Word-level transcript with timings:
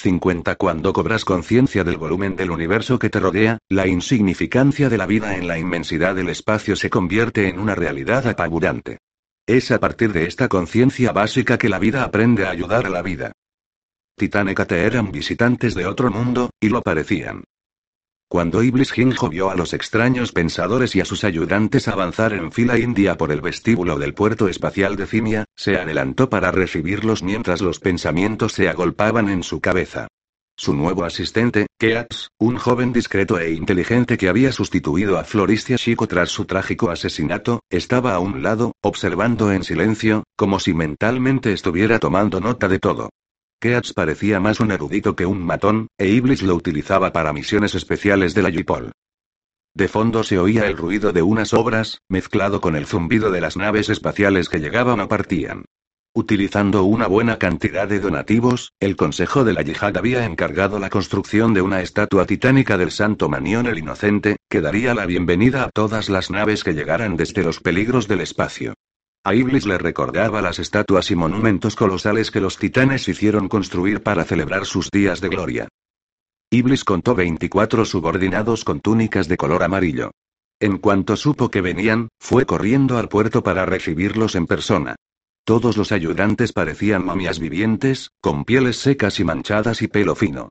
50 0.00 0.56
Cuando 0.56 0.92
cobras 0.92 1.24
conciencia 1.24 1.84
del 1.84 1.98
volumen 1.98 2.34
del 2.34 2.50
universo 2.50 2.98
que 2.98 3.10
te 3.10 3.20
rodea, 3.20 3.58
la 3.68 3.86
insignificancia 3.86 4.88
de 4.88 4.96
la 4.96 5.06
vida 5.06 5.36
en 5.36 5.46
la 5.46 5.58
inmensidad 5.58 6.14
del 6.14 6.30
espacio 6.30 6.74
se 6.74 6.88
convierte 6.88 7.48
en 7.48 7.58
una 7.58 7.74
realidad 7.74 8.26
apabullante. 8.26 8.98
Es 9.46 9.70
a 9.70 9.78
partir 9.78 10.12
de 10.12 10.26
esta 10.26 10.48
conciencia 10.48 11.12
básica 11.12 11.58
que 11.58 11.68
la 11.68 11.78
vida 11.78 12.02
aprende 12.02 12.46
a 12.46 12.50
ayudar 12.50 12.86
a 12.86 12.90
la 12.90 13.02
vida. 13.02 13.32
Titán 14.16 14.48
y 14.48 14.54
Kate 14.54 14.84
eran 14.84 15.12
visitantes 15.12 15.74
de 15.74 15.86
otro 15.86 16.10
mundo, 16.10 16.50
y 16.60 16.70
lo 16.70 16.82
parecían. 16.82 17.44
Cuando 18.30 18.62
Iblis 18.62 18.92
Ginjo 18.92 19.28
vio 19.28 19.50
a 19.50 19.56
los 19.56 19.74
extraños 19.74 20.30
pensadores 20.30 20.94
y 20.94 21.00
a 21.00 21.04
sus 21.04 21.24
ayudantes 21.24 21.88
avanzar 21.88 22.32
en 22.32 22.52
fila 22.52 22.78
india 22.78 23.16
por 23.16 23.32
el 23.32 23.40
vestíbulo 23.40 23.98
del 23.98 24.14
puerto 24.14 24.46
espacial 24.46 24.94
de 24.94 25.08
Cimia, 25.08 25.46
se 25.56 25.76
adelantó 25.76 26.30
para 26.30 26.52
recibirlos 26.52 27.24
mientras 27.24 27.60
los 27.60 27.80
pensamientos 27.80 28.52
se 28.52 28.68
agolpaban 28.68 29.28
en 29.28 29.42
su 29.42 29.60
cabeza. 29.60 30.06
Su 30.56 30.74
nuevo 30.74 31.02
asistente, 31.02 31.66
Keats, 31.76 32.28
un 32.38 32.56
joven 32.56 32.92
discreto 32.92 33.36
e 33.36 33.50
inteligente 33.50 34.16
que 34.16 34.28
había 34.28 34.52
sustituido 34.52 35.18
a 35.18 35.24
Floristia 35.24 35.76
Chico 35.76 36.06
tras 36.06 36.28
su 36.28 36.44
trágico 36.44 36.88
asesinato, 36.90 37.64
estaba 37.68 38.14
a 38.14 38.20
un 38.20 38.44
lado, 38.44 38.76
observando 38.80 39.50
en 39.50 39.64
silencio, 39.64 40.22
como 40.36 40.60
si 40.60 40.72
mentalmente 40.72 41.52
estuviera 41.52 41.98
tomando 41.98 42.38
nota 42.38 42.68
de 42.68 42.78
todo. 42.78 43.10
Keats 43.60 43.92
parecía 43.92 44.40
más 44.40 44.58
un 44.58 44.72
erudito 44.72 45.14
que 45.14 45.26
un 45.26 45.44
matón, 45.44 45.88
e 45.98 46.08
Iblis 46.08 46.42
lo 46.42 46.54
utilizaba 46.54 47.12
para 47.12 47.34
misiones 47.34 47.74
especiales 47.74 48.32
de 48.32 48.42
la 48.42 48.48
Yipol. 48.48 48.92
De 49.74 49.86
fondo 49.86 50.24
se 50.24 50.38
oía 50.38 50.66
el 50.66 50.78
ruido 50.78 51.12
de 51.12 51.20
unas 51.20 51.52
obras, 51.52 52.00
mezclado 52.08 52.62
con 52.62 52.74
el 52.74 52.86
zumbido 52.86 53.30
de 53.30 53.42
las 53.42 53.58
naves 53.58 53.90
espaciales 53.90 54.48
que 54.48 54.60
llegaban 54.60 55.00
o 55.00 55.08
partían. 55.08 55.66
Utilizando 56.14 56.84
una 56.84 57.06
buena 57.06 57.38
cantidad 57.38 57.86
de 57.86 58.00
donativos, 58.00 58.72
el 58.80 58.96
Consejo 58.96 59.44
de 59.44 59.52
la 59.52 59.62
Yihad 59.62 59.96
había 59.96 60.24
encargado 60.24 60.78
la 60.78 60.88
construcción 60.88 61.52
de 61.52 61.60
una 61.60 61.82
estatua 61.82 62.24
titánica 62.24 62.78
del 62.78 62.90
Santo 62.90 63.28
Manión 63.28 63.66
el 63.66 63.78
Inocente, 63.78 64.36
que 64.48 64.62
daría 64.62 64.94
la 64.94 65.04
bienvenida 65.04 65.64
a 65.64 65.70
todas 65.70 66.08
las 66.08 66.30
naves 66.30 66.64
que 66.64 66.72
llegaran 66.72 67.16
desde 67.16 67.44
los 67.44 67.60
peligros 67.60 68.08
del 68.08 68.22
espacio. 68.22 68.74
A 69.22 69.34
Iblis 69.34 69.66
le 69.66 69.76
recordaba 69.76 70.40
las 70.40 70.58
estatuas 70.58 71.10
y 71.10 71.14
monumentos 71.14 71.76
colosales 71.76 72.30
que 72.30 72.40
los 72.40 72.56
titanes 72.56 73.06
hicieron 73.06 73.48
construir 73.48 74.02
para 74.02 74.24
celebrar 74.24 74.64
sus 74.64 74.90
días 74.90 75.20
de 75.20 75.28
gloria. 75.28 75.68
Iblis 76.50 76.84
contó 76.84 77.14
24 77.14 77.84
subordinados 77.84 78.64
con 78.64 78.80
túnicas 78.80 79.28
de 79.28 79.36
color 79.36 79.62
amarillo. 79.62 80.10
En 80.58 80.78
cuanto 80.78 81.16
supo 81.16 81.50
que 81.50 81.60
venían, 81.60 82.08
fue 82.18 82.46
corriendo 82.46 82.96
al 82.96 83.10
puerto 83.10 83.42
para 83.42 83.66
recibirlos 83.66 84.34
en 84.36 84.46
persona. 84.46 84.96
Todos 85.44 85.76
los 85.76 85.92
ayudantes 85.92 86.54
parecían 86.54 87.04
momias 87.04 87.38
vivientes, 87.38 88.12
con 88.22 88.44
pieles 88.44 88.78
secas 88.78 89.20
y 89.20 89.24
manchadas 89.24 89.82
y 89.82 89.88
pelo 89.88 90.14
fino. 90.14 90.48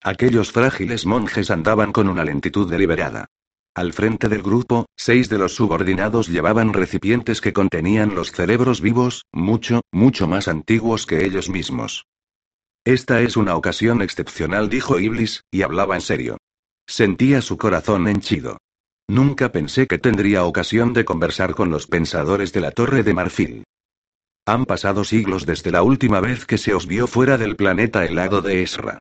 Aquellos 0.00 0.52
frágiles 0.52 1.06
monjes 1.06 1.50
andaban 1.50 1.92
con 1.92 2.08
una 2.08 2.24
lentitud 2.24 2.70
deliberada. 2.70 3.26
Al 3.74 3.94
frente 3.94 4.28
del 4.28 4.42
grupo, 4.42 4.84
seis 4.96 5.30
de 5.30 5.38
los 5.38 5.54
subordinados 5.54 6.28
llevaban 6.28 6.74
recipientes 6.74 7.40
que 7.40 7.54
contenían 7.54 8.14
los 8.14 8.30
cerebros 8.30 8.82
vivos, 8.82 9.24
mucho, 9.32 9.80
mucho 9.90 10.26
más 10.26 10.46
antiguos 10.46 11.06
que 11.06 11.24
ellos 11.24 11.48
mismos. 11.48 12.04
Esta 12.84 13.22
es 13.22 13.36
una 13.36 13.56
ocasión 13.56 14.02
excepcional, 14.02 14.68
dijo 14.68 14.98
Iblis, 14.98 15.44
y 15.50 15.62
hablaba 15.62 15.94
en 15.94 16.02
serio. 16.02 16.36
Sentía 16.86 17.40
su 17.40 17.56
corazón 17.56 18.08
henchido. 18.08 18.58
Nunca 19.08 19.52
pensé 19.52 19.86
que 19.86 19.98
tendría 19.98 20.44
ocasión 20.44 20.92
de 20.92 21.04
conversar 21.04 21.54
con 21.54 21.70
los 21.70 21.86
pensadores 21.86 22.52
de 22.52 22.60
la 22.60 22.72
Torre 22.72 23.02
de 23.02 23.14
Marfil. 23.14 23.64
Han 24.46 24.66
pasado 24.66 25.04
siglos 25.04 25.46
desde 25.46 25.70
la 25.70 25.82
última 25.82 26.20
vez 26.20 26.44
que 26.44 26.58
se 26.58 26.74
os 26.74 26.86
vio 26.86 27.06
fuera 27.06 27.38
del 27.38 27.56
planeta 27.56 28.04
helado 28.04 28.42
de 28.42 28.62
Esra. 28.62 28.98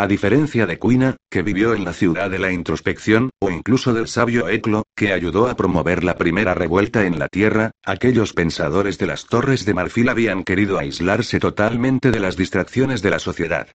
A 0.00 0.06
diferencia 0.06 0.64
de 0.64 0.78
Quina, 0.78 1.16
que 1.28 1.42
vivió 1.42 1.74
en 1.74 1.84
la 1.84 1.92
ciudad 1.92 2.30
de 2.30 2.38
la 2.38 2.52
introspección, 2.52 3.30
o 3.40 3.50
incluso 3.50 3.92
del 3.92 4.06
sabio 4.06 4.48
Eclo, 4.48 4.84
que 4.94 5.12
ayudó 5.12 5.48
a 5.48 5.56
promover 5.56 6.04
la 6.04 6.14
primera 6.14 6.54
revuelta 6.54 7.04
en 7.04 7.18
la 7.18 7.26
Tierra, 7.26 7.72
aquellos 7.84 8.32
pensadores 8.32 8.96
de 8.98 9.08
las 9.08 9.26
torres 9.26 9.64
de 9.64 9.74
marfil 9.74 10.08
habían 10.08 10.44
querido 10.44 10.78
aislarse 10.78 11.40
totalmente 11.40 12.12
de 12.12 12.20
las 12.20 12.36
distracciones 12.36 13.02
de 13.02 13.10
la 13.10 13.18
sociedad. 13.18 13.66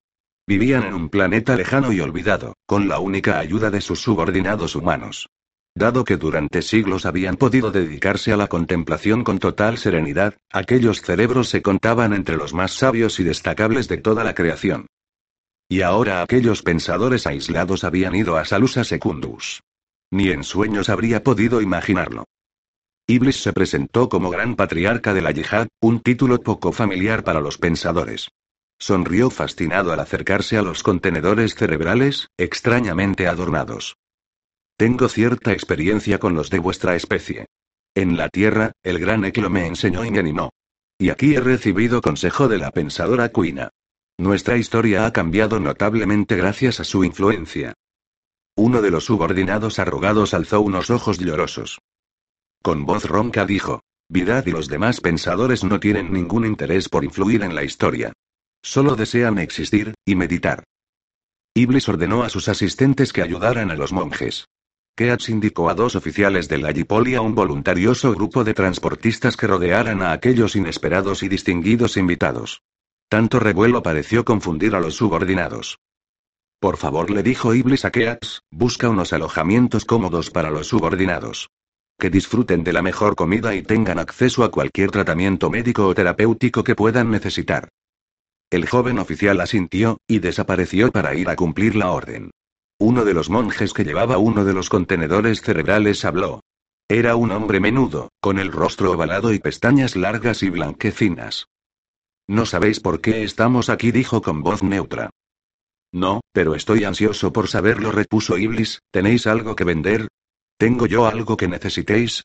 Vivían 0.46 0.84
en 0.84 0.94
un 0.94 1.10
planeta 1.10 1.56
lejano 1.56 1.92
y 1.92 2.00
olvidado, 2.00 2.54
con 2.64 2.88
la 2.88 3.00
única 3.00 3.38
ayuda 3.38 3.70
de 3.70 3.82
sus 3.82 4.00
subordinados 4.00 4.76
humanos. 4.76 5.28
Dado 5.74 6.04
que 6.04 6.16
durante 6.16 6.62
siglos 6.62 7.04
habían 7.04 7.36
podido 7.36 7.70
dedicarse 7.70 8.32
a 8.32 8.38
la 8.38 8.46
contemplación 8.46 9.24
con 9.24 9.38
total 9.38 9.76
serenidad, 9.76 10.38
aquellos 10.50 11.02
cerebros 11.02 11.50
se 11.50 11.60
contaban 11.60 12.14
entre 12.14 12.38
los 12.38 12.54
más 12.54 12.72
sabios 12.72 13.20
y 13.20 13.24
destacables 13.24 13.88
de 13.88 13.98
toda 13.98 14.24
la 14.24 14.34
creación. 14.34 14.86
Y 15.68 15.82
ahora 15.82 16.22
aquellos 16.22 16.62
pensadores 16.62 17.26
aislados 17.26 17.84
habían 17.84 18.14
ido 18.14 18.36
a 18.36 18.44
Salusa 18.44 18.84
Secundus. 18.84 19.62
Ni 20.10 20.28
en 20.28 20.44
sueños 20.44 20.88
habría 20.88 21.22
podido 21.22 21.60
imaginarlo. 21.60 22.24
Iblis 23.06 23.42
se 23.42 23.52
presentó 23.52 24.08
como 24.08 24.30
gran 24.30 24.56
patriarca 24.56 25.12
de 25.12 25.20
la 25.20 25.30
yihad, 25.30 25.68
un 25.80 26.00
título 26.00 26.38
poco 26.40 26.72
familiar 26.72 27.22
para 27.24 27.40
los 27.40 27.58
pensadores. 27.58 28.28
Sonrió 28.78 29.30
fascinado 29.30 29.92
al 29.92 30.00
acercarse 30.00 30.56
a 30.56 30.62
los 30.62 30.82
contenedores 30.82 31.54
cerebrales, 31.54 32.28
extrañamente 32.38 33.28
adornados. 33.28 33.96
Tengo 34.76 35.08
cierta 35.08 35.52
experiencia 35.52 36.18
con 36.18 36.34
los 36.34 36.50
de 36.50 36.58
vuestra 36.58 36.96
especie. 36.96 37.46
En 37.94 38.16
la 38.16 38.28
Tierra, 38.28 38.72
el 38.82 38.98
gran 38.98 39.24
Eclo 39.24 39.50
me 39.50 39.66
enseñó 39.66 40.04
y 40.04 40.10
me 40.10 40.18
animó. 40.18 40.50
Y 40.98 41.10
aquí 41.10 41.34
he 41.34 41.40
recibido 41.40 42.00
consejo 42.00 42.48
de 42.48 42.58
la 42.58 42.70
pensadora 42.70 43.28
Quina. 43.28 43.70
Nuestra 44.18 44.56
historia 44.56 45.06
ha 45.06 45.12
cambiado 45.12 45.58
notablemente 45.58 46.36
gracias 46.36 46.78
a 46.78 46.84
su 46.84 47.02
influencia. 47.02 47.74
Uno 48.56 48.80
de 48.80 48.92
los 48.92 49.04
subordinados 49.06 49.80
arrogados 49.80 50.34
alzó 50.34 50.60
unos 50.60 50.90
ojos 50.90 51.18
llorosos. 51.18 51.80
Con 52.62 52.86
voz 52.86 53.04
ronca 53.04 53.44
dijo, 53.44 53.80
Vidad 54.08 54.46
y 54.46 54.52
los 54.52 54.68
demás 54.68 55.00
pensadores 55.00 55.64
no 55.64 55.80
tienen 55.80 56.12
ningún 56.12 56.46
interés 56.46 56.88
por 56.88 57.04
influir 57.04 57.42
en 57.42 57.54
la 57.56 57.64
historia. 57.64 58.12
Solo 58.62 58.94
desean 58.94 59.38
existir, 59.38 59.94
y 60.06 60.14
meditar. 60.14 60.62
Iblis 61.54 61.88
ordenó 61.88 62.22
a 62.22 62.28
sus 62.28 62.48
asistentes 62.48 63.12
que 63.12 63.22
ayudaran 63.22 63.70
a 63.70 63.74
los 63.74 63.92
monjes. 63.92 64.46
Keats 64.96 65.28
indicó 65.28 65.68
a 65.68 65.74
dos 65.74 65.96
oficiales 65.96 66.48
de 66.48 66.58
la 66.58 66.70
Yipol 66.70 67.08
y 67.08 67.16
a 67.16 67.20
un 67.20 67.34
voluntarioso 67.34 68.12
grupo 68.12 68.44
de 68.44 68.54
transportistas 68.54 69.36
que 69.36 69.48
rodearan 69.48 70.02
a 70.02 70.12
aquellos 70.12 70.54
inesperados 70.54 71.24
y 71.24 71.28
distinguidos 71.28 71.96
invitados. 71.96 72.62
Tanto 73.08 73.38
revuelo 73.38 73.82
pareció 73.82 74.24
confundir 74.24 74.74
a 74.74 74.80
los 74.80 74.96
subordinados. 74.96 75.78
Por 76.58 76.76
favor, 76.76 77.10
le 77.10 77.22
dijo 77.22 77.54
Iblis 77.54 77.84
a 77.84 77.92
busca 78.50 78.88
unos 78.88 79.12
alojamientos 79.12 79.84
cómodos 79.84 80.30
para 80.30 80.50
los 80.50 80.68
subordinados. 80.68 81.50
Que 81.98 82.10
disfruten 82.10 82.64
de 82.64 82.72
la 82.72 82.82
mejor 82.82 83.14
comida 83.14 83.54
y 83.54 83.62
tengan 83.62 83.98
acceso 83.98 84.44
a 84.44 84.50
cualquier 84.50 84.90
tratamiento 84.90 85.50
médico 85.50 85.86
o 85.86 85.94
terapéutico 85.94 86.64
que 86.64 86.74
puedan 86.74 87.10
necesitar. 87.10 87.68
El 88.50 88.68
joven 88.68 88.98
oficial 88.98 89.40
asintió, 89.40 89.98
y 90.06 90.20
desapareció 90.20 90.90
para 90.90 91.14
ir 91.14 91.28
a 91.28 91.36
cumplir 91.36 91.76
la 91.76 91.90
orden. 91.90 92.30
Uno 92.78 93.04
de 93.04 93.14
los 93.14 93.30
monjes 93.30 93.72
que 93.72 93.84
llevaba 93.84 94.18
uno 94.18 94.44
de 94.44 94.52
los 94.52 94.68
contenedores 94.68 95.42
cerebrales 95.42 96.04
habló. 96.04 96.40
Era 96.88 97.16
un 97.16 97.30
hombre 97.30 97.60
menudo, 97.60 98.10
con 98.20 98.38
el 98.38 98.52
rostro 98.52 98.92
ovalado 98.92 99.32
y 99.32 99.38
pestañas 99.38 99.96
largas 99.96 100.42
y 100.42 100.50
blanquecinas. 100.50 101.46
No 102.26 102.46
sabéis 102.46 102.80
por 102.80 103.00
qué 103.00 103.22
estamos 103.22 103.68
aquí, 103.68 103.92
dijo 103.92 104.22
con 104.22 104.42
voz 104.42 104.62
neutra. 104.62 105.10
No, 105.92 106.22
pero 106.32 106.54
estoy 106.54 106.84
ansioso 106.84 107.32
por 107.32 107.48
saberlo, 107.48 107.92
repuso 107.92 108.36
Iblis. 108.38 108.80
¿Tenéis 108.90 109.26
algo 109.26 109.54
que 109.54 109.64
vender? 109.64 110.08
¿Tengo 110.58 110.86
yo 110.86 111.06
algo 111.06 111.36
que 111.36 111.48
necesitéis? 111.48 112.24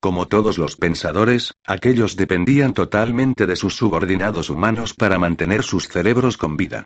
Como 0.00 0.28
todos 0.28 0.58
los 0.58 0.76
pensadores, 0.76 1.52
aquellos 1.64 2.14
dependían 2.14 2.72
totalmente 2.72 3.46
de 3.46 3.56
sus 3.56 3.74
subordinados 3.74 4.48
humanos 4.48 4.94
para 4.94 5.18
mantener 5.18 5.64
sus 5.64 5.88
cerebros 5.88 6.36
con 6.36 6.56
vida. 6.56 6.84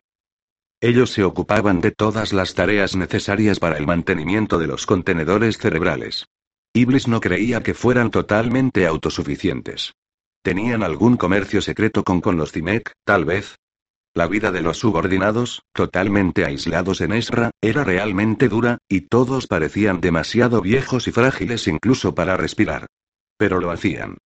Ellos 0.80 1.10
se 1.10 1.22
ocupaban 1.22 1.80
de 1.80 1.92
todas 1.92 2.32
las 2.32 2.54
tareas 2.54 2.96
necesarias 2.96 3.60
para 3.60 3.76
el 3.76 3.86
mantenimiento 3.86 4.58
de 4.58 4.66
los 4.66 4.86
contenedores 4.86 5.58
cerebrales. 5.58 6.26
Iblis 6.72 7.06
no 7.06 7.20
creía 7.20 7.62
que 7.62 7.74
fueran 7.74 8.10
totalmente 8.10 8.86
autosuficientes. 8.86 9.92
¿Tenían 10.42 10.82
algún 10.82 11.16
comercio 11.16 11.62
secreto 11.62 12.02
con, 12.02 12.20
con 12.20 12.36
los 12.36 12.50
Cimek, 12.50 12.92
tal 13.04 13.24
vez? 13.24 13.58
La 14.12 14.26
vida 14.26 14.50
de 14.50 14.60
los 14.60 14.78
subordinados, 14.78 15.62
totalmente 15.72 16.44
aislados 16.44 17.00
en 17.00 17.12
Esra, 17.12 17.52
era 17.62 17.84
realmente 17.84 18.48
dura, 18.48 18.78
y 18.88 19.02
todos 19.02 19.46
parecían 19.46 20.00
demasiado 20.00 20.60
viejos 20.60 21.06
y 21.06 21.12
frágiles 21.12 21.68
incluso 21.68 22.14
para 22.14 22.36
respirar. 22.36 22.86
Pero 23.38 23.60
lo 23.60 23.70
hacían. 23.70 24.18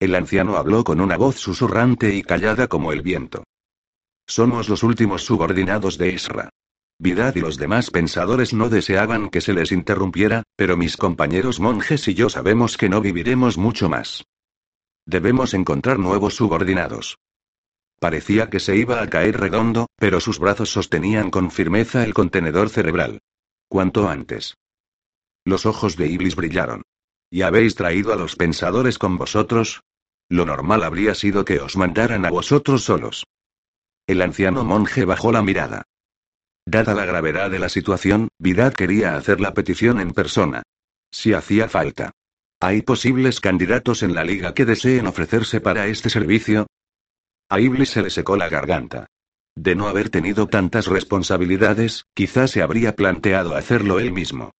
El 0.00 0.14
anciano 0.14 0.56
habló 0.56 0.84
con 0.84 1.00
una 1.00 1.16
voz 1.16 1.36
susurrante 1.36 2.14
y 2.14 2.22
callada 2.22 2.68
como 2.68 2.92
el 2.92 3.02
viento. 3.02 3.42
Somos 4.26 4.68
los 4.68 4.82
últimos 4.82 5.24
subordinados 5.24 5.98
de 5.98 6.14
Esra. 6.14 6.50
Vidad 6.98 7.34
y 7.34 7.40
los 7.40 7.58
demás 7.58 7.90
pensadores 7.90 8.54
no 8.54 8.68
deseaban 8.68 9.28
que 9.28 9.40
se 9.40 9.52
les 9.52 9.72
interrumpiera, 9.72 10.44
pero 10.56 10.76
mis 10.76 10.96
compañeros 10.96 11.58
monjes 11.58 12.06
y 12.06 12.14
yo 12.14 12.28
sabemos 12.28 12.76
que 12.76 12.88
no 12.88 13.00
viviremos 13.00 13.58
mucho 13.58 13.88
más. 13.88 14.24
Debemos 15.06 15.54
encontrar 15.54 15.98
nuevos 15.98 16.36
subordinados. 16.36 17.18
Parecía 17.98 18.50
que 18.50 18.60
se 18.60 18.76
iba 18.76 19.02
a 19.02 19.08
caer 19.08 19.38
redondo, 19.38 19.86
pero 19.96 20.20
sus 20.20 20.38
brazos 20.38 20.70
sostenían 20.70 21.30
con 21.30 21.50
firmeza 21.50 22.04
el 22.04 22.14
contenedor 22.14 22.68
cerebral. 22.68 23.20
Cuanto 23.68 24.08
antes. 24.08 24.56
Los 25.44 25.66
ojos 25.66 25.96
de 25.96 26.08
Iblis 26.08 26.36
brillaron. 26.36 26.82
¿Y 27.30 27.42
habéis 27.42 27.74
traído 27.74 28.12
a 28.12 28.16
los 28.16 28.36
pensadores 28.36 28.98
con 28.98 29.16
vosotros? 29.18 29.82
Lo 30.28 30.46
normal 30.46 30.82
habría 30.82 31.14
sido 31.14 31.44
que 31.44 31.60
os 31.60 31.76
mandaran 31.76 32.24
a 32.24 32.30
vosotros 32.30 32.84
solos. 32.84 33.24
El 34.06 34.22
anciano 34.22 34.64
monje 34.64 35.04
bajó 35.04 35.32
la 35.32 35.42
mirada. 35.42 35.82
Dada 36.66 36.94
la 36.94 37.04
gravedad 37.04 37.50
de 37.50 37.58
la 37.58 37.68
situación, 37.68 38.28
Vidad 38.38 38.72
quería 38.72 39.16
hacer 39.16 39.40
la 39.40 39.54
petición 39.54 40.00
en 40.00 40.12
persona. 40.12 40.62
Si 41.10 41.32
hacía 41.32 41.68
falta. 41.68 42.12
¿Hay 42.64 42.82
posibles 42.82 43.40
candidatos 43.40 44.04
en 44.04 44.14
la 44.14 44.22
liga 44.22 44.54
que 44.54 44.64
deseen 44.64 45.08
ofrecerse 45.08 45.60
para 45.60 45.88
este 45.88 46.08
servicio? 46.08 46.68
A 47.50 47.58
Iblis 47.58 47.90
se 47.90 48.02
le 48.02 48.08
secó 48.08 48.36
la 48.36 48.48
garganta. 48.48 49.06
De 49.56 49.74
no 49.74 49.88
haber 49.88 50.10
tenido 50.10 50.46
tantas 50.46 50.86
responsabilidades, 50.86 52.04
quizás 52.14 52.52
se 52.52 52.62
habría 52.62 52.94
planteado 52.94 53.56
hacerlo 53.56 53.98
él 53.98 54.12
mismo. 54.12 54.52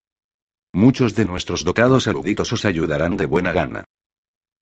Muchos 0.73 1.15
de 1.15 1.27
nuestros 1.27 1.63
dotados 1.63 2.09
eruditos 2.09 2.53
os 2.53 2.65
ayudarán 2.65 3.17
de 3.17 3.27
buena 3.27 3.53
gana. 3.53 3.85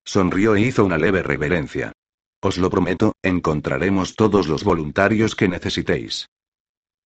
Sonrió 0.04 0.54
e 0.54 0.60
hizo 0.60 0.84
una 0.84 0.98
leve 0.98 1.22
reverencia. 1.22 1.92
Os 2.42 2.58
lo 2.58 2.68
prometo, 2.68 3.14
encontraremos 3.22 4.16
todos 4.16 4.48
los 4.48 4.64
voluntarios 4.64 5.34
que 5.34 5.48
necesitéis. 5.48 6.28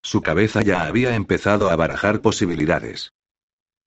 Su 0.03 0.21
cabeza 0.21 0.63
ya 0.63 0.83
había 0.83 1.15
empezado 1.15 1.71
a 1.71 1.77
barajar 1.77 2.23
posibilidades. 2.23 3.13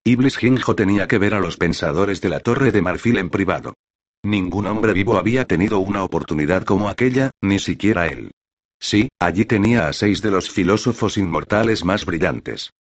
Iblis 0.08 0.38
Ginjo 0.38 0.74
tenía 0.74 1.06
que 1.06 1.18
ver 1.18 1.34
a 1.34 1.42
los 1.42 1.58
pensadores 1.58 2.22
de 2.22 2.30
la 2.30 2.40
Torre 2.40 2.72
de 2.72 2.82
Marfil 2.82 3.18
en 3.18 3.30
privado. 3.30 3.74
Ningún 4.24 4.66
hombre 4.66 4.94
vivo 4.94 5.18
había 5.18 5.44
tenido 5.44 5.80
una 5.80 6.02
oportunidad 6.02 6.64
como 6.64 6.88
aquella, 6.88 7.32
ni 7.42 7.60
siquiera 7.60 8.08
él. 8.08 8.32
Sí, 8.80 9.10
allí 9.20 9.44
tenía 9.44 9.90
a 9.90 9.92
seis 9.92 10.22
de 10.22 10.32
los 10.32 10.50
filósofos 10.50 11.18
inmortales 11.18 11.84
más 11.84 12.06
brillantes. 12.06 12.72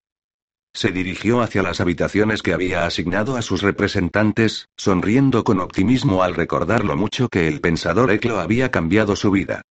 Se 0.74 0.94
dirigió 0.94 1.41
hacia 1.41 1.63
las 1.63 1.81
habitaciones 1.81 2.41
que 2.41 2.53
había 2.53 2.85
asignado 2.85 3.35
a 3.35 3.41
sus 3.41 3.62
representantes, 3.62 4.69
sonriendo 4.77 5.44
con 5.44 5.59
optimismo 5.59 6.23
al 6.23 6.33
recordar 6.33 6.85
lo 6.85 6.95
mucho 6.95 7.27
que 7.27 7.50
el 7.50 7.59
pensador 7.59 8.09
Eclo 8.09 8.39
había 8.39 8.71
cambiado 8.71 9.18
su 9.18 9.31
vida. 9.31 9.63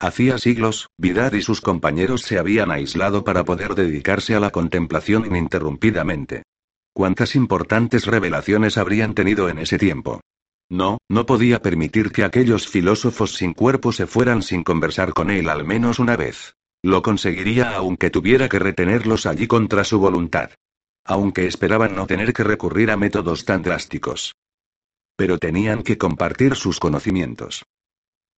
Hacía 0.00 0.36
siglos, 0.36 0.88
Vidar 0.98 1.36
y 1.36 1.42
sus 1.42 1.60
compañeros 1.60 2.22
se 2.22 2.40
habían 2.40 2.72
aislado 2.72 3.22
para 3.22 3.44
poder 3.44 3.76
dedicarse 3.76 4.34
a 4.34 4.40
la 4.40 4.50
contemplación 4.50 5.26
ininterrumpidamente. 5.26 6.42
¿Cuántas 6.94 7.34
importantes 7.36 8.06
revelaciones 8.06 8.76
habrían 8.76 9.14
tenido 9.14 9.48
en 9.48 9.58
ese 9.58 9.78
tiempo? 9.78 10.20
No, 10.70 10.98
no 11.08 11.26
podía 11.26 11.60
permitir 11.60 12.12
que 12.12 12.24
aquellos 12.24 12.68
filósofos 12.68 13.34
sin 13.34 13.54
cuerpo 13.54 13.92
se 13.92 14.06
fueran 14.06 14.42
sin 14.42 14.62
conversar 14.62 15.12
con 15.12 15.30
él 15.30 15.48
al 15.48 15.64
menos 15.64 15.98
una 15.98 16.16
vez. 16.16 16.54
Lo 16.82 17.02
conseguiría 17.02 17.76
aunque 17.76 18.10
tuviera 18.10 18.48
que 18.48 18.58
retenerlos 18.58 19.26
allí 19.26 19.46
contra 19.46 19.84
su 19.84 19.98
voluntad. 19.98 20.50
Aunque 21.04 21.46
esperaban 21.46 21.94
no 21.96 22.06
tener 22.06 22.32
que 22.32 22.44
recurrir 22.44 22.90
a 22.90 22.96
métodos 22.96 23.44
tan 23.44 23.62
drásticos. 23.62 24.34
Pero 25.16 25.38
tenían 25.38 25.82
que 25.82 25.98
compartir 25.98 26.56
sus 26.56 26.78
conocimientos. 26.78 27.64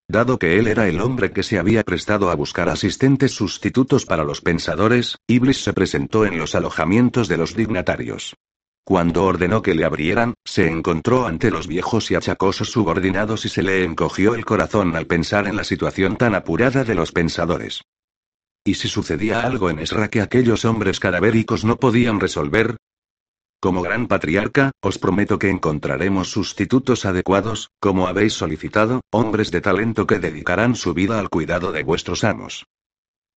Dado 0.08 0.38
que 0.38 0.58
él 0.58 0.66
era 0.66 0.86
el 0.86 1.00
hombre 1.00 1.32
que 1.32 1.42
se 1.42 1.58
había 1.58 1.82
prestado 1.82 2.30
a 2.30 2.34
buscar 2.34 2.68
asistentes 2.68 3.32
sustitutos 3.32 4.04
para 4.04 4.24
los 4.24 4.42
pensadores, 4.42 5.16
Iblis 5.26 5.62
se 5.64 5.72
presentó 5.72 6.26
en 6.26 6.38
los 6.38 6.54
alojamientos 6.54 7.26
de 7.28 7.38
los 7.38 7.56
dignatarios. 7.56 8.34
Cuando 8.84 9.24
ordenó 9.24 9.62
que 9.62 9.74
le 9.74 9.86
abrieran, 9.86 10.34
se 10.44 10.68
encontró 10.68 11.26
ante 11.26 11.50
los 11.50 11.66
viejos 11.66 12.10
y 12.10 12.16
achacosos 12.16 12.70
subordinados 12.70 13.46
y 13.46 13.48
se 13.48 13.62
le 13.62 13.82
encogió 13.82 14.34
el 14.34 14.44
corazón 14.44 14.94
al 14.94 15.06
pensar 15.06 15.46
en 15.46 15.56
la 15.56 15.64
situación 15.64 16.16
tan 16.16 16.34
apurada 16.34 16.84
de 16.84 16.94
los 16.94 17.10
pensadores. 17.10 17.80
¿Y 18.62 18.74
si 18.74 18.88
sucedía 18.88 19.40
algo 19.40 19.70
en 19.70 19.78
Esra 19.78 20.08
que 20.08 20.20
aquellos 20.20 20.66
hombres 20.66 21.00
cadavéricos 21.00 21.64
no 21.64 21.76
podían 21.76 22.20
resolver? 22.20 22.76
Como 23.64 23.80
gran 23.80 24.08
patriarca, 24.08 24.72
os 24.82 24.98
prometo 24.98 25.38
que 25.38 25.48
encontraremos 25.48 26.28
sustitutos 26.28 27.06
adecuados, 27.06 27.70
como 27.80 28.08
habéis 28.08 28.34
solicitado, 28.34 29.00
hombres 29.10 29.50
de 29.50 29.62
talento 29.62 30.06
que 30.06 30.18
dedicarán 30.18 30.74
su 30.74 30.92
vida 30.92 31.18
al 31.18 31.30
cuidado 31.30 31.72
de 31.72 31.82
vuestros 31.82 32.24
amos. 32.24 32.66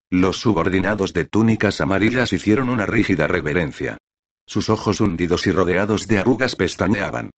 Los 0.10 0.42
subordinados 0.42 1.14
de 1.14 1.24
túnicas 1.24 1.80
amarillas 1.80 2.34
hicieron 2.34 2.68
una 2.68 2.86
rígida 2.86 3.28
reverencia. 3.28 4.00
Sus 4.46 4.70
ojos 4.70 5.00
hundidos 5.00 5.48
y 5.48 5.54
rodeados 5.54 6.10
de 6.10 6.20
arrugas 6.20 6.58
pestañeaban. 6.58 7.30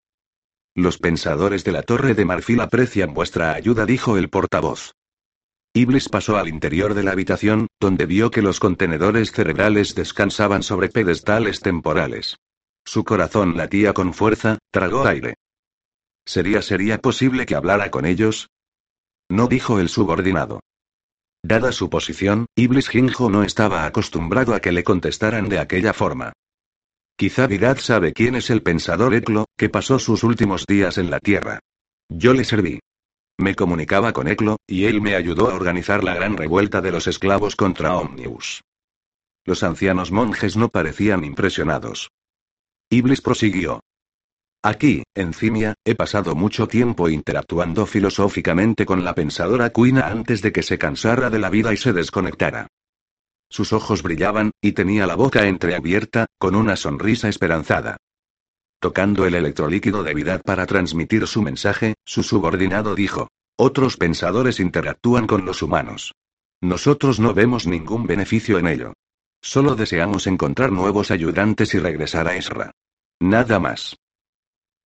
Los 0.74 0.98
pensadores 0.98 1.64
de 1.64 1.74
la 1.74 1.84
Torre 1.84 2.16
de 2.16 2.26
Marfil 2.26 2.60
aprecian 2.60 3.14
vuestra 3.14 3.54
ayuda, 3.54 3.86
dijo 3.86 4.18
el 4.18 4.30
portavoz. 4.30 4.94
Iblis 5.76 6.10
pasó 6.10 6.38
al 6.38 6.48
interior 6.48 6.96
de 6.96 7.04
la 7.04 7.12
habitación, 7.12 7.68
donde 7.80 8.08
vio 8.08 8.32
que 8.32 8.42
los 8.42 8.60
contenedores 8.60 9.32
cerebrales 9.32 9.94
descansaban 9.94 10.64
sobre 10.64 10.90
pedestales 10.90 11.60
temporales. 11.60 12.40
Su 12.86 13.04
corazón 13.04 13.56
latía 13.56 13.94
con 13.94 14.14
fuerza, 14.14 14.58
tragó 14.72 15.06
aire. 15.06 15.36
¿Sería 16.26 16.62
sería 16.62 17.00
posible 17.00 17.46
que 17.46 17.56
hablara 17.56 17.90
con 17.92 18.06
ellos? 18.06 18.50
No 19.30 19.48
dijo 19.48 19.80
el 19.80 19.90
subordinado. 19.90 20.60
Dada 21.44 21.72
su 21.72 21.90
posición, 21.90 22.48
Iblis 22.56 22.90
Ginjo 22.90 23.30
no 23.30 23.44
estaba 23.44 23.86
acostumbrado 23.86 24.54
a 24.54 24.60
que 24.60 24.72
le 24.72 24.84
contestaran 24.84 25.50
de 25.50 25.60
aquella 25.60 25.94
forma. 25.94 26.34
Quizá 27.16 27.48
Vidad 27.48 27.78
sabe 27.78 28.14
quién 28.14 28.36
es 28.36 28.50
el 28.50 28.62
pensador 28.62 29.14
Eclo, 29.14 29.46
que 29.58 29.70
pasó 29.70 30.00
sus 30.00 30.24
últimos 30.24 30.66
días 30.66 30.98
en 30.98 31.10
la 31.10 31.20
Tierra. 31.20 31.60
Yo 32.10 32.34
le 32.34 32.44
serví. 32.44 32.80
Me 33.38 33.56
comunicaba 33.56 34.14
con 34.14 34.28
Eclo, 34.28 34.58
y 34.68 34.86
él 34.86 35.02
me 35.02 35.16
ayudó 35.16 35.50
a 35.50 35.56
organizar 35.56 36.04
la 36.04 36.14
gran 36.14 36.38
revuelta 36.38 36.82
de 36.82 36.92
los 36.92 37.08
esclavos 37.08 37.56
contra 37.56 37.96
Omnius. 37.96 38.62
Los 39.46 39.64
ancianos 39.64 40.12
monjes 40.12 40.58
no 40.58 40.70
parecían 40.70 41.24
impresionados. 41.24 42.10
Iblis 42.92 43.22
prosiguió. 43.22 43.82
Aquí, 44.64 45.04
en 45.16 45.34
Cimia, 45.34 45.76
he 45.86 45.94
pasado 45.94 46.34
mucho 46.34 46.68
tiempo 46.68 47.08
interactuando 47.08 47.86
filosóficamente 47.86 48.86
con 48.86 49.04
la 49.04 49.14
pensadora 49.14 49.70
Cuina 49.70 50.08
antes 50.08 50.42
de 50.42 50.52
que 50.52 50.64
se 50.64 50.78
cansara 50.78 51.30
de 51.30 51.38
la 51.38 51.50
vida 51.50 51.72
y 51.72 51.78
se 51.78 51.94
desconectara. 51.94 52.68
Sus 53.48 53.74
ojos 53.74 54.04
brillaban, 54.04 54.52
y 54.60 54.72
tenía 54.72 55.08
la 55.08 55.16
boca 55.16 55.48
entreabierta, 55.48 56.26
con 56.38 56.56
una 56.56 56.76
sonrisa 56.76 57.30
esperanzada. 57.30 57.98
Tocando 58.80 59.26
el 59.26 59.36
electrolíquido 59.36 60.04
de 60.04 60.14
Vidad 60.14 60.42
para 60.42 60.66
transmitir 60.66 61.28
su 61.28 61.42
mensaje, 61.42 61.94
su 62.06 62.24
subordinado 62.24 62.96
dijo. 62.96 63.30
Otros 63.56 63.98
pensadores 63.98 64.60
interactúan 64.60 65.28
con 65.28 65.46
los 65.46 65.62
humanos. 65.62 66.16
Nosotros 66.62 67.20
no 67.20 67.34
vemos 67.34 67.68
ningún 67.68 68.08
beneficio 68.08 68.58
en 68.58 68.68
ello. 68.68 68.94
Solo 69.42 69.76
deseamos 69.76 70.28
encontrar 70.28 70.72
nuevos 70.72 71.12
ayudantes 71.12 71.74
y 71.74 71.80
regresar 71.80 72.28
a 72.28 72.36
Esra. 72.36 72.72
Nada 73.20 73.60
más. 73.60 73.98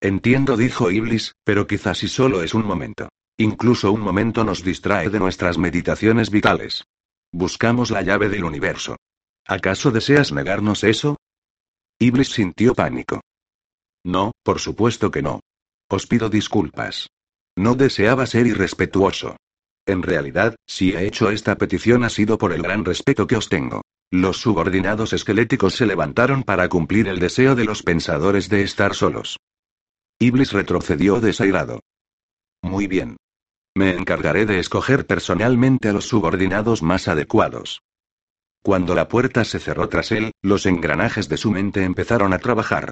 Entiendo, 0.02 0.58
dijo 0.58 0.92
Iblis, 0.92 1.34
pero 1.44 1.68
quizás 1.68 2.00
si 2.00 2.08
solo 2.08 2.44
es 2.44 2.54
un 2.54 2.66
momento. 2.66 3.10
Incluso 3.38 3.92
un 3.92 4.02
momento 4.02 4.44
nos 4.44 4.64
distrae 4.64 5.10
de 5.10 5.20
nuestras 5.20 5.58
meditaciones 5.58 6.30
vitales. 6.30 6.84
Buscamos 7.32 7.90
la 7.90 8.02
llave 8.02 8.30
del 8.30 8.44
universo. 8.44 8.98
¿Acaso 9.46 9.92
deseas 9.92 10.32
negarnos 10.32 10.84
eso? 10.84 11.18
Iblis 12.00 12.30
sintió 12.30 12.74
pánico. 12.76 13.22
No, 14.04 14.32
por 14.44 14.60
supuesto 14.60 15.10
que 15.10 15.22
no. 15.22 15.40
Os 15.90 16.08
pido 16.08 16.30
disculpas. 16.30 17.08
No 17.56 17.76
deseaba 17.76 18.26
ser 18.26 18.48
irrespetuoso. 18.48 19.38
En 19.86 20.02
realidad, 20.02 20.56
si 20.66 20.94
he 20.94 21.06
hecho 21.06 21.30
esta 21.30 21.56
petición 21.56 22.04
ha 22.04 22.10
sido 22.10 22.38
por 22.38 22.54
el 22.54 22.62
gran 22.62 22.86
respeto 22.86 23.28
que 23.28 23.36
os 23.36 23.50
tengo. 23.50 23.82
Los 24.14 24.38
subordinados 24.38 25.12
esqueléticos 25.12 25.74
se 25.74 25.88
levantaron 25.88 26.44
para 26.44 26.70
cumplir 26.70 27.08
el 27.08 27.18
deseo 27.18 27.56
de 27.56 27.66
los 27.66 27.82
pensadores 27.82 28.48
de 28.48 28.62
estar 28.62 28.94
solos. 28.94 29.40
Iblis 30.20 30.54
retrocedió 30.54 31.20
desairado. 31.20 31.80
Muy 32.62 32.86
bien. 32.86 33.18
Me 33.74 33.96
encargaré 33.96 34.46
de 34.46 34.60
escoger 34.60 35.08
personalmente 35.08 35.90
a 35.90 35.94
los 35.94 36.06
subordinados 36.06 36.84
más 36.84 37.08
adecuados. 37.08 37.82
Cuando 38.62 38.94
la 38.94 39.08
puerta 39.08 39.46
se 39.46 39.58
cerró 39.58 39.90
tras 39.90 40.12
él, 40.12 40.32
los 40.44 40.68
engranajes 40.68 41.28
de 41.28 41.38
su 41.38 41.50
mente 41.50 41.84
empezaron 41.84 42.34
a 42.34 42.38
trabajar. 42.38 42.92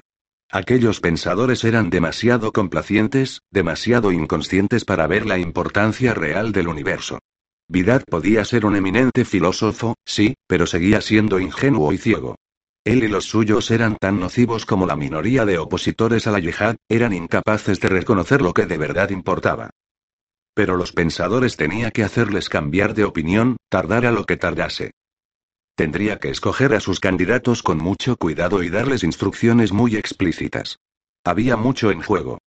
Aquellos 0.49 1.01
pensadores 1.01 1.63
eran 1.63 1.91
demasiado 1.91 2.51
complacientes, 2.51 3.41
demasiado 3.51 4.11
inconscientes 4.11 4.85
para 4.85 5.05
ver 5.05 5.27
la 5.27 5.37
importancia 5.37 6.15
real 6.15 6.51
del 6.51 6.67
universo. 6.67 7.19
Vidad 7.71 8.03
podía 8.03 8.43
ser 8.43 8.65
un 8.65 8.75
eminente 8.75 9.23
filósofo, 9.23 9.95
sí, 10.03 10.33
pero 10.45 10.67
seguía 10.67 10.99
siendo 10.99 11.39
ingenuo 11.39 11.93
y 11.93 11.97
ciego. 11.97 12.35
Él 12.83 13.01
y 13.01 13.07
los 13.07 13.23
suyos 13.23 13.71
eran 13.71 13.95
tan 13.95 14.19
nocivos 14.19 14.65
como 14.65 14.85
la 14.85 14.97
minoría 14.97 15.45
de 15.45 15.57
opositores 15.57 16.27
a 16.27 16.31
la 16.31 16.39
yihad, 16.39 16.75
eran 16.89 17.13
incapaces 17.13 17.79
de 17.79 17.87
reconocer 17.87 18.41
lo 18.41 18.53
que 18.53 18.65
de 18.65 18.77
verdad 18.77 19.11
importaba. 19.11 19.69
Pero 20.53 20.75
los 20.75 20.91
pensadores 20.91 21.55
tenía 21.55 21.91
que 21.91 22.03
hacerles 22.03 22.49
cambiar 22.49 22.93
de 22.93 23.05
opinión, 23.05 23.55
tardara 23.69 24.11
lo 24.11 24.25
que 24.25 24.35
tardase. 24.35 24.91
Tendría 25.73 26.19
que 26.19 26.29
escoger 26.29 26.75
a 26.75 26.81
sus 26.81 26.99
candidatos 26.99 27.63
con 27.63 27.77
mucho 27.77 28.17
cuidado 28.17 28.63
y 28.63 28.69
darles 28.69 29.05
instrucciones 29.05 29.71
muy 29.71 29.95
explícitas. 29.95 30.75
Había 31.23 31.55
mucho 31.55 31.89
en 31.89 32.01
juego. 32.01 32.39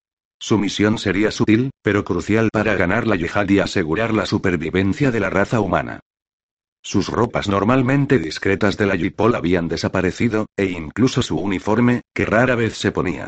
Su 0.45 0.59
misión 0.59 0.99
sería 0.99 1.31
sutil, 1.31 1.71
pero 1.81 2.05
crucial 2.05 2.51
para 2.53 2.75
ganar 2.75 3.07
la 3.07 3.17
yihad 3.17 3.49
y 3.49 3.61
asegurar 3.61 4.13
la 4.13 4.27
supervivencia 4.27 5.11
de 5.11 5.19
la 5.19 5.31
raza 5.31 5.59
humana. 5.61 6.01
Sus 6.83 7.09
ropas 7.09 7.49
normalmente 7.49 8.19
discretas 8.19 8.77
de 8.77 8.85
la 8.85 8.95
Yipol 8.95 9.37
habían 9.37 9.69
desaparecido, 9.69 10.45
e 10.55 10.67
incluso 10.67 11.23
su 11.23 11.39
uniforme, 11.39 12.03
que 12.13 12.27
rara 12.27 12.57
vez 12.57 12.77
se 12.77 12.93
ponía. 12.93 13.27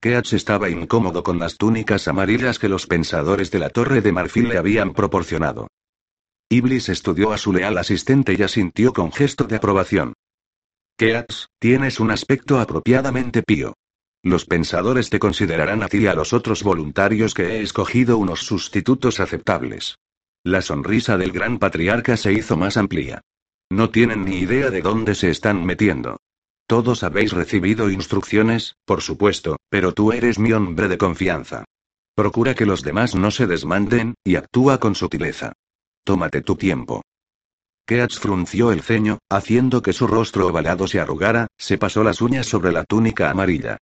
Keats 0.00 0.32
estaba 0.32 0.68
incómodo 0.68 1.22
con 1.22 1.38
las 1.38 1.56
túnicas 1.56 2.08
amarillas 2.08 2.58
que 2.58 2.68
los 2.68 2.88
pensadores 2.88 3.52
de 3.52 3.60
la 3.60 3.70
Torre 3.70 4.00
de 4.00 4.10
Marfil 4.10 4.48
le 4.48 4.58
habían 4.58 4.92
proporcionado. 4.92 5.68
Iblis 6.48 6.88
estudió 6.88 7.32
a 7.32 7.38
su 7.38 7.52
leal 7.52 7.78
asistente 7.78 8.34
y 8.36 8.42
asintió 8.42 8.92
con 8.92 9.12
gesto 9.12 9.44
de 9.44 9.54
aprobación. 9.54 10.14
Keats, 10.98 11.46
tienes 11.60 12.00
un 12.00 12.10
aspecto 12.10 12.58
apropiadamente 12.58 13.44
pío. 13.44 13.74
Los 14.26 14.44
pensadores 14.44 15.08
te 15.08 15.20
considerarán 15.20 15.84
a 15.84 15.88
ti 15.88 15.98
y 15.98 16.06
a 16.08 16.14
los 16.14 16.32
otros 16.32 16.64
voluntarios 16.64 17.32
que 17.32 17.44
he 17.44 17.62
escogido 17.62 18.18
unos 18.18 18.40
sustitutos 18.40 19.20
aceptables. 19.20 20.00
La 20.42 20.62
sonrisa 20.62 21.16
del 21.16 21.30
gran 21.30 21.60
patriarca 21.60 22.16
se 22.16 22.32
hizo 22.32 22.56
más 22.56 22.76
amplia. 22.76 23.20
No 23.70 23.90
tienen 23.90 24.24
ni 24.24 24.38
idea 24.38 24.70
de 24.70 24.82
dónde 24.82 25.14
se 25.14 25.30
están 25.30 25.64
metiendo. 25.64 26.16
Todos 26.66 27.04
habéis 27.04 27.30
recibido 27.30 27.88
instrucciones, 27.88 28.74
por 28.84 29.00
supuesto, 29.00 29.58
pero 29.70 29.92
tú 29.92 30.10
eres 30.10 30.40
mi 30.40 30.52
hombre 30.52 30.88
de 30.88 30.98
confianza. 30.98 31.64
Procura 32.16 32.56
que 32.56 32.66
los 32.66 32.82
demás 32.82 33.14
no 33.14 33.30
se 33.30 33.46
desmanden, 33.46 34.14
y 34.24 34.34
actúa 34.34 34.80
con 34.80 34.96
sutileza. 34.96 35.52
Tómate 36.02 36.40
tu 36.40 36.56
tiempo. 36.56 37.02
Keats 37.86 38.18
frunció 38.18 38.72
el 38.72 38.82
ceño, 38.82 39.18
haciendo 39.28 39.82
que 39.82 39.92
su 39.92 40.08
rostro 40.08 40.48
ovalado 40.48 40.88
se 40.88 40.98
arrugara, 40.98 41.46
se 41.56 41.78
pasó 41.78 42.02
las 42.02 42.20
uñas 42.20 42.46
sobre 42.46 42.72
la 42.72 42.82
túnica 42.82 43.30
amarilla. 43.30 43.78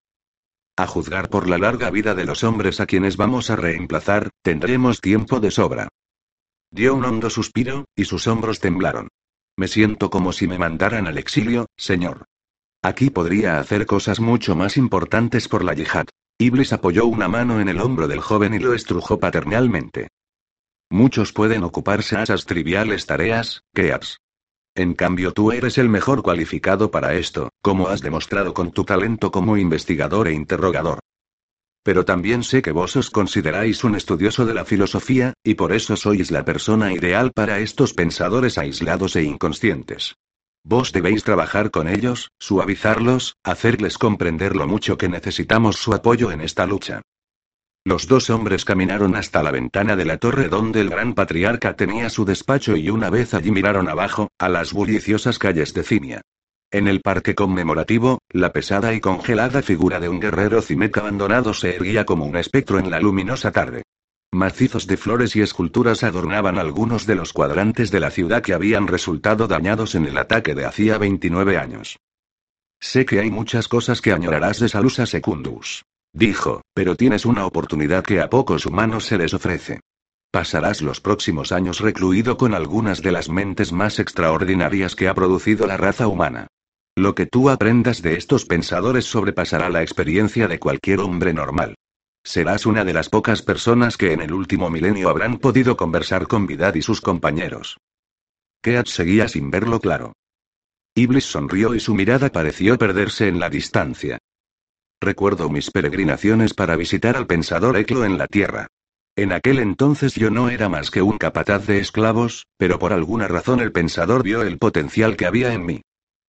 A 0.75 0.87
juzgar 0.87 1.29
por 1.29 1.47
la 1.47 1.59
larga 1.59 1.91
vida 1.91 2.15
de 2.15 2.25
los 2.25 2.43
hombres 2.43 2.79
a 2.79 2.87
quienes 2.87 3.15
vamos 3.15 3.51
a 3.51 3.55
reemplazar, 3.55 4.31
tendremos 4.41 5.01
tiempo 5.01 5.39
de 5.39 5.51
sobra. 5.51 5.89
Dio 6.71 6.95
un 6.95 7.05
hondo 7.05 7.29
suspiro, 7.29 7.85
y 7.95 8.05
sus 8.05 8.25
hombros 8.25 8.59
temblaron. 8.59 9.09
Me 9.55 9.67
siento 9.67 10.09
como 10.09 10.33
si 10.33 10.47
me 10.47 10.57
mandaran 10.57 11.05
al 11.05 11.19
exilio, 11.19 11.67
señor. 11.77 12.25
Aquí 12.81 13.11
podría 13.11 13.59
hacer 13.59 13.85
cosas 13.85 14.19
mucho 14.19 14.55
más 14.55 14.75
importantes 14.75 15.47
por 15.47 15.63
la 15.63 15.75
yihad. 15.75 16.07
Iblis 16.39 16.73
apoyó 16.73 17.05
una 17.05 17.27
mano 17.27 17.61
en 17.61 17.69
el 17.69 17.79
hombro 17.79 18.07
del 18.07 18.19
joven 18.19 18.55
y 18.55 18.59
lo 18.59 18.73
estrujó 18.73 19.19
paternalmente. 19.19 20.07
Muchos 20.89 21.33
pueden 21.33 21.63
ocuparse 21.63 22.17
a 22.17 22.23
esas 22.23 22.45
triviales 22.45 23.05
tareas, 23.05 23.61
Keats. 23.75 24.22
En 24.75 24.95
cambio 24.95 25.33
tú 25.33 25.51
eres 25.51 25.77
el 25.77 25.87
mejor 25.87 26.23
cualificado 26.23 26.89
para 26.89 27.13
esto, 27.13 27.49
como 27.61 27.89
has 27.89 28.01
demostrado 28.01 28.53
con 28.53 28.71
tu 28.71 28.83
talento 28.83 29.31
como 29.31 29.57
investigador 29.57 30.27
e 30.27 30.33
interrogador. 30.33 30.99
Pero 31.83 32.05
también 32.05 32.43
sé 32.43 32.61
que 32.61 32.71
vos 32.71 32.95
os 32.95 33.11
consideráis 33.11 33.83
un 33.83 33.95
estudioso 33.95 34.45
de 34.45 34.53
la 34.53 34.65
filosofía, 34.65 35.33
y 35.43 35.55
por 35.55 35.73
eso 35.73 35.95
sois 35.95 36.31
la 36.31 36.43
persona 36.43 36.93
ideal 36.93 37.31
para 37.33 37.59
estos 37.59 37.93
pensadores 37.93 38.57
aislados 38.57 39.15
e 39.15 39.23
inconscientes. 39.23 40.15
Vos 40.63 40.93
debéis 40.93 41.23
trabajar 41.23 41.71
con 41.71 41.89
ellos, 41.89 42.31
suavizarlos, 42.39 43.35
hacerles 43.43 43.97
comprender 43.97 44.55
lo 44.55 44.65
mucho 44.65 44.97
que 44.97 45.09
necesitamos 45.09 45.75
su 45.75 45.93
apoyo 45.93 46.31
en 46.31 46.39
esta 46.39 46.65
lucha. 46.65 47.01
Los 47.85 48.07
dos 48.07 48.29
hombres 48.29 48.63
caminaron 48.63 49.17
hasta 49.17 49.43
la 49.43 49.51
ventana 49.51 49.97
de 49.97 50.05
la 50.05 50.17
torre 50.17 50.47
donde 50.47 50.79
el 50.79 50.89
gran 50.89 51.13
patriarca 51.13 51.75
tenía 51.75 52.09
su 52.09 52.23
despacho 52.23 52.77
y 52.77 52.89
una 52.89 53.09
vez 53.09 53.33
allí 53.33 53.51
miraron 53.51 53.89
abajo, 53.89 54.29
a 54.39 54.47
las 54.47 54.71
bulliciosas 54.71 55.37
calles 55.37 55.73
de 55.73 55.83
Cinia. 55.83 56.21
En 56.71 56.87
el 56.87 57.01
parque 57.01 57.35
conmemorativo, 57.35 58.19
la 58.29 58.53
pesada 58.53 58.93
y 58.93 59.01
congelada 59.01 59.61
figura 59.61 59.99
de 59.99 60.07
un 60.07 60.21
guerrero 60.21 60.61
cimeca 60.61 61.01
abandonado 61.01 61.53
se 61.53 61.75
erguía 61.75 62.05
como 62.05 62.25
un 62.25 62.37
espectro 62.37 62.79
en 62.79 62.89
la 62.89 63.01
luminosa 63.01 63.51
tarde. 63.51 63.83
Macizos 64.31 64.87
de 64.87 64.95
flores 64.95 65.35
y 65.35 65.41
esculturas 65.41 66.03
adornaban 66.03 66.57
algunos 66.57 67.05
de 67.05 67.15
los 67.15 67.33
cuadrantes 67.33 67.91
de 67.91 67.99
la 67.99 68.11
ciudad 68.11 68.41
que 68.41 68.53
habían 68.53 68.87
resultado 68.87 69.47
dañados 69.47 69.93
en 69.93 70.05
el 70.05 70.17
ataque 70.17 70.55
de 70.55 70.65
hacía 70.65 70.97
29 70.97 71.57
años. 71.57 71.99
Sé 72.79 73.05
que 73.05 73.19
hay 73.19 73.29
muchas 73.29 73.67
cosas 73.67 74.01
que 74.01 74.13
añorarás 74.13 74.59
de 74.59 74.69
Salusa 74.69 75.05
Secundus. 75.05 75.83
Dijo, 76.13 76.61
pero 76.75 76.95
tienes 76.95 77.25
una 77.25 77.45
oportunidad 77.45 78.03
que 78.03 78.21
a 78.21 78.29
pocos 78.29 78.67
humanos 78.67 79.05
se 79.05 79.17
les 79.17 79.33
ofrece. 79.33 79.81
Pasarás 80.31 80.81
los 80.81 81.01
próximos 81.01 81.51
años 81.51 81.79
recluido 81.79 82.37
con 82.37 82.53
algunas 82.53 83.01
de 83.01 83.11
las 83.11 83.29
mentes 83.29 83.71
más 83.71 83.99
extraordinarias 83.99 84.95
que 84.95 85.07
ha 85.07 85.13
producido 85.13 85.67
la 85.67 85.77
raza 85.77 86.07
humana. 86.07 86.47
Lo 86.95 87.15
que 87.15 87.25
tú 87.25 87.49
aprendas 87.49 88.03
de 88.03 88.15
estos 88.15 88.45
pensadores 88.45 89.05
sobrepasará 89.05 89.69
la 89.69 89.81
experiencia 89.81 90.47
de 90.47 90.59
cualquier 90.59 90.99
hombre 90.99 91.33
normal. 91.33 91.75
Serás 92.23 92.67
una 92.67 92.85
de 92.85 92.93
las 92.93 93.09
pocas 93.09 93.41
personas 93.41 93.97
que 93.97 94.13
en 94.13 94.21
el 94.21 94.33
último 94.33 94.69
milenio 94.69 95.09
habrán 95.09 95.39
podido 95.39 95.75
conversar 95.75 96.27
con 96.27 96.45
Vidad 96.45 96.75
y 96.75 96.83
sus 96.83 97.01
compañeros. 97.01 97.77
Keat 98.61 98.87
seguía 98.87 99.27
sin 99.27 99.51
verlo 99.51 99.79
claro. 99.79 100.13
Iblis 100.95 101.25
sonrió 101.25 101.73
y 101.73 101.79
su 101.79 101.95
mirada 101.95 102.29
pareció 102.29 102.77
perderse 102.77 103.27
en 103.27 103.39
la 103.39 103.49
distancia. 103.49 104.19
Recuerdo 105.03 105.49
mis 105.49 105.69
peregrinaciones 105.69 106.53
para 106.53 106.77
visitar 106.77 107.17
al 107.17 107.27
pensador 107.27 107.75
Eclo 107.75 108.05
en 108.05 108.17
la 108.17 108.25
Tierra. 108.25 108.67
En 109.17 109.33
aquel 109.33 109.59
entonces 109.59 110.15
yo 110.15 110.29
no 110.29 110.49
era 110.49 110.69
más 110.69 110.91
que 110.91 111.01
un 111.01 111.17
capataz 111.17 111.67
de 111.67 111.79
esclavos, 111.79 112.47
pero 112.55 112.79
por 112.79 112.93
alguna 112.93 113.27
razón 113.27 113.59
el 113.59 113.73
pensador 113.73 114.23
vio 114.23 114.43
el 114.43 114.57
potencial 114.57 115.17
que 115.17 115.25
había 115.25 115.51
en 115.53 115.65
mí. 115.65 115.81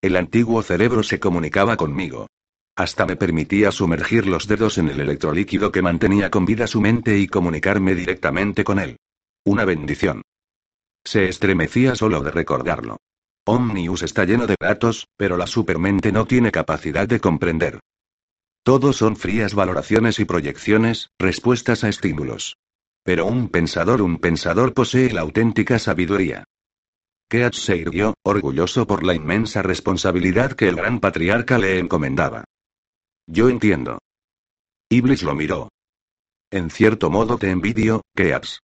El 0.03 0.17
antiguo 0.17 0.61
cerebro 0.65 1.05
se 1.05 1.21
comunicaba 1.21 1.77
conmigo. 1.77 2.27
Hasta 2.75 3.07
me 3.07 3.15
permitía 3.15 3.71
sumergir 3.71 4.27
los 4.27 4.49
dedos 4.49 4.77
en 4.79 4.89
el 4.89 4.99
electrolíquido 4.99 5.71
que 5.71 5.81
mantenía 5.81 6.29
con 6.29 6.45
vida 6.45 6.67
su 6.67 6.81
mente 6.81 7.17
y 7.17 7.29
comunicarme 7.29 7.95
directamente 7.95 8.65
con 8.65 8.81
él. 8.81 8.97
Una 9.45 9.65
bendición. 9.65 10.23
Se 11.05 11.29
estremecía 11.29 11.95
solo 11.95 12.25
de 12.25 12.33
recordarlo. 12.33 12.97
Omnius 13.47 14.03
está 14.03 14.25
lleno 14.25 14.49
de 14.49 14.57
datos, 14.59 15.07
pero 15.17 15.37
la 15.37 15.47
supermente 15.47 16.11
no 16.11 16.27
tiene 16.27 16.51
capacidad 16.51 17.07
de 17.07 17.21
comprender. 17.21 17.79
Todos 18.65 18.97
son 18.97 19.17
frías 19.17 19.55
valoraciones 19.55 20.19
y 20.19 20.25
proyecciones, 20.25 21.11
respuestas 21.19 21.85
a 21.85 21.91
estímulos. 21.91 22.57
Pero 23.03 23.27
un 23.27 23.51
pensador, 23.51 24.01
un 24.01 24.17
pensador 24.17 24.73
posee 24.73 25.13
la 25.13 25.21
auténtica 25.21 25.79
sabiduría. 25.79 26.45
Keats 27.29 27.59
se 27.63 27.77
irguió, 27.77 28.15
orgulloso 28.23 28.87
por 28.87 29.05
la 29.05 29.15
inmensa 29.15 29.61
responsabilidad 29.61 30.53
que 30.53 30.69
el 30.69 30.77
gran 30.77 30.99
patriarca 30.99 31.59
le 31.59 31.79
encomendaba. 31.79 32.45
Yo 33.27 33.51
entiendo. 33.51 33.99
Iblis 34.89 35.23
lo 35.23 35.35
miró. 35.35 35.69
En 36.51 36.71
cierto 36.71 37.11
modo 37.11 37.37
te 37.37 37.51
envidio, 37.51 38.01
Keats. 38.15 38.61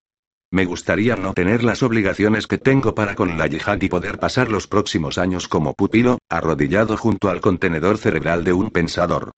Me 0.50 0.64
gustaría 0.64 1.18
no 1.18 1.34
tener 1.34 1.62
las 1.66 1.84
obligaciones 1.84 2.48
que 2.48 2.58
tengo 2.58 2.96
para 2.96 3.16
con 3.16 3.38
la 3.38 3.48
yihad 3.48 3.82
y 3.82 3.90
poder 3.90 4.18
pasar 4.18 4.50
los 4.50 4.66
próximos 4.66 5.18
años 5.18 5.50
como 5.50 5.74
pupilo, 5.74 6.20
arrodillado 6.30 6.96
junto 6.96 7.30
al 7.30 7.42
contenedor 7.42 7.98
cerebral 7.98 8.46
de 8.46 8.54
un 8.54 8.72
pensador. 8.72 9.32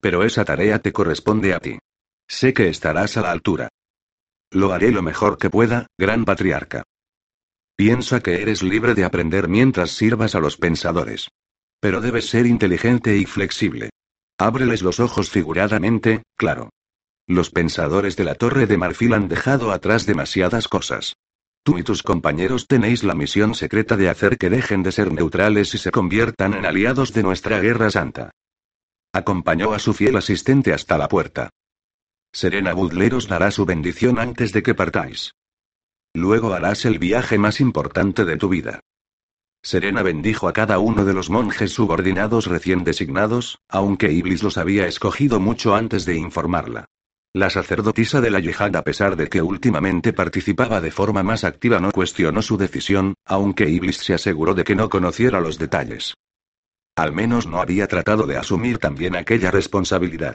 Pero 0.00 0.24
esa 0.24 0.44
tarea 0.44 0.78
te 0.78 0.92
corresponde 0.92 1.54
a 1.54 1.60
ti. 1.60 1.78
Sé 2.28 2.52
que 2.52 2.68
estarás 2.68 3.16
a 3.16 3.22
la 3.22 3.30
altura. 3.30 3.68
Lo 4.50 4.72
haré 4.72 4.92
lo 4.92 5.02
mejor 5.02 5.38
que 5.38 5.50
pueda, 5.50 5.86
gran 5.98 6.24
patriarca. 6.24 6.84
Piensa 7.76 8.20
que 8.20 8.42
eres 8.42 8.62
libre 8.62 8.94
de 8.94 9.04
aprender 9.04 9.48
mientras 9.48 9.90
sirvas 9.90 10.34
a 10.34 10.40
los 10.40 10.56
pensadores. 10.56 11.28
Pero 11.80 12.00
debes 12.00 12.28
ser 12.28 12.46
inteligente 12.46 13.16
y 13.16 13.24
flexible. 13.24 13.90
Ábreles 14.38 14.82
los 14.82 15.00
ojos 15.00 15.30
figuradamente, 15.30 16.22
claro. 16.36 16.70
Los 17.26 17.50
pensadores 17.50 18.16
de 18.16 18.24
la 18.24 18.34
Torre 18.34 18.66
de 18.66 18.78
Marfil 18.78 19.12
han 19.12 19.28
dejado 19.28 19.70
atrás 19.70 20.06
demasiadas 20.06 20.66
cosas. 20.66 21.14
Tú 21.62 21.78
y 21.78 21.82
tus 21.82 22.02
compañeros 22.02 22.66
tenéis 22.66 23.04
la 23.04 23.14
misión 23.14 23.54
secreta 23.54 23.96
de 23.96 24.08
hacer 24.08 24.38
que 24.38 24.48
dejen 24.48 24.82
de 24.82 24.92
ser 24.92 25.12
neutrales 25.12 25.74
y 25.74 25.78
se 25.78 25.90
conviertan 25.90 26.54
en 26.54 26.64
aliados 26.64 27.12
de 27.12 27.22
nuestra 27.22 27.60
guerra 27.60 27.90
santa. 27.90 28.30
Acompañó 29.12 29.72
a 29.72 29.78
su 29.78 29.94
fiel 29.94 30.16
asistente 30.16 30.72
hasta 30.72 30.98
la 30.98 31.08
puerta. 31.08 31.50
Serena 32.32 32.74
Budler 32.74 33.14
os 33.14 33.26
dará 33.26 33.50
su 33.50 33.64
bendición 33.64 34.18
antes 34.18 34.52
de 34.52 34.62
que 34.62 34.74
partáis. 34.74 35.32
Luego 36.14 36.52
harás 36.52 36.84
el 36.84 36.98
viaje 36.98 37.38
más 37.38 37.60
importante 37.60 38.24
de 38.24 38.36
tu 38.36 38.48
vida. 38.48 38.80
Serena 39.62 40.02
bendijo 40.02 40.46
a 40.46 40.52
cada 40.52 40.78
uno 40.78 41.04
de 41.04 41.14
los 41.14 41.30
monjes 41.30 41.72
subordinados 41.72 42.46
recién 42.46 42.84
designados, 42.84 43.58
aunque 43.68 44.12
Iblis 44.12 44.42
los 44.42 44.56
había 44.56 44.86
escogido 44.86 45.40
mucho 45.40 45.74
antes 45.74 46.04
de 46.04 46.16
informarla. 46.16 46.86
La 47.34 47.50
sacerdotisa 47.50 48.20
de 48.20 48.30
la 48.30 48.40
yihad, 48.40 48.74
a 48.76 48.82
pesar 48.82 49.16
de 49.16 49.28
que 49.28 49.42
últimamente 49.42 50.12
participaba 50.12 50.80
de 50.80 50.90
forma 50.90 51.22
más 51.22 51.44
activa, 51.44 51.78
no 51.78 51.90
cuestionó 51.92 52.40
su 52.40 52.56
decisión, 52.56 53.14
aunque 53.24 53.68
Iblis 53.68 53.98
se 53.98 54.14
aseguró 54.14 54.54
de 54.54 54.64
que 54.64 54.74
no 54.74 54.88
conociera 54.88 55.40
los 55.40 55.58
detalles. 55.58 56.14
Al 56.98 57.12
menos 57.12 57.46
no 57.46 57.60
había 57.60 57.86
tratado 57.86 58.26
de 58.26 58.38
asumir 58.38 58.78
también 58.78 59.14
aquella 59.14 59.52
responsabilidad. 59.52 60.34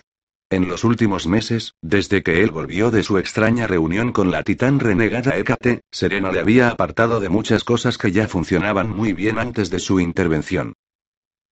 En 0.50 0.70
los 0.70 0.86
últimos 0.86 1.28
meses, 1.28 1.74
desde 1.82 2.24
que 2.24 2.42
él 2.42 2.52
volvió 2.52 2.90
de 2.90 3.04
su 3.04 3.18
extraña 3.18 3.68
reunión 3.68 4.14
con 4.14 4.32
la 4.32 4.44
titán 4.44 4.80
renegada 4.80 5.36
Hécate, 5.36 5.82
Serena 5.92 6.32
le 6.32 6.40
había 6.40 6.70
apartado 6.70 7.20
de 7.20 7.28
muchas 7.28 7.66
cosas 7.66 7.98
que 7.98 8.14
ya 8.14 8.30
funcionaban 8.30 8.90
muy 8.90 9.12
bien 9.12 9.40
antes 9.40 9.70
de 9.72 9.80
su 9.80 10.00
intervención. 10.00 10.72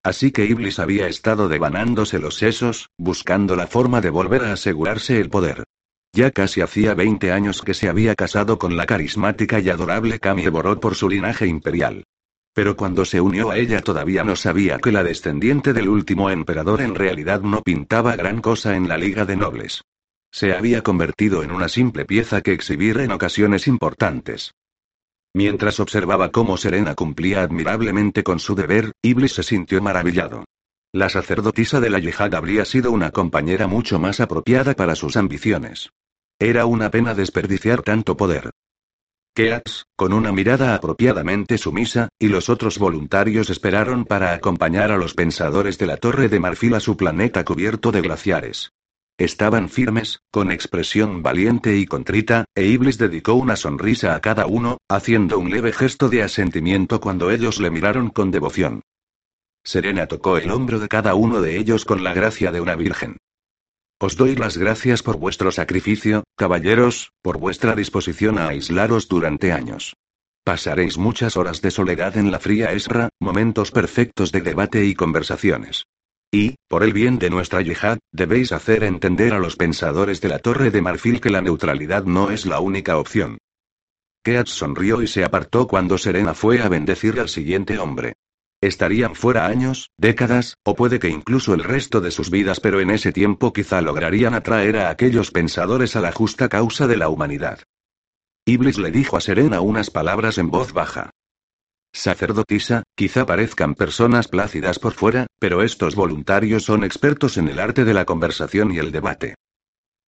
Así 0.01 0.31
que 0.31 0.45
Iblis 0.45 0.79
había 0.79 1.09
estado 1.09 1.49
devanándose 1.49 2.17
los 2.17 2.35
sesos, 2.35 2.87
buscando 2.97 3.57
la 3.57 3.67
forma 3.67 3.99
de 3.99 4.11
volver 4.11 4.45
a 4.45 4.53
asegurarse 4.53 5.19
el 5.19 5.29
poder. 5.29 5.65
Ya 6.13 6.31
casi 6.31 6.61
hacía 6.61 6.93
20 6.93 7.33
años 7.33 7.61
que 7.61 7.73
se 7.73 7.89
había 7.89 8.15
casado 8.15 8.57
con 8.57 8.77
la 8.77 8.85
carismática 8.85 9.59
y 9.59 9.69
adorable 9.69 10.21
Camille 10.21 10.51
Borot 10.51 10.79
por 10.79 10.95
su 10.95 11.09
linaje 11.09 11.47
imperial. 11.47 12.05
Pero 12.53 12.75
cuando 12.75 13.05
se 13.05 13.21
unió 13.21 13.51
a 13.51 13.57
ella 13.57 13.81
todavía 13.81 14.23
no 14.23 14.35
sabía 14.35 14.79
que 14.79 14.91
la 14.91 15.03
descendiente 15.03 15.73
del 15.73 15.87
último 15.87 16.29
emperador 16.29 16.81
en 16.81 16.95
realidad 16.95 17.41
no 17.41 17.61
pintaba 17.61 18.15
gran 18.15 18.41
cosa 18.41 18.75
en 18.75 18.89
la 18.89 18.97
Liga 18.97 19.25
de 19.25 19.37
Nobles. 19.37 19.83
Se 20.31 20.53
había 20.53 20.81
convertido 20.81 21.43
en 21.43 21.51
una 21.51 21.69
simple 21.69 22.05
pieza 22.05 22.41
que 22.41 22.53
exhibir 22.53 22.99
en 22.99 23.11
ocasiones 23.11 23.67
importantes. 23.67 24.53
Mientras 25.33 25.79
observaba 25.79 26.29
cómo 26.31 26.57
Serena 26.57 26.93
cumplía 26.93 27.41
admirablemente 27.41 28.23
con 28.23 28.39
su 28.39 28.53
deber, 28.53 28.91
Iblis 29.01 29.33
se 29.33 29.43
sintió 29.43 29.81
maravillado. 29.81 30.43
La 30.93 31.07
sacerdotisa 31.07 31.79
de 31.79 31.89
la 31.89 31.99
yihad 31.99 32.33
habría 32.35 32.65
sido 32.65 32.91
una 32.91 33.11
compañera 33.11 33.67
mucho 33.67 33.97
más 33.97 34.19
apropiada 34.19 34.73
para 34.73 34.95
sus 34.95 35.15
ambiciones. 35.15 35.89
Era 36.37 36.65
una 36.65 36.91
pena 36.91 37.13
desperdiciar 37.13 37.81
tanto 37.81 38.17
poder. 38.17 38.49
Keats, 39.33 39.85
con 39.95 40.11
una 40.11 40.33
mirada 40.33 40.75
apropiadamente 40.75 41.57
sumisa, 41.57 42.09
y 42.19 42.27
los 42.27 42.49
otros 42.49 42.77
voluntarios 42.77 43.49
esperaron 43.49 44.03
para 44.03 44.33
acompañar 44.33 44.91
a 44.91 44.97
los 44.97 45.13
pensadores 45.13 45.77
de 45.77 45.85
la 45.85 45.95
Torre 45.95 46.27
de 46.27 46.41
Marfil 46.41 46.75
a 46.75 46.81
su 46.81 46.97
planeta 46.97 47.45
cubierto 47.45 47.93
de 47.93 48.01
glaciares. 48.01 48.73
Estaban 49.17 49.69
firmes, 49.69 50.19
con 50.31 50.51
expresión 50.51 51.23
valiente 51.23 51.77
y 51.77 51.85
contrita, 51.85 52.43
e 52.55 52.65
Iblis 52.65 52.97
dedicó 52.97 53.35
una 53.35 53.55
sonrisa 53.55 54.15
a 54.15 54.19
cada 54.19 54.47
uno, 54.47 54.79
haciendo 54.89 55.39
un 55.39 55.49
leve 55.49 55.71
gesto 55.71 56.09
de 56.09 56.23
asentimiento 56.23 56.99
cuando 56.99 57.31
ellos 57.31 57.61
le 57.61 57.69
miraron 57.69 58.09
con 58.09 58.31
devoción. 58.31 58.81
Serena 59.63 60.07
tocó 60.07 60.37
el 60.37 60.51
hombro 60.51 60.79
de 60.79 60.89
cada 60.89 61.15
uno 61.15 61.39
de 61.39 61.57
ellos 61.57 61.85
con 61.85 62.03
la 62.03 62.13
gracia 62.13 62.51
de 62.51 62.59
una 62.59 62.75
virgen. 62.75 63.17
Os 64.03 64.17
doy 64.17 64.35
las 64.35 64.57
gracias 64.57 65.03
por 65.03 65.17
vuestro 65.17 65.51
sacrificio, 65.51 66.23
caballeros, 66.35 67.11
por 67.21 67.37
vuestra 67.37 67.75
disposición 67.75 68.39
a 68.39 68.47
aislaros 68.47 69.07
durante 69.07 69.51
años. 69.51 69.95
Pasaréis 70.43 70.97
muchas 70.97 71.37
horas 71.37 71.61
de 71.61 71.69
soledad 71.69 72.17
en 72.17 72.31
la 72.31 72.39
fría 72.39 72.71
Esra, 72.71 73.09
momentos 73.19 73.69
perfectos 73.69 74.31
de 74.31 74.41
debate 74.41 74.85
y 74.85 74.95
conversaciones. 74.95 75.83
Y, 76.31 76.55
por 76.67 76.81
el 76.81 76.93
bien 76.93 77.19
de 77.19 77.29
nuestra 77.29 77.61
yihad, 77.61 77.99
debéis 78.11 78.53
hacer 78.53 78.83
entender 78.83 79.35
a 79.35 79.39
los 79.39 79.55
pensadores 79.55 80.19
de 80.19 80.29
la 80.29 80.39
Torre 80.39 80.71
de 80.71 80.81
Marfil 80.81 81.21
que 81.21 81.29
la 81.29 81.43
neutralidad 81.43 82.03
no 82.03 82.31
es 82.31 82.47
la 82.47 82.59
única 82.59 82.97
opción. 82.97 83.37
Keats 84.23 84.49
sonrió 84.49 85.03
y 85.03 85.07
se 85.07 85.23
apartó 85.23 85.67
cuando 85.67 85.99
Serena 85.99 86.33
fue 86.33 86.59
a 86.59 86.69
bendecir 86.69 87.19
al 87.19 87.29
siguiente 87.29 87.77
hombre. 87.77 88.13
Estarían 88.61 89.15
fuera 89.15 89.47
años, 89.47 89.89
décadas, 89.97 90.55
o 90.63 90.75
puede 90.75 90.99
que 90.99 91.09
incluso 91.09 91.55
el 91.55 91.63
resto 91.63 91.99
de 91.99 92.11
sus 92.11 92.29
vidas, 92.29 92.59
pero 92.59 92.79
en 92.79 92.91
ese 92.91 93.11
tiempo 93.11 93.53
quizá 93.53 93.81
lograrían 93.81 94.35
atraer 94.35 94.77
a 94.77 94.91
aquellos 94.91 95.31
pensadores 95.31 95.95
a 95.95 96.01
la 96.01 96.11
justa 96.11 96.47
causa 96.47 96.85
de 96.85 96.97
la 96.97 97.09
humanidad. 97.09 97.63
Iblis 98.45 98.77
le 98.77 98.91
dijo 98.91 99.17
a 99.17 99.21
Serena 99.21 99.61
unas 99.61 99.89
palabras 99.89 100.37
en 100.37 100.51
voz 100.51 100.73
baja. 100.73 101.09
Sacerdotisa, 101.93 102.83
quizá 102.95 103.25
parezcan 103.25 103.73
personas 103.73 104.27
plácidas 104.27 104.77
por 104.77 104.93
fuera, 104.93 105.25
pero 105.39 105.63
estos 105.63 105.95
voluntarios 105.95 106.63
son 106.63 106.83
expertos 106.83 107.37
en 107.37 107.47
el 107.47 107.59
arte 107.59 107.83
de 107.83 107.95
la 107.95 108.05
conversación 108.05 108.71
y 108.71 108.77
el 108.77 108.91
debate. 108.91 109.35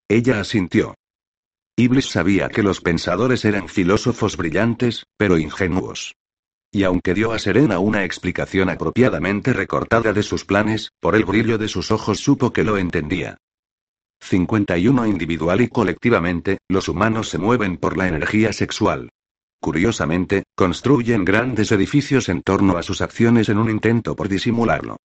Ella 0.07 0.39
asintió. 0.39 0.93
Iblis 1.75 2.05
sabía 2.05 2.49
que 2.49 2.61
los 2.61 2.81
pensadores 2.81 3.45
eran 3.45 3.67
filósofos 3.67 4.37
brillantes, 4.37 5.05
pero 5.17 5.39
ingenuos. 5.39 6.13
Y 6.75 6.85
aunque 6.85 7.13
dio 7.13 7.33
a 7.33 7.39
Serena 7.39 7.77
una 7.77 8.03
explicación 8.03 8.67
apropiadamente 8.67 9.53
recortada 9.53 10.11
de 10.11 10.23
sus 10.23 10.43
planes, 10.43 10.89
por 10.99 11.15
el 11.15 11.23
brillo 11.23 11.59
de 11.59 11.67
sus 11.67 11.91
ojos 11.91 12.19
supo 12.19 12.51
que 12.51 12.63
lo 12.63 12.79
entendía. 12.79 13.37
51 14.21 15.05
Individual 15.05 15.61
y 15.61 15.67
colectivamente, 15.67 16.57
los 16.67 16.89
humanos 16.89 17.29
se 17.29 17.37
mueven 17.37 17.77
por 17.77 17.95
la 17.95 18.07
energía 18.07 18.53
sexual. 18.53 19.11
Curiosamente, 19.61 20.45
construyen 20.55 21.23
grandes 21.23 21.71
edificios 21.71 22.27
en 22.27 22.41
torno 22.41 22.75
a 22.75 22.81
sus 22.81 23.01
acciones 23.01 23.49
en 23.49 23.59
un 23.59 23.69
intento 23.69 24.15
por 24.15 24.27
disimularlo. 24.27 24.97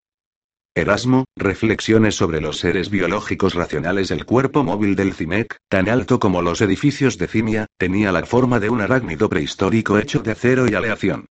Erasmo, 0.75 1.27
reflexiones 1.37 2.15
sobre 2.15 2.41
los 2.41 2.61
seres 2.61 2.89
biológicos 2.89 3.53
racionales. 3.53 4.11
El 4.11 4.25
cuerpo 4.25 4.65
móvil 4.65 4.97
del 4.97 5.13
Cimec, 5.13 5.59
tan 5.69 5.91
alto 5.91 6.19
como 6.19 6.41
los 6.41 6.63
edificios 6.63 7.19
de 7.19 7.29
Cimia, 7.29 7.67
tenía 7.77 8.11
la 8.11 8.25
forma 8.25 8.59
de 8.59 8.71
un 8.71 8.81
arácnido 8.81 9.29
prehistórico 9.29 9.99
hecho 9.99 10.21
de 10.21 10.33
acero 10.33 10.67
y 10.67 10.75
aleación. 10.75 11.27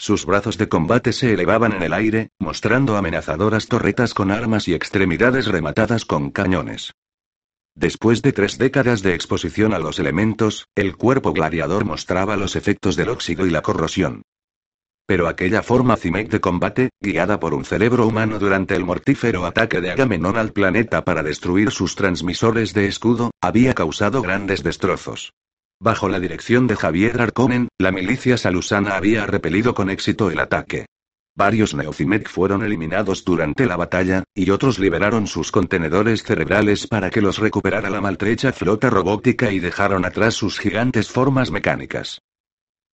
Sus 0.00 0.24
brazos 0.24 0.56
de 0.56 0.66
combate 0.66 1.12
se 1.12 1.34
elevaban 1.34 1.74
en 1.74 1.82
el 1.82 1.92
aire, 1.92 2.30
mostrando 2.38 2.96
amenazadoras 2.96 3.66
torretas 3.66 4.14
con 4.14 4.30
armas 4.30 4.66
y 4.66 4.72
extremidades 4.72 5.46
rematadas 5.46 6.06
con 6.06 6.30
cañones. 6.30 6.94
Después 7.74 8.22
de 8.22 8.32
tres 8.32 8.56
décadas 8.56 9.02
de 9.02 9.14
exposición 9.14 9.74
a 9.74 9.78
los 9.78 9.98
elementos, 9.98 10.68
el 10.74 10.96
cuerpo 10.96 11.34
gladiador 11.34 11.84
mostraba 11.84 12.38
los 12.38 12.56
efectos 12.56 12.96
del 12.96 13.10
óxido 13.10 13.44
y 13.44 13.50
la 13.50 13.60
corrosión. 13.60 14.22
Pero 15.04 15.28
aquella 15.28 15.62
forma 15.62 15.98
Cimec 15.98 16.30
de 16.30 16.40
combate, 16.40 16.88
guiada 16.98 17.38
por 17.38 17.52
un 17.52 17.66
cerebro 17.66 18.06
humano 18.06 18.38
durante 18.38 18.76
el 18.76 18.86
mortífero 18.86 19.44
ataque 19.44 19.82
de 19.82 19.90
Agamenón 19.90 20.38
al 20.38 20.54
planeta 20.54 21.04
para 21.04 21.22
destruir 21.22 21.72
sus 21.72 21.94
transmisores 21.94 22.72
de 22.72 22.86
escudo, 22.86 23.32
había 23.42 23.74
causado 23.74 24.22
grandes 24.22 24.62
destrozos. 24.62 25.34
Bajo 25.82 26.10
la 26.10 26.20
dirección 26.20 26.66
de 26.66 26.76
Javier 26.76 27.22
Arconen, 27.22 27.68
la 27.78 27.90
milicia 27.90 28.36
salusana 28.36 28.96
había 28.96 29.24
repelido 29.24 29.74
con 29.74 29.88
éxito 29.88 30.30
el 30.30 30.38
ataque. 30.38 30.84
Varios 31.34 31.74
Neocimec 31.74 32.28
fueron 32.28 32.62
eliminados 32.62 33.24
durante 33.24 33.64
la 33.64 33.76
batalla, 33.76 34.24
y 34.34 34.50
otros 34.50 34.78
liberaron 34.78 35.26
sus 35.26 35.50
contenedores 35.50 36.22
cerebrales 36.22 36.86
para 36.86 37.08
que 37.08 37.22
los 37.22 37.38
recuperara 37.38 37.88
la 37.88 38.02
maltrecha 38.02 38.52
flota 38.52 38.90
robótica 38.90 39.52
y 39.52 39.58
dejaron 39.58 40.04
atrás 40.04 40.34
sus 40.34 40.58
gigantes 40.58 41.08
formas 41.08 41.50
mecánicas. 41.50 42.20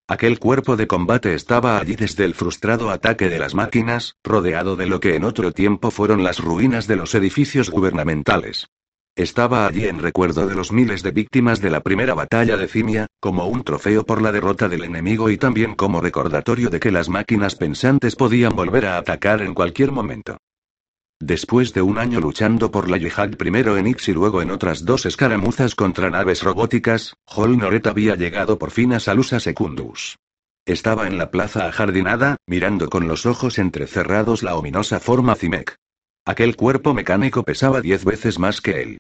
Aquel 0.08 0.40
cuerpo 0.40 0.78
de 0.78 0.88
combate 0.88 1.34
estaba 1.34 1.78
allí 1.80 1.98
desde 1.98 2.24
el 2.24 2.36
frustrado 2.36 2.90
ataque 2.90 3.28
de 3.28 3.40
las 3.40 3.54
máquinas, 3.54 4.16
rodeado 4.24 4.78
de 4.78 4.86
lo 4.86 5.02
que 5.02 5.16
en 5.16 5.26
otro 5.26 5.52
tiempo 5.52 5.92
fueron 5.92 6.24
las 6.24 6.40
ruinas 6.40 6.88
de 6.88 6.96
los 6.96 7.14
edificios 7.16 7.70
gubernamentales. 7.70 8.70
Estaba 9.18 9.66
allí 9.66 9.88
en 9.88 9.98
recuerdo 9.98 10.46
de 10.46 10.54
los 10.54 10.72
miles 10.72 11.02
de 11.02 11.10
víctimas 11.10 11.60
de 11.60 11.72
la 11.72 11.82
primera 11.82 12.14
batalla 12.14 12.56
de 12.56 12.68
Cimia, 12.68 13.08
como 13.20 13.48
un 13.48 13.64
trofeo 13.64 14.06
por 14.06 14.22
la 14.22 14.32
derrota 14.32 14.70
del 14.70 14.84
enemigo 14.84 15.32
y 15.32 15.38
también 15.38 15.74
como 15.74 16.02
recordatorio 16.02 16.70
de 16.70 16.80
que 16.80 16.92
las 16.92 17.10
máquinas 17.10 17.56
pensantes 17.56 18.16
podían 18.16 18.56
volver 18.56 18.86
a 18.86 19.00
atacar 19.00 19.42
en 19.42 19.56
cualquier 19.56 19.92
momento. 19.92 20.38
Después 21.20 21.74
de 21.74 21.82
un 21.82 21.98
año 21.98 22.20
luchando 22.20 22.70
por 22.70 22.92
la 22.92 22.98
yihad 22.98 23.32
primero 23.32 23.76
en 23.78 23.88
Ix 23.88 24.10
y 24.10 24.14
luego 24.14 24.44
en 24.44 24.52
otras 24.52 24.86
dos 24.86 25.08
escaramuzas 25.08 25.74
contra 25.74 26.12
naves 26.12 26.44
robóticas, 26.44 27.16
Hol 27.26 27.58
Noret 27.58 27.88
había 27.88 28.16
llegado 28.16 28.60
por 28.60 28.70
fin 28.70 28.94
a 28.94 29.00
Salusa 29.00 29.40
Secundus. 29.40 30.20
Estaba 30.64 31.08
en 31.08 31.18
la 31.18 31.32
plaza 31.32 31.68
ajardinada, 31.68 32.38
mirando 32.46 32.88
con 32.88 33.08
los 33.08 33.26
ojos 33.26 33.58
entrecerrados 33.58 34.44
la 34.44 34.56
ominosa 34.56 35.00
forma 35.00 35.34
Cimec. 35.34 35.76
Aquel 36.24 36.56
cuerpo 36.56 36.94
mecánico 36.94 37.42
pesaba 37.42 37.82
diez 37.82 38.06
veces 38.06 38.38
más 38.38 38.62
que 38.62 38.84
él. 38.84 38.98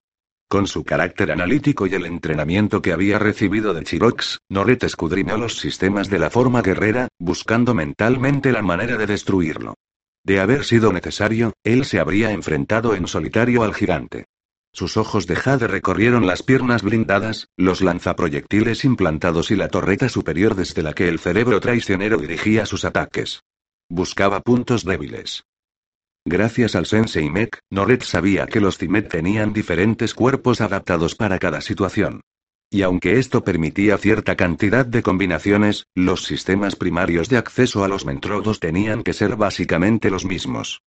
Con 0.49 0.65
su 0.65 0.85
carácter 0.85 1.33
analítico 1.33 1.87
y 1.87 1.93
el 1.93 2.05
entrenamiento 2.05 2.81
que 2.81 2.93
había 2.93 3.19
recibido 3.19 3.73
de 3.73 3.83
Chirox, 3.83 4.39
Noret 4.47 4.81
escudriñó 4.85 5.37
los 5.37 5.59
sistemas 5.59 6.09
de 6.09 6.19
la 6.19 6.29
forma 6.29 6.61
guerrera, 6.61 7.09
buscando 7.19 7.73
mentalmente 7.73 8.53
la 8.53 8.61
manera 8.61 8.95
de 8.95 9.07
destruirlo. 9.07 9.75
De 10.23 10.39
haber 10.39 10.63
sido 10.63 10.93
necesario, 10.93 11.51
él 11.65 11.83
se 11.83 11.99
habría 11.99 12.31
enfrentado 12.31 12.95
en 12.95 13.07
solitario 13.07 13.63
al 13.63 13.73
gigante. 13.73 14.23
Sus 14.71 14.95
ojos 14.95 15.27
de 15.27 15.35
jade 15.35 15.67
recorrieron 15.67 16.25
las 16.25 16.43
piernas 16.43 16.81
blindadas, 16.81 17.47
los 17.57 17.81
lanzaproyectiles 17.81 18.85
implantados 18.85 19.51
y 19.51 19.57
la 19.57 19.67
torreta 19.67 20.07
superior 20.07 20.55
desde 20.55 20.81
la 20.81 20.93
que 20.93 21.09
el 21.09 21.19
cerebro 21.19 21.59
traicionero 21.59 22.17
dirigía 22.17 22.65
sus 22.65 22.85
ataques. 22.85 23.41
Buscaba 23.89 24.39
puntos 24.39 24.85
débiles. 24.85 25.43
Gracias 26.29 26.75
al 26.75 26.85
Sensei 26.85 27.29
Mech, 27.29 27.59
Noret 27.69 28.03
sabía 28.03 28.47
que 28.47 28.59
los 28.59 28.77
Cimet 28.77 29.07
tenían 29.07 29.53
diferentes 29.53 30.13
cuerpos 30.13 30.59
adaptados 30.59 31.15
para 31.15 31.39
cada 31.39 31.61
situación. 31.61 32.19
Y 32.69 32.81
aunque 32.81 33.17
esto 33.17 33.45
permitía 33.45 33.97
cierta 33.97 34.35
cantidad 34.35 34.85
de 34.85 35.01
combinaciones, 35.01 35.85
los 35.95 36.25
sistemas 36.25 36.75
primarios 36.75 37.29
de 37.29 37.37
acceso 37.37 37.85
a 37.85 37.87
los 37.87 38.05
mentrodos 38.05 38.59
tenían 38.59 39.03
que 39.03 39.13
ser 39.13 39.37
básicamente 39.37 40.09
los 40.09 40.25
mismos. 40.25 40.81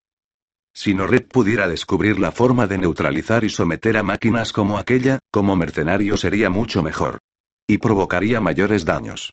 Si 0.74 0.92
Noret 0.92 1.26
pudiera 1.26 1.68
descubrir 1.68 2.20
la 2.20 2.33
forma 2.33 2.66
de 2.66 2.76
neutralizar 2.76 3.42
y 3.42 3.48
someter 3.48 3.96
a 3.96 4.03
máquinas 4.03 4.53
como 4.53 4.76
aquella, 4.76 5.20
como 5.31 5.57
mercenario 5.57 6.18
sería 6.18 6.50
mucho 6.50 6.83
mejor. 6.83 7.18
Y 7.66 7.79
provocaría 7.79 8.42
mayores 8.42 8.85
daños. 8.85 9.33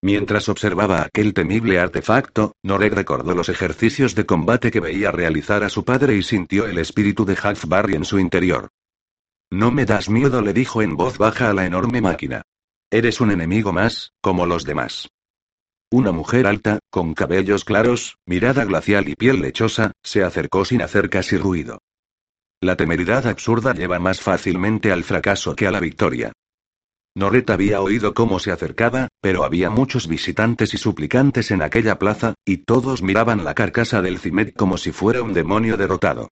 Mientras 0.00 0.48
observaba 0.48 1.02
aquel 1.02 1.34
temible 1.34 1.80
artefacto, 1.80 2.54
Noreg 2.62 2.94
recordó 2.94 3.34
los 3.34 3.48
ejercicios 3.48 4.14
de 4.14 4.26
combate 4.26 4.70
que 4.70 4.80
veía 4.80 5.10
realizar 5.10 5.64
a 5.64 5.68
su 5.68 5.84
padre 5.84 6.14
y 6.16 6.22
sintió 6.22 6.66
el 6.66 6.78
espíritu 6.78 7.24
de 7.24 7.36
Barry 7.66 7.94
en 7.94 8.04
su 8.04 8.18
interior. 8.20 8.68
No 9.50 9.72
me 9.72 9.86
das 9.86 10.08
miedo, 10.08 10.40
le 10.40 10.52
dijo 10.52 10.82
en 10.82 10.96
voz 10.96 11.18
baja 11.18 11.50
a 11.50 11.54
la 11.54 11.66
enorme 11.66 12.00
máquina. 12.00 12.42
Eres 12.90 13.20
un 13.20 13.32
enemigo 13.32 13.72
más, 13.72 14.12
como 14.20 14.46
los 14.46 14.64
demás. 14.64 15.08
Una 15.90 16.12
mujer 16.12 16.46
alta, 16.46 16.78
con 16.90 17.14
cabellos 17.14 17.64
claros, 17.64 18.18
mirada 18.26 18.64
glacial 18.64 19.08
y 19.08 19.14
piel 19.14 19.40
lechosa, 19.40 19.92
se 20.02 20.22
acercó 20.22 20.64
sin 20.64 20.82
hacer 20.82 21.10
casi 21.10 21.36
ruido. 21.38 21.80
La 22.60 22.76
temeridad 22.76 23.26
absurda 23.26 23.72
lleva 23.72 23.98
más 23.98 24.20
fácilmente 24.20 24.92
al 24.92 25.02
fracaso 25.02 25.56
que 25.56 25.66
a 25.66 25.70
la 25.70 25.80
victoria. 25.80 26.32
Noret 27.18 27.50
había 27.50 27.80
oído 27.80 28.14
cómo 28.14 28.38
se 28.38 28.52
acercaba, 28.52 29.08
pero 29.20 29.42
había 29.42 29.70
muchos 29.70 30.06
visitantes 30.06 30.72
y 30.72 30.78
suplicantes 30.78 31.50
en 31.50 31.62
aquella 31.62 31.98
plaza, 31.98 32.34
y 32.44 32.58
todos 32.58 33.02
miraban 33.02 33.42
la 33.42 33.54
carcasa 33.54 34.00
del 34.02 34.20
Cimet 34.20 34.54
como 34.54 34.78
si 34.78 34.92
fuera 34.92 35.20
un 35.22 35.34
demonio 35.34 35.76
derrotado. 35.76 36.28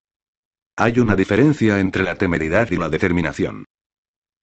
Hay 0.76 0.98
una 0.98 1.16
diferencia 1.16 1.80
entre 1.80 2.02
la 2.02 2.16
temeridad 2.16 2.70
y 2.70 2.76
la 2.76 2.90
determinación. 2.90 3.64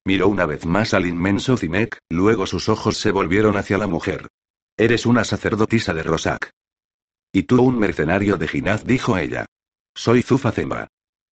Miró 0.04 0.26
una 0.26 0.44
vez 0.44 0.66
más 0.66 0.94
al 0.94 1.06
inmenso 1.06 1.56
Cimet, 1.56 1.96
luego 2.10 2.48
sus 2.48 2.68
ojos 2.68 2.96
se 2.96 3.12
volvieron 3.12 3.56
hacia 3.56 3.78
la 3.78 3.86
mujer. 3.86 4.26
Eres 4.76 5.06
una 5.06 5.22
sacerdotisa 5.22 5.94
de 5.94 6.02
Rosak. 6.02 6.50
Y 7.32 7.44
tú 7.44 7.62
un 7.62 7.78
mercenario 7.78 8.36
de 8.36 8.48
Ginaz, 8.48 8.84
dijo 8.84 9.16
ella. 9.16 9.46
Soy 9.94 10.22
Zufa 10.22 10.52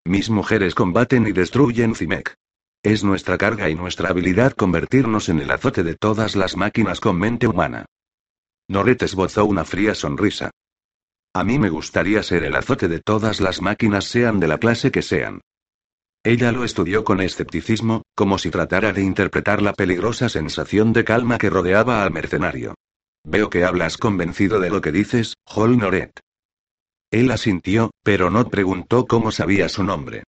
Mis 0.05 0.31
mujeres 0.31 0.77
combaten 0.77 1.27
y 1.27 1.33
destruyen 1.33 1.97
Cimek. 1.97 2.37
Es 2.83 3.05
nuestra 3.05 3.37
carga 3.37 3.69
y 3.69 3.75
nuestra 3.75 4.09
habilidad 4.09 4.53
convertirnos 4.53 5.29
en 5.29 5.41
el 5.41 5.51
azote 5.51 5.83
de 5.83 5.97
todas 5.97 6.35
las 6.35 6.57
máquinas 6.57 6.99
con 6.99 7.19
mente 7.19 7.47
humana. 7.47 7.85
Noret 8.69 9.03
esbozó 9.03 9.45
una 9.45 9.67
fría 9.67 9.95
sonrisa. 9.95 10.51
A 11.35 11.45
mí 11.45 11.59
me 11.59 11.69
gustaría 11.69 12.23
ser 12.23 12.43
el 12.43 12.57
azote 12.57 12.89
de 12.89 13.01
todas 13.01 13.41
las 13.41 13.61
máquinas 13.61 14.07
sean 14.07 14.41
de 14.41 14.49
la 14.49 14.57
clase 14.57 14.91
que 14.91 15.03
sean. 15.03 15.43
Ella 16.25 16.53
lo 16.53 16.65
estudió 16.65 17.05
con 17.05 17.21
escepticismo, 17.21 18.03
como 18.15 18.39
si 18.39 18.51
tratara 18.51 18.95
de 18.95 19.03
interpretar 19.03 19.61
la 19.61 19.75
peligrosa 19.75 20.31
sensación 20.31 20.95
de 20.95 21.05
calma 21.05 21.37
que 21.37 21.51
rodeaba 21.51 22.03
al 22.03 22.13
mercenario. 22.13 22.75
Veo 23.25 23.51
que 23.51 23.65
hablas 23.65 23.99
convencido 23.99 24.59
de 24.59 24.71
lo 24.71 24.81
que 24.81 24.93
dices, 24.93 25.35
Hol 25.45 25.77
Noret. 25.77 26.19
Él 27.11 27.31
asintió, 27.31 27.91
pero 28.03 28.31
no 28.31 28.49
preguntó 28.49 29.07
cómo 29.07 29.33
sabía 29.33 29.69
su 29.69 29.85
nombre. 29.85 30.25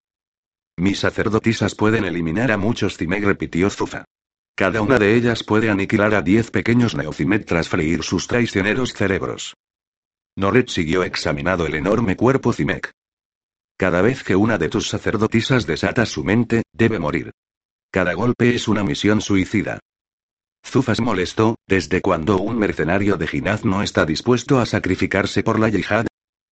Mis 0.77 0.99
sacerdotisas 0.99 1.75
pueden 1.75 2.05
eliminar 2.05 2.51
a 2.51 2.57
muchos 2.57 2.97
Cimeg, 2.97 3.23
repitió 3.23 3.69
Zufa. 3.69 4.05
Cada 4.55 4.81
una 4.81 4.99
de 4.99 5.15
ellas 5.15 5.43
puede 5.43 5.69
aniquilar 5.69 6.13
a 6.13 6.21
diez 6.21 6.51
pequeños 6.51 6.95
Neocimet 6.95 7.45
tras 7.45 7.69
freír 7.69 8.03
sus 8.03 8.27
traicioneros 8.27 8.93
cerebros. 8.93 9.55
Noret 10.35 10.69
siguió 10.69 11.03
examinando 11.03 11.65
el 11.65 11.75
enorme 11.75 12.15
cuerpo 12.15 12.53
Cimec. 12.53 12.91
Cada 13.77 14.01
vez 14.01 14.23
que 14.23 14.35
una 14.35 14.57
de 14.57 14.69
tus 14.69 14.87
sacerdotisas 14.87 15.65
desata 15.65 16.05
su 16.05 16.23
mente, 16.23 16.63
debe 16.71 16.99
morir. 16.99 17.31
Cada 17.91 18.13
golpe 18.13 18.55
es 18.55 18.67
una 18.67 18.83
misión 18.83 19.21
suicida. 19.21 19.79
Zufas 20.65 21.01
molestó, 21.01 21.55
¿desde 21.67 22.01
cuando 22.01 22.37
un 22.37 22.57
mercenario 22.57 23.17
de 23.17 23.27
Ginaz 23.27 23.65
no 23.65 23.81
está 23.81 24.05
dispuesto 24.05 24.59
a 24.59 24.65
sacrificarse 24.65 25.43
por 25.43 25.59
la 25.59 25.69
yihad? 25.69 26.05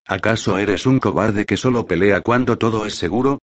¿Acaso 0.06 0.58
eres 0.58 0.88
un 0.88 1.00
cobarde 1.00 1.46
que 1.46 1.56
solo 1.56 1.86
pelea 1.86 2.22
cuando 2.22 2.58
todo 2.58 2.86
es 2.86 2.96
seguro? 2.96 3.40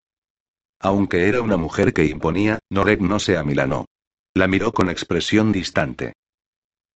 Aunque 0.79 1.27
era 1.27 1.41
una 1.41 1.57
mujer 1.57 1.93
que 1.93 2.05
imponía, 2.05 2.59
Norek 2.69 3.01
no 3.01 3.19
se 3.19 3.37
amilanó. 3.37 3.85
La 4.33 4.47
miró 4.47 4.71
con 4.71 4.89
expresión 4.89 5.51
distante. 5.51 6.13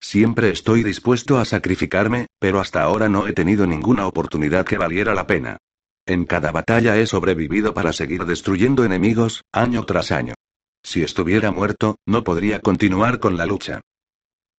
Siempre 0.00 0.50
estoy 0.50 0.82
dispuesto 0.82 1.38
a 1.38 1.44
sacrificarme, 1.44 2.26
pero 2.38 2.60
hasta 2.60 2.82
ahora 2.82 3.08
no 3.08 3.26
he 3.26 3.32
tenido 3.32 3.66
ninguna 3.66 4.06
oportunidad 4.06 4.66
que 4.66 4.78
valiera 4.78 5.14
la 5.14 5.26
pena. 5.26 5.58
En 6.06 6.24
cada 6.24 6.50
batalla 6.50 6.96
he 6.96 7.06
sobrevivido 7.06 7.74
para 7.74 7.92
seguir 7.92 8.24
destruyendo 8.24 8.84
enemigos, 8.84 9.42
año 9.52 9.84
tras 9.84 10.10
año. 10.10 10.34
Si 10.82 11.02
estuviera 11.02 11.52
muerto, 11.52 11.96
no 12.06 12.24
podría 12.24 12.60
continuar 12.60 13.20
con 13.20 13.36
la 13.36 13.46
lucha. 13.46 13.80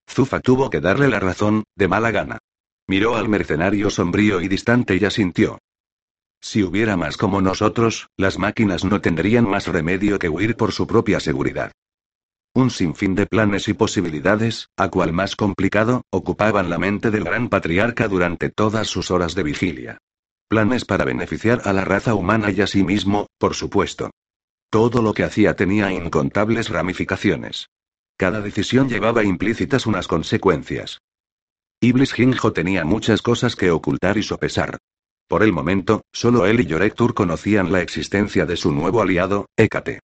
Zufa 0.08 0.40
tuvo 0.40 0.70
que 0.70 0.80
darle 0.80 1.08
la 1.08 1.20
razón, 1.20 1.64
de 1.76 1.88
mala 1.88 2.10
gana. 2.10 2.38
Miró 2.86 3.16
al 3.16 3.28
mercenario 3.28 3.90
sombrío 3.90 4.40
y 4.40 4.48
distante 4.48 4.96
y 4.96 5.04
asintió. 5.04 5.58
Si 6.44 6.62
hubiera 6.62 6.98
más 6.98 7.16
como 7.16 7.40
nosotros, 7.40 8.10
las 8.18 8.38
máquinas 8.38 8.84
no 8.84 9.00
tendrían 9.00 9.48
más 9.48 9.66
remedio 9.66 10.18
que 10.18 10.28
huir 10.28 10.56
por 10.56 10.72
su 10.72 10.86
propia 10.86 11.18
seguridad. 11.18 11.72
Un 12.52 12.70
sinfín 12.70 13.14
de 13.14 13.24
planes 13.24 13.66
y 13.66 13.72
posibilidades, 13.72 14.68
a 14.76 14.90
cual 14.90 15.14
más 15.14 15.36
complicado, 15.36 16.02
ocupaban 16.10 16.68
la 16.68 16.76
mente 16.76 17.10
del 17.10 17.24
gran 17.24 17.48
patriarca 17.48 18.08
durante 18.08 18.50
todas 18.50 18.88
sus 18.88 19.10
horas 19.10 19.34
de 19.34 19.42
vigilia. 19.42 19.98
Planes 20.46 20.84
para 20.84 21.06
beneficiar 21.06 21.62
a 21.64 21.72
la 21.72 21.86
raza 21.86 22.14
humana 22.14 22.50
y 22.50 22.60
a 22.60 22.66
sí 22.66 22.84
mismo, 22.84 23.26
por 23.38 23.54
supuesto. 23.54 24.10
Todo 24.68 25.00
lo 25.00 25.14
que 25.14 25.24
hacía 25.24 25.56
tenía 25.56 25.92
incontables 25.92 26.68
ramificaciones. 26.68 27.70
Cada 28.18 28.42
decisión 28.42 28.90
llevaba 28.90 29.24
implícitas 29.24 29.86
unas 29.86 30.06
consecuencias. 30.06 31.00
Iblis 31.80 32.12
Ginjo 32.12 32.52
tenía 32.52 32.84
muchas 32.84 33.22
cosas 33.22 33.56
que 33.56 33.70
ocultar 33.70 34.18
y 34.18 34.22
sopesar. 34.22 34.76
Por 35.28 35.42
el 35.42 35.52
momento, 35.52 36.02
solo 36.12 36.46
él 36.46 36.60
y 36.60 36.66
Yorektur 36.66 37.14
conocían 37.14 37.72
la 37.72 37.80
existencia 37.80 38.44
de 38.46 38.56
su 38.56 38.72
nuevo 38.72 39.00
aliado, 39.00 39.46
Hécate. 39.56 40.00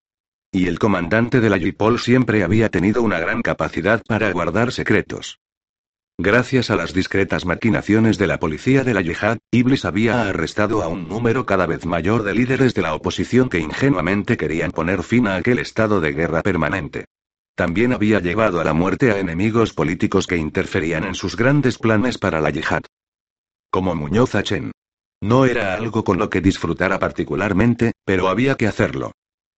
Y 0.52 0.68
el 0.68 0.80
comandante 0.80 1.42
de 1.42 1.50
la 1.50 1.58
Yipol 1.58 2.00
siempre 2.00 2.44
había 2.44 2.70
tenido 2.70 3.04
una 3.04 3.20
gran 3.20 3.42
capacidad 3.42 4.02
para 4.08 4.32
guardar 4.32 4.72
secretos. 4.72 5.40
Gracias 6.22 6.70
a 6.70 6.76
las 6.76 6.94
discretas 6.94 7.46
maquinaciones 7.46 8.18
de 8.18 8.28
la 8.28 8.40
policía 8.40 8.84
de 8.84 8.94
la 8.94 9.02
Yihad, 9.02 9.38
Iblis 9.52 9.86
había 9.86 10.28
arrestado 10.28 10.84
a 10.84 10.88
un 10.88 11.08
número 11.08 11.46
cada 11.46 11.66
vez 11.66 11.86
mayor 11.86 12.24
de 12.24 12.34
líderes 12.34 12.74
de 12.74 12.82
la 12.82 12.94
oposición 12.94 13.48
que 13.48 13.60
ingenuamente 13.60 14.36
querían 14.36 14.72
poner 14.72 15.04
fin 15.04 15.28
a 15.28 15.36
aquel 15.36 15.60
estado 15.60 16.02
de 16.02 16.12
guerra 16.12 16.42
permanente. 16.42 17.06
También 17.56 17.94
había 17.94 18.20
llevado 18.20 18.60
a 18.60 18.64
la 18.64 18.74
muerte 18.74 19.12
a 19.12 19.20
enemigos 19.20 19.74
políticos 19.74 20.28
que 20.28 20.36
interferían 20.36 21.06
en 21.06 21.16
sus 21.16 21.38
grandes 21.38 21.78
planes 21.78 22.18
para 22.18 22.42
la 22.42 22.50
Yihad. 22.50 22.84
Como 23.70 23.96
Muñoz 23.96 24.36
Achen. 24.36 24.72
No 25.22 25.46
era 25.46 25.74
algo 25.74 26.04
con 26.04 26.18
lo 26.18 26.30
que 26.30 26.42
disfrutara 26.42 26.98
particularmente, 26.98 27.92
pero 28.06 28.30
había 28.30 28.56
que 28.56 28.68
hacerlo. 28.68 29.12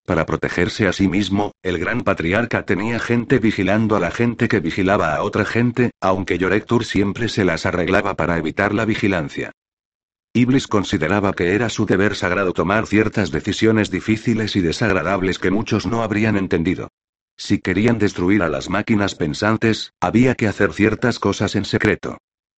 Para 0.06 0.26
protegerse 0.26 0.88
a 0.88 0.94
sí 0.94 1.08
mismo, 1.08 1.52
el 1.62 1.78
gran 1.78 2.02
patriarca 2.02 2.66
tenía 2.66 3.00
gente 3.00 3.38
vigilando 3.38 3.96
a 3.96 4.00
la 4.00 4.10
gente 4.10 4.48
que 4.48 4.60
vigilaba 4.60 5.16
a 5.16 5.22
otra 5.22 5.46
gente, 5.46 5.92
aunque 6.02 6.40
Yorektur 6.40 6.86
siempre 6.86 7.30
se 7.30 7.46
las 7.46 7.68
arreglaba 7.68 8.16
para 8.16 8.38
evitar 8.38 8.74
la 8.74 8.86
vigilancia. 8.86 9.52
Iblis 10.34 10.68
consideraba 10.68 11.34
que 11.34 11.54
era 11.54 11.70
su 11.70 11.86
deber 11.86 12.16
sagrado 12.16 12.54
tomar 12.54 12.88
ciertas 12.88 13.32
decisiones 13.32 13.92
difíciles 13.92 14.56
y 14.56 14.62
desagradables 14.62 15.38
que 15.38 15.52
muchos 15.52 15.86
no 15.86 16.02
habrían 16.02 16.38
entendido. 16.38 16.88
Si 17.38 17.60
querían 17.60 18.00
destruir 18.00 18.42
a 18.42 18.50
las 18.50 18.70
máquinas 18.70 19.14
pensantes, 19.14 19.94
había 20.00 20.36
que 20.36 20.48
hacer 20.48 20.74
ciertas 20.74 21.20
cosas 21.20 21.56
en 21.56 21.66
secreto. 21.66 22.18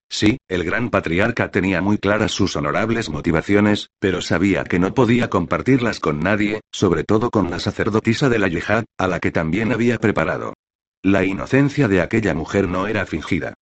Sí, 0.09 0.37
el 0.47 0.63
gran 0.63 0.89
patriarca 0.89 1.49
tenía 1.49 1.81
muy 1.81 1.97
claras 1.97 2.31
sus 2.31 2.55
honorables 2.55 3.09
motivaciones, 3.09 3.89
pero 3.99 4.21
sabía 4.21 4.63
que 4.63 4.79
no 4.79 4.93
podía 4.93 5.29
compartirlas 5.29 5.99
con 5.99 6.19
nadie, 6.19 6.61
sobre 6.71 7.03
todo 7.03 7.31
con 7.31 7.49
la 7.49 7.59
sacerdotisa 7.59 8.29
de 8.29 8.39
la 8.39 8.47
yihad, 8.47 8.85
a 8.97 9.07
la 9.07 9.19
que 9.19 9.31
también 9.31 9.71
había 9.71 9.97
preparado. 9.97 10.53
La 11.01 11.23
inocencia 11.25 11.87
de 11.87 12.01
aquella 12.01 12.33
mujer 12.33 12.67
no 12.67 12.87
era 12.87 13.05
fingida. 13.05 13.55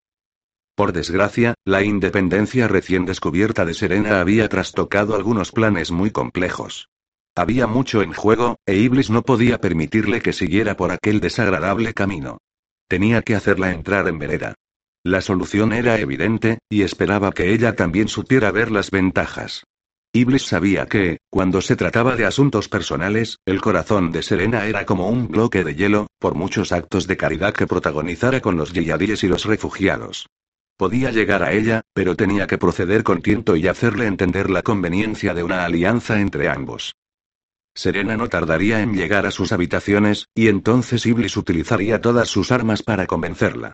Por 0.75 0.93
desgracia, 0.93 1.53
la 1.65 1.83
independencia 1.83 2.67
recién 2.67 3.05
descubierta 3.05 3.65
de 3.65 3.73
Serena 3.73 4.19
había 4.19 4.49
trastocado 4.49 5.15
algunos 5.15 5.51
planes 5.51 5.91
muy 5.91 6.11
complejos. 6.11 6.89
Había 7.35 7.65
mucho 7.65 8.01
en 8.01 8.13
juego, 8.13 8.57
e 8.65 8.75
Iblis 8.75 9.09
no 9.09 9.21
podía 9.21 9.57
permitirle 9.59 10.21
que 10.21 10.33
siguiera 10.33 10.75
por 10.75 10.91
aquel 10.91 11.19
desagradable 11.19 11.93
camino. 11.93 12.39
Tenía 12.87 13.21
que 13.21 13.35
hacerla 13.35 13.71
entrar 13.71 14.07
en 14.07 14.19
vereda. 14.19 14.55
La 15.03 15.21
solución 15.21 15.73
era 15.73 15.99
evidente, 15.99 16.59
y 16.69 16.83
esperaba 16.83 17.31
que 17.31 17.53
ella 17.53 17.75
también 17.75 18.07
supiera 18.07 18.51
ver 18.51 18.69
las 18.69 18.91
ventajas. 18.91 19.63
Iblis 20.13 20.43
sabía 20.43 20.85
que, 20.85 21.17
cuando 21.29 21.61
se 21.61 21.75
trataba 21.75 22.15
de 22.15 22.25
asuntos 22.25 22.69
personales, 22.69 23.37
el 23.45 23.61
corazón 23.61 24.11
de 24.11 24.21
Serena 24.21 24.67
era 24.67 24.85
como 24.85 25.09
un 25.09 25.27
bloque 25.27 25.63
de 25.63 25.73
hielo, 25.73 26.07
por 26.19 26.35
muchos 26.35 26.71
actos 26.71 27.07
de 27.07 27.17
caridad 27.17 27.53
que 27.53 27.65
protagonizara 27.65 28.41
con 28.41 28.57
los 28.57 28.73
yeyadíes 28.73 29.23
y 29.23 29.27
los 29.27 29.45
refugiados. 29.45 30.27
Podía 30.77 31.11
llegar 31.11 31.41
a 31.41 31.53
ella, 31.53 31.81
pero 31.93 32.15
tenía 32.15 32.45
que 32.45 32.57
proceder 32.59 33.03
con 33.03 33.21
tiento 33.21 33.55
y 33.55 33.67
hacerle 33.67 34.05
entender 34.05 34.49
la 34.49 34.61
conveniencia 34.61 35.33
de 35.33 35.43
una 35.43 35.65
alianza 35.65 36.19
entre 36.19 36.49
ambos. 36.49 36.93
Serena 37.73 38.17
no 38.17 38.27
tardaría 38.27 38.81
en 38.81 38.93
llegar 38.93 39.25
a 39.25 39.31
sus 39.31 39.51
habitaciones, 39.51 40.27
y 40.35 40.47
entonces 40.47 41.05
Iblis 41.05 41.37
utilizaría 41.37 42.01
todas 42.01 42.27
sus 42.27 42.51
armas 42.51 42.83
para 42.83 43.07
convencerla. 43.07 43.73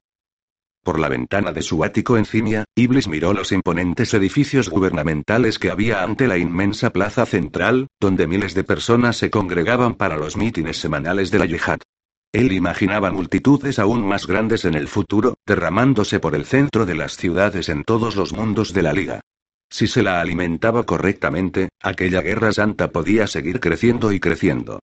Por 0.87 0.99
la 0.99 1.09
ventana 1.09 1.51
de 1.51 1.61
su 1.63 1.83
ático 1.83 2.15
encimia, 2.15 2.63
Iblis 2.73 3.09
miró 3.09 3.33
los 3.33 3.51
imponentes 3.51 4.13
edificios 4.13 4.69
gubernamentales 4.69 5.59
que 5.59 5.69
había 5.69 6.01
ante 6.01 6.29
la 6.29 6.37
inmensa 6.37 6.91
plaza 6.91 7.25
central, 7.25 7.87
donde 7.99 8.25
miles 8.25 8.53
de 8.53 8.63
personas 8.63 9.17
se 9.17 9.29
congregaban 9.29 9.95
para 9.95 10.15
los 10.15 10.37
mítines 10.37 10.77
semanales 10.77 11.29
de 11.29 11.39
la 11.39 11.45
yihad. 11.45 11.79
Él 12.31 12.53
imaginaba 12.53 13.11
multitudes 13.11 13.79
aún 13.79 14.07
más 14.07 14.27
grandes 14.27 14.63
en 14.63 14.75
el 14.75 14.87
futuro, 14.87 15.33
derramándose 15.45 16.21
por 16.21 16.35
el 16.35 16.45
centro 16.45 16.85
de 16.85 16.95
las 16.95 17.17
ciudades 17.17 17.67
en 17.67 17.83
todos 17.83 18.15
los 18.15 18.31
mundos 18.31 18.71
de 18.71 18.83
la 18.83 18.93
liga. 18.93 19.19
Si 19.69 19.87
se 19.87 20.01
la 20.03 20.21
alimentaba 20.21 20.85
correctamente, 20.85 21.67
aquella 21.81 22.21
guerra 22.21 22.53
santa 22.53 22.93
podía 22.93 23.27
seguir 23.27 23.59
creciendo 23.59 24.13
y 24.13 24.21
creciendo. 24.21 24.79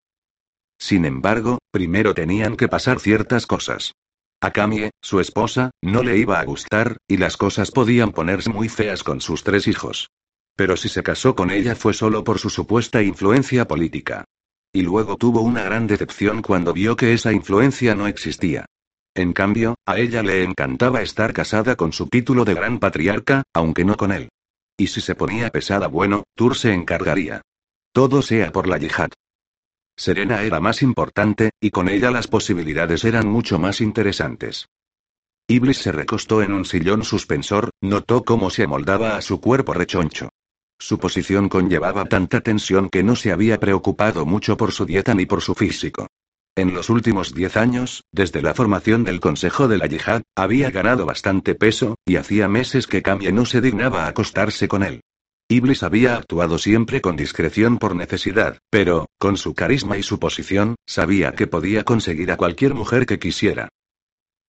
Sin 0.77 1.07
embargo, 1.07 1.61
primero 1.71 2.12
tenían 2.12 2.57
que 2.59 2.69
pasar 2.69 3.01
ciertas 3.01 3.47
cosas. 3.47 3.95
A 4.40 4.51
Camille, 4.51 4.90
su 5.01 5.20
esposa, 5.20 5.70
no 5.83 6.03
le 6.03 6.18
iba 6.18 6.38
a 6.38 6.44
gustar, 6.44 6.99
y 7.09 7.16
las 7.16 7.37
cosas 7.37 7.70
podían 7.70 8.12
ponerse 8.12 8.51
muy 8.51 8.68
feas 8.68 9.03
con 9.03 9.20
sus 9.20 9.42
tres 9.42 9.66
hijos. 9.66 10.11
Pero 10.57 10.77
si 10.77 10.88
se 10.88 11.03
casó 11.03 11.35
con 11.35 11.51
ella 11.51 11.75
fue 11.75 11.94
solo 11.94 12.25
por 12.25 12.38
su 12.38 12.51
supuesta 12.51 13.03
influencia 13.03 13.66
política. 13.66 14.25
Y 14.73 14.83
luego 14.83 15.16
tuvo 15.16 15.40
una 15.40 15.62
gran 15.62 15.87
decepción 15.87 16.42
cuando 16.42 16.73
vio 16.73 16.97
que 16.97 17.12
esa 17.12 17.33
influencia 17.33 17.94
no 17.94 18.07
existía. 18.07 18.66
En 19.14 19.33
cambio, 19.33 19.77
a 19.87 19.99
ella 19.99 20.23
le 20.23 20.42
encantaba 20.42 21.01
estar 21.01 21.33
casada 21.33 21.77
con 21.77 21.92
su 21.92 22.09
título 22.09 22.44
de 22.44 22.55
gran 22.55 22.81
patriarca, 22.81 23.44
aunque 23.55 23.85
no 23.85 23.97
con 23.97 24.11
él. 24.11 24.29
Y 24.77 24.88
si 24.88 25.01
se 25.01 25.14
ponía 25.14 25.51
pesada, 25.51 25.87
bueno, 25.87 26.25
Tur 26.35 26.57
se 26.57 26.73
encargaría. 26.73 27.42
Todo 27.92 28.23
sea 28.23 28.51
por 28.51 28.66
la 28.66 28.79
yihad. 28.79 29.11
Serena 29.96 30.42
era 30.42 30.61
más 30.61 30.83
importante, 30.83 31.50
y 31.61 31.70
con 31.70 31.88
ella 31.88 32.11
las 32.11 32.26
posibilidades 32.26 33.04
eran 33.04 33.28
mucho 33.28 33.59
más 33.59 33.80
interesantes. 33.80 34.66
Iblis 35.46 35.78
se 35.78 35.92
recostó 35.92 36.42
en 36.42 36.52
un 36.52 36.64
sillón 36.64 37.04
suspensor, 37.04 37.70
notó 37.83 38.24
cómo 38.24 38.50
se 38.50 38.64
amoldaba 38.64 39.16
a 39.16 39.20
su 39.20 39.40
cuerpo 39.40 39.74
rechoncho. 39.74 40.30
Su 40.78 40.98
posición 40.98 41.48
conllevaba 41.48 42.07
tanta 42.07 42.40
tensión 42.40 42.88
que 42.88 43.02
no 43.02 43.14
se 43.14 43.30
había 43.30 43.61
preocupado 43.61 44.26
mucho 44.26 44.57
por 44.57 44.72
su 44.72 44.87
dieta 44.87 45.14
ni 45.14 45.26
por 45.26 45.42
su 45.42 45.54
físico. 45.54 46.09
En 46.57 46.72
los 46.72 46.88
últimos 46.88 47.35
diez 47.35 47.57
años, 47.57 48.04
desde 48.12 48.40
la 48.40 48.54
formación 48.54 49.04
del 49.04 49.20
Consejo 49.20 49.68
de 49.68 49.76
la 49.76 49.87
Yihad, 49.87 50.22
había 50.37 50.70
ganado 50.70 51.04
bastante 51.04 51.54
peso, 51.54 51.96
y 52.07 52.16
hacía 52.16 52.48
meses 52.48 52.87
que 52.87 53.02
Kamie 53.02 53.33
no 53.33 53.44
se 53.44 53.61
dignaba 53.61 54.07
acostarse 54.07 54.68
con 54.68 54.83
él. 54.83 55.02
Iblis 55.48 55.83
había 55.83 56.16
actuado 56.16 56.59
siempre 56.59 57.02
con 57.02 57.16
discreción 57.16 57.78
por 57.78 57.94
necesidad, 57.94 58.59
pero, 58.70 59.07
con 59.18 59.37
su 59.37 59.54
carisma 59.54 59.98
y 59.98 60.02
su 60.02 60.18
posición, 60.18 60.76
sabía 60.87 61.33
que 61.33 61.46
podía 61.46 61.85
conseguir 61.85 62.33
a 62.33 62.38
cualquier 62.38 62.74
mujer 62.74 63.04
que 63.04 63.18
quisiera. 63.18 63.68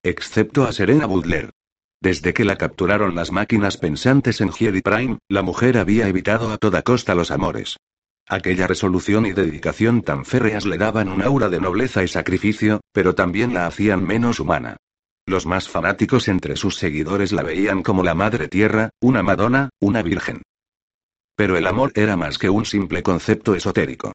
Excepto 0.02 0.64
a 0.64 0.72
Serena 0.72 1.06
Butler. 1.06 1.50
Desde 2.00 2.32
que 2.32 2.44
la 2.44 2.56
capturaron 2.56 3.14
las 3.14 3.30
máquinas 3.30 3.76
pensantes 3.76 4.40
en 4.40 4.52
Jedi 4.52 4.80
Prime, 4.80 5.18
la 5.28 5.42
mujer 5.42 5.76
había 5.76 6.08
evitado 6.08 6.50
a 6.50 6.56
toda 6.56 6.82
costa 6.82 7.14
los 7.14 7.30
amores. 7.30 7.76
Aquella 8.28 8.66
resolución 8.66 9.26
y 9.26 9.32
dedicación 9.32 10.02
tan 10.02 10.24
férreas 10.24 10.64
le 10.64 10.78
daban 10.78 11.08
un 11.08 11.22
aura 11.22 11.48
de 11.48 11.60
nobleza 11.60 12.02
y 12.04 12.08
sacrificio, 12.08 12.80
pero 12.92 13.14
también 13.14 13.54
la 13.54 13.66
hacían 13.66 14.04
menos 14.04 14.40
humana. 14.40 14.78
Los 15.26 15.44
más 15.44 15.68
fanáticos 15.68 16.28
entre 16.28 16.56
sus 16.56 16.76
seguidores 16.76 17.32
la 17.32 17.42
veían 17.42 17.82
como 17.82 18.02
la 18.02 18.14
Madre 18.14 18.48
Tierra, 18.48 18.90
una 19.00 19.22
Madonna, 19.22 19.70
una 19.80 20.02
Virgen. 20.02 20.42
Pero 21.36 21.56
el 21.56 21.66
amor 21.66 21.92
era 21.94 22.16
más 22.16 22.38
que 22.38 22.50
un 22.50 22.64
simple 22.64 23.02
concepto 23.02 23.54
esotérico. 23.54 24.12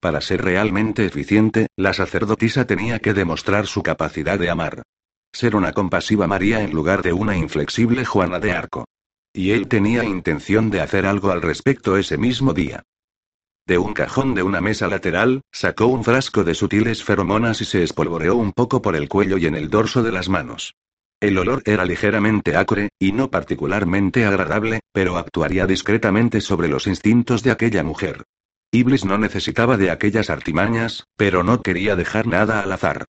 Para 0.00 0.20
ser 0.20 0.42
realmente 0.42 1.06
eficiente, 1.06 1.68
la 1.76 1.94
sacerdotisa 1.94 2.66
tenía 2.66 2.98
que 2.98 3.14
demostrar 3.14 3.66
su 3.66 3.82
capacidad 3.82 4.38
de 4.38 4.50
amar. 4.50 4.82
Ser 5.32 5.56
una 5.56 5.72
compasiva 5.72 6.26
María 6.26 6.60
en 6.60 6.72
lugar 6.72 7.02
de 7.02 7.12
una 7.12 7.36
inflexible 7.36 8.04
Juana 8.04 8.38
de 8.38 8.52
Arco. 8.52 8.84
Y 9.32 9.52
él 9.52 9.66
tenía 9.66 10.04
intención 10.04 10.68
de 10.68 10.80
hacer 10.80 11.06
algo 11.06 11.30
al 11.30 11.42
respecto 11.42 11.96
ese 11.96 12.18
mismo 12.18 12.52
día. 12.52 12.82
De 13.66 13.78
un 13.78 13.94
cajón 13.94 14.34
de 14.34 14.42
una 14.42 14.60
mesa 14.60 14.88
lateral, 14.88 15.40
sacó 15.50 15.86
un 15.86 16.04
frasco 16.04 16.44
de 16.44 16.54
sutiles 16.54 17.02
feromonas 17.02 17.62
y 17.62 17.64
se 17.64 17.82
espolvoreó 17.82 18.36
un 18.36 18.52
poco 18.52 18.82
por 18.82 18.94
el 18.94 19.08
cuello 19.08 19.38
y 19.38 19.46
en 19.46 19.54
el 19.54 19.70
dorso 19.70 20.02
de 20.02 20.12
las 20.12 20.28
manos. 20.28 20.74
El 21.24 21.38
olor 21.38 21.62
era 21.64 21.86
ligeramente 21.86 22.54
acre, 22.54 22.90
y 22.98 23.12
no 23.12 23.30
particularmente 23.30 24.26
agradable, 24.26 24.80
pero 24.92 25.16
actuaría 25.16 25.66
discretamente 25.66 26.42
sobre 26.42 26.68
los 26.68 26.86
instintos 26.86 27.42
de 27.42 27.50
aquella 27.50 27.82
mujer. 27.82 28.24
Iblis 28.70 29.06
no 29.06 29.16
necesitaba 29.16 29.78
de 29.78 29.90
aquellas 29.90 30.28
artimañas, 30.28 31.06
pero 31.16 31.42
no 31.42 31.62
quería 31.62 31.96
dejar 31.96 32.26
nada 32.26 32.60
al 32.60 32.70
azar. 32.70 33.06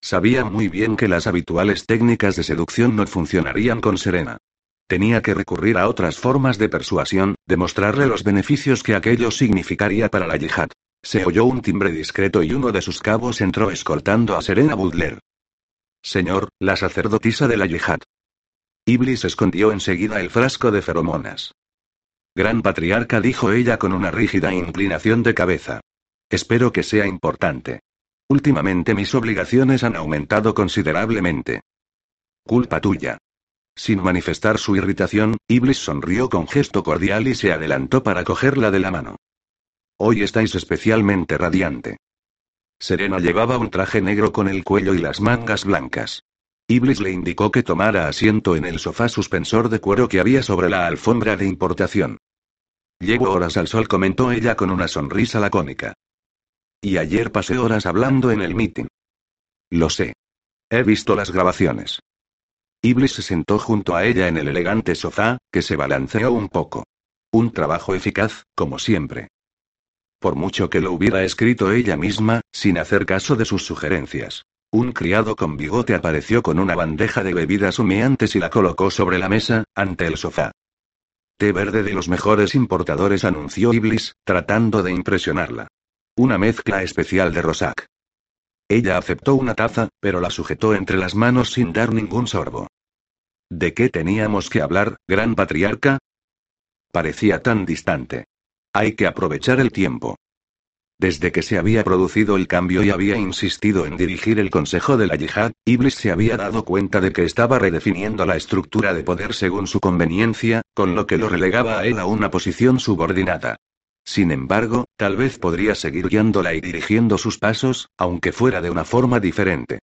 Sabía 0.00 0.44
muy 0.44 0.66
bien 0.66 0.96
que 0.96 1.06
las 1.06 1.28
habituales 1.28 1.86
técnicas 1.86 2.34
de 2.34 2.42
seducción 2.42 2.96
no 2.96 3.06
funcionarían 3.06 3.80
con 3.80 3.98
Serena. 3.98 4.38
Tenía 4.88 5.22
que 5.22 5.34
recurrir 5.34 5.78
a 5.78 5.88
otras 5.88 6.18
formas 6.18 6.58
de 6.58 6.68
persuasión, 6.68 7.36
demostrarle 7.46 8.08
los 8.08 8.24
beneficios 8.24 8.82
que 8.82 8.96
aquello 8.96 9.30
significaría 9.30 10.08
para 10.08 10.26
la 10.26 10.38
yihad. 10.38 10.70
Se 11.04 11.24
oyó 11.24 11.44
un 11.44 11.62
timbre 11.62 11.92
discreto 11.92 12.42
y 12.42 12.52
uno 12.52 12.72
de 12.72 12.82
sus 12.82 12.98
cabos 12.98 13.40
entró 13.40 13.70
escoltando 13.70 14.36
a 14.36 14.42
Serena 14.42 14.74
Butler. 14.74 15.20
Señor, 16.02 16.48
la 16.58 16.76
sacerdotisa 16.76 17.48
de 17.48 17.56
la 17.56 17.66
yihad. 17.66 18.00
Iblis 18.86 19.24
escondió 19.24 19.72
enseguida 19.72 20.20
el 20.20 20.30
frasco 20.30 20.70
de 20.70 20.82
feromonas. 20.82 21.52
Gran 22.34 22.62
patriarca, 22.62 23.20
dijo 23.20 23.52
ella 23.52 23.78
con 23.78 23.92
una 23.92 24.10
rígida 24.10 24.54
inclinación 24.54 25.22
de 25.22 25.34
cabeza. 25.34 25.80
Espero 26.30 26.72
que 26.72 26.82
sea 26.82 27.06
importante. 27.06 27.80
Últimamente 28.28 28.94
mis 28.94 29.14
obligaciones 29.14 29.82
han 29.82 29.96
aumentado 29.96 30.54
considerablemente. 30.54 31.62
Culpa 32.44 32.80
tuya. 32.80 33.18
Sin 33.74 34.02
manifestar 34.02 34.58
su 34.58 34.76
irritación, 34.76 35.36
Iblis 35.48 35.78
sonrió 35.78 36.28
con 36.28 36.48
gesto 36.48 36.82
cordial 36.82 37.28
y 37.28 37.34
se 37.34 37.52
adelantó 37.52 38.02
para 38.02 38.24
cogerla 38.24 38.70
de 38.70 38.80
la 38.80 38.90
mano. 38.90 39.16
Hoy 39.98 40.22
estáis 40.22 40.54
especialmente 40.54 41.38
radiante. 41.38 41.98
Serena 42.80 43.18
llevaba 43.18 43.58
un 43.58 43.70
traje 43.70 44.00
negro 44.00 44.32
con 44.32 44.48
el 44.48 44.62
cuello 44.62 44.94
y 44.94 44.98
las 44.98 45.20
mangas 45.20 45.64
blancas. 45.64 46.22
Iblis 46.68 47.00
le 47.00 47.10
indicó 47.10 47.50
que 47.50 47.62
tomara 47.62 48.08
asiento 48.08 48.54
en 48.54 48.64
el 48.64 48.78
sofá 48.78 49.08
suspensor 49.08 49.68
de 49.68 49.80
cuero 49.80 50.08
que 50.08 50.20
había 50.20 50.42
sobre 50.42 50.68
la 50.68 50.86
alfombra 50.86 51.36
de 51.36 51.46
importación. 51.46 52.18
Llevo 53.00 53.30
horas 53.30 53.56
al 53.56 53.68
sol, 53.68 53.88
comentó 53.88 54.30
ella 54.30 54.54
con 54.54 54.70
una 54.70 54.86
sonrisa 54.86 55.40
lacónica. 55.40 55.94
Y 56.80 56.98
ayer 56.98 57.32
pasé 57.32 57.58
horas 57.58 57.86
hablando 57.86 58.30
en 58.30 58.42
el 58.42 58.54
meeting. 58.54 58.86
Lo 59.70 59.90
sé. 59.90 60.12
He 60.70 60.82
visto 60.82 61.16
las 61.16 61.30
grabaciones. 61.30 62.00
Iblis 62.82 63.12
se 63.12 63.22
sentó 63.22 63.58
junto 63.58 63.96
a 63.96 64.04
ella 64.04 64.28
en 64.28 64.36
el 64.36 64.46
elegante 64.46 64.94
sofá, 64.94 65.38
que 65.50 65.62
se 65.62 65.74
balanceó 65.74 66.32
un 66.32 66.48
poco. 66.48 66.84
Un 67.32 67.50
trabajo 67.52 67.94
eficaz, 67.94 68.44
como 68.54 68.78
siempre 68.78 69.28
por 70.18 70.36
mucho 70.36 70.68
que 70.70 70.80
lo 70.80 70.92
hubiera 70.92 71.22
escrito 71.24 71.72
ella 71.72 71.96
misma, 71.96 72.40
sin 72.52 72.78
hacer 72.78 73.06
caso 73.06 73.36
de 73.36 73.44
sus 73.44 73.64
sugerencias. 73.64 74.44
Un 74.70 74.92
criado 74.92 75.34
con 75.34 75.56
bigote 75.56 75.94
apareció 75.94 76.42
con 76.42 76.58
una 76.58 76.74
bandeja 76.74 77.22
de 77.22 77.32
bebidas 77.32 77.78
humeantes 77.78 78.36
y 78.36 78.38
la 78.38 78.50
colocó 78.50 78.90
sobre 78.90 79.18
la 79.18 79.28
mesa, 79.28 79.64
ante 79.74 80.06
el 80.06 80.16
sofá. 80.16 80.52
Té 81.38 81.52
verde 81.52 81.82
de 81.82 81.92
los 81.92 82.08
mejores 82.08 82.54
importadores, 82.54 83.24
anunció 83.24 83.72
Iblis, 83.72 84.14
tratando 84.24 84.82
de 84.82 84.92
impresionarla. 84.92 85.68
Una 86.16 86.36
mezcla 86.36 86.82
especial 86.82 87.32
de 87.32 87.42
Rosac. 87.42 87.86
Ella 88.68 88.98
aceptó 88.98 89.36
una 89.36 89.54
taza, 89.54 89.88
pero 90.00 90.20
la 90.20 90.30
sujetó 90.30 90.74
entre 90.74 90.98
las 90.98 91.14
manos 91.14 91.52
sin 91.52 91.72
dar 91.72 91.94
ningún 91.94 92.26
sorbo. 92.26 92.66
¿De 93.48 93.72
qué 93.72 93.88
teníamos 93.88 94.50
que 94.50 94.60
hablar, 94.60 94.96
gran 95.06 95.34
patriarca? 95.34 95.98
Parecía 96.92 97.42
tan 97.42 97.64
distante. 97.64 98.26
Hay 98.78 98.92
que 98.92 99.08
aprovechar 99.08 99.58
el 99.58 99.72
tiempo. 99.72 100.14
Desde 101.00 101.32
que 101.32 101.42
se 101.42 101.58
había 101.58 101.82
producido 101.82 102.36
el 102.36 102.46
cambio 102.46 102.84
y 102.84 102.90
había 102.90 103.16
insistido 103.16 103.86
en 103.86 103.96
dirigir 103.96 104.38
el 104.38 104.50
Consejo 104.50 104.96
de 104.96 105.08
la 105.08 105.16
Yihad, 105.16 105.50
Iblis 105.64 105.96
se 105.96 106.12
había 106.12 106.36
dado 106.36 106.64
cuenta 106.64 107.00
de 107.00 107.10
que 107.10 107.24
estaba 107.24 107.58
redefiniendo 107.58 108.24
la 108.24 108.36
estructura 108.36 108.94
de 108.94 109.02
poder 109.02 109.34
según 109.34 109.66
su 109.66 109.80
conveniencia, 109.80 110.62
con 110.74 110.94
lo 110.94 111.08
que 111.08 111.18
lo 111.18 111.28
relegaba 111.28 111.80
a 111.80 111.86
él 111.86 111.98
a 111.98 112.06
una 112.06 112.30
posición 112.30 112.78
subordinada. 112.78 113.56
Sin 114.04 114.30
embargo, 114.30 114.84
tal 114.96 115.16
vez 115.16 115.40
podría 115.40 115.74
seguir 115.74 116.06
guiándola 116.06 116.54
y 116.54 116.60
dirigiendo 116.60 117.18
sus 117.18 117.36
pasos, 117.36 117.88
aunque 117.98 118.30
fuera 118.30 118.60
de 118.60 118.70
una 118.70 118.84
forma 118.84 119.18
diferente. 119.18 119.80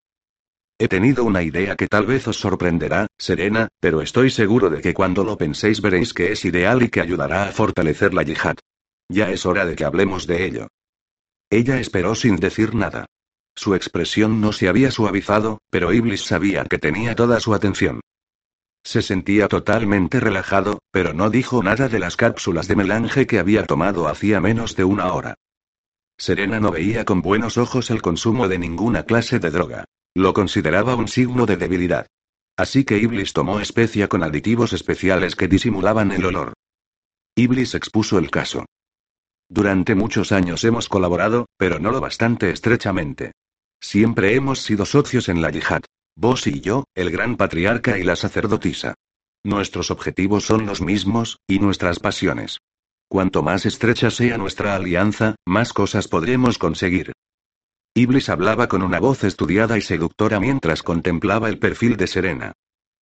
He 0.80 0.88
tenido 0.88 1.26
una 1.26 1.44
idea 1.44 1.76
que 1.76 1.88
tal 1.88 2.06
vez 2.06 2.30
os 2.30 2.38
sorprenderá, 2.38 3.08
Serena, 3.18 3.68
pero 3.82 4.02
estoy 4.02 4.30
seguro 4.30 4.70
de 4.70 4.80
que 4.80 4.94
cuando 4.94 5.26
lo 5.26 5.38
penséis 5.38 5.82
veréis 5.82 6.14
que 6.14 6.32
es 6.32 6.46
ideal 6.46 6.82
y 6.82 6.88
que 6.88 7.02
ayudará 7.02 7.50
a 7.50 7.52
fortalecer 7.52 8.14
la 8.14 8.24
yihad. 8.24 8.56
Ya 9.10 9.30
es 9.30 9.46
hora 9.46 9.66
de 9.66 9.76
que 9.76 9.86
hablemos 9.86 10.28
de 10.28 10.46
ello. 10.46 10.68
Ella 11.50 11.80
esperó 11.80 12.16
sin 12.16 12.38
decir 12.38 12.74
nada. 12.74 13.06
Su 13.56 13.76
expresión 13.76 14.42
no 14.42 14.52
se 14.52 14.68
había 14.68 14.92
suavizado, 14.92 15.60
pero 15.70 15.94
Iblis 15.94 16.24
sabía 16.24 16.66
que 16.66 16.80
tenía 16.80 17.16
toda 17.16 17.40
su 17.40 17.54
atención. 17.54 18.02
Se 18.84 19.02
sentía 19.02 19.48
totalmente 19.48 20.20
relajado, 20.20 20.80
pero 20.92 21.14
no 21.14 21.30
dijo 21.30 21.64
nada 21.64 21.88
de 21.88 22.00
las 22.00 22.18
cápsulas 22.18 22.68
de 22.68 22.76
melange 22.76 23.26
que 23.26 23.40
había 23.40 23.66
tomado 23.66 24.08
hacía 24.08 24.40
menos 24.42 24.76
de 24.76 24.84
una 24.84 25.14
hora. 25.14 25.36
Serena 26.18 26.60
no 26.60 26.72
veía 26.72 27.06
con 27.06 27.22
buenos 27.22 27.58
ojos 27.58 27.90
el 27.90 28.02
consumo 28.02 28.48
de 28.48 28.60
ninguna 28.60 29.04
clase 29.04 29.40
de 29.40 29.50
droga. 29.50 29.86
Lo 30.14 30.34
consideraba 30.34 30.96
un 30.96 31.08
signo 31.08 31.46
de 31.46 31.58
debilidad. 31.58 32.08
Así 32.58 32.86
que 32.86 32.98
Iblis 32.98 33.34
tomó 33.34 33.60
especia 33.60 34.08
con 34.08 34.24
aditivos 34.24 34.72
especiales 34.72 35.36
que 35.36 35.48
disimulaban 35.48 36.12
el 36.12 36.26
olor. 36.26 36.54
Iblis 37.36 37.76
expuso 37.76 38.18
el 38.18 38.32
caso. 38.32 38.66
Durante 39.50 39.96
muchos 39.96 40.32
años 40.32 40.64
hemos 40.64 40.90
colaborado, 40.90 41.46
pero 41.58 41.80
no 41.80 41.92
lo 41.92 42.02
bastante 42.02 42.50
estrechamente. 42.50 43.32
Siempre 43.80 44.36
hemos 44.36 44.62
sido 44.62 44.86
socios 44.86 45.30
en 45.30 45.42
la 45.42 45.52
yihad. 45.52 45.82
Vos 46.16 46.48
y 46.48 46.62
yo, 46.62 46.86
el 46.96 47.12
gran 47.12 47.38
patriarca 47.38 47.98
y 48.00 48.04
la 48.04 48.16
sacerdotisa. 48.16 48.96
Nuestros 49.44 49.92
objetivos 49.92 50.46
son 50.46 50.66
los 50.66 50.82
mismos, 50.82 51.38
y 51.48 51.60
nuestras 51.60 52.00
pasiones. 52.00 52.60
Cuanto 53.08 53.44
más 53.44 53.66
estrecha 53.66 54.10
sea 54.10 54.38
nuestra 54.38 54.76
alianza, 54.76 55.36
más 55.46 55.74
cosas 55.74 56.08
podremos 56.08 56.58
conseguir. 56.58 57.12
Iblis 57.94 58.30
hablaba 58.30 58.68
con 58.68 58.82
una 58.82 59.00
voz 59.00 59.24
estudiada 59.24 59.78
y 59.78 59.82
seductora 59.82 60.40
mientras 60.40 60.82
contemplaba 60.82 61.48
el 61.48 61.60
perfil 61.60 61.96
de 61.96 62.08
Serena. 62.08 62.54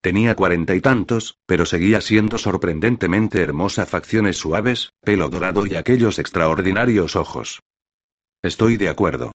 Tenía 0.03 0.35
cuarenta 0.35 0.75
y 0.75 0.81
tantos, 0.81 1.37
pero 1.45 1.65
seguía 1.65 2.01
siendo 2.01 2.37
sorprendentemente 2.37 3.41
hermosa, 3.41 3.85
facciones 3.85 4.35
suaves, 4.35 4.91
pelo 4.99 5.29
dorado 5.29 5.65
y 5.65 5.75
aquellos 5.75 6.19
extraordinarios 6.19 7.15
ojos. 7.15 7.61
Estoy 8.41 8.75
de 8.75 8.89
acuerdo. 8.89 9.31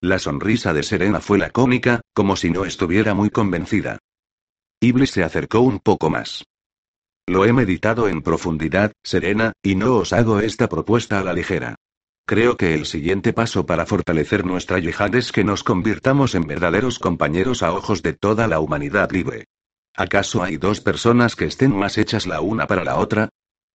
La 0.00 0.20
sonrisa 0.20 0.72
de 0.72 0.84
Serena 0.84 1.20
fue 1.20 1.38
lacónica, 1.38 2.02
como 2.14 2.36
si 2.36 2.50
no 2.50 2.64
estuviera 2.64 3.14
muy 3.14 3.30
convencida. 3.30 3.98
Iblis 4.80 5.10
se 5.10 5.24
acercó 5.24 5.58
un 5.58 5.80
poco 5.80 6.08
más. 6.08 6.44
Lo 7.26 7.44
he 7.44 7.52
meditado 7.52 8.06
en 8.06 8.22
profundidad, 8.22 8.92
Serena, 9.02 9.54
y 9.60 9.74
no 9.74 9.96
os 9.96 10.12
hago 10.12 10.38
esta 10.38 10.68
propuesta 10.68 11.18
a 11.18 11.24
la 11.24 11.32
ligera. 11.32 11.74
Creo 12.26 12.56
que 12.56 12.74
el 12.74 12.86
siguiente 12.86 13.32
paso 13.32 13.66
para 13.66 13.86
fortalecer 13.86 14.46
nuestra 14.46 14.78
yihad 14.78 15.16
es 15.16 15.32
que 15.32 15.42
nos 15.42 15.64
convirtamos 15.64 16.36
en 16.36 16.46
verdaderos 16.46 17.00
compañeros 17.00 17.64
a 17.64 17.72
ojos 17.72 18.04
de 18.04 18.12
toda 18.12 18.46
la 18.46 18.60
humanidad 18.60 19.10
libre. 19.10 19.46
¿Acaso 19.96 20.42
hay 20.42 20.56
dos 20.56 20.80
personas 20.80 21.36
que 21.36 21.46
estén 21.46 21.74
más 21.76 21.98
hechas 21.98 22.26
la 22.26 22.40
una 22.40 22.66
para 22.66 22.84
la 22.84 22.96
otra? 22.96 23.28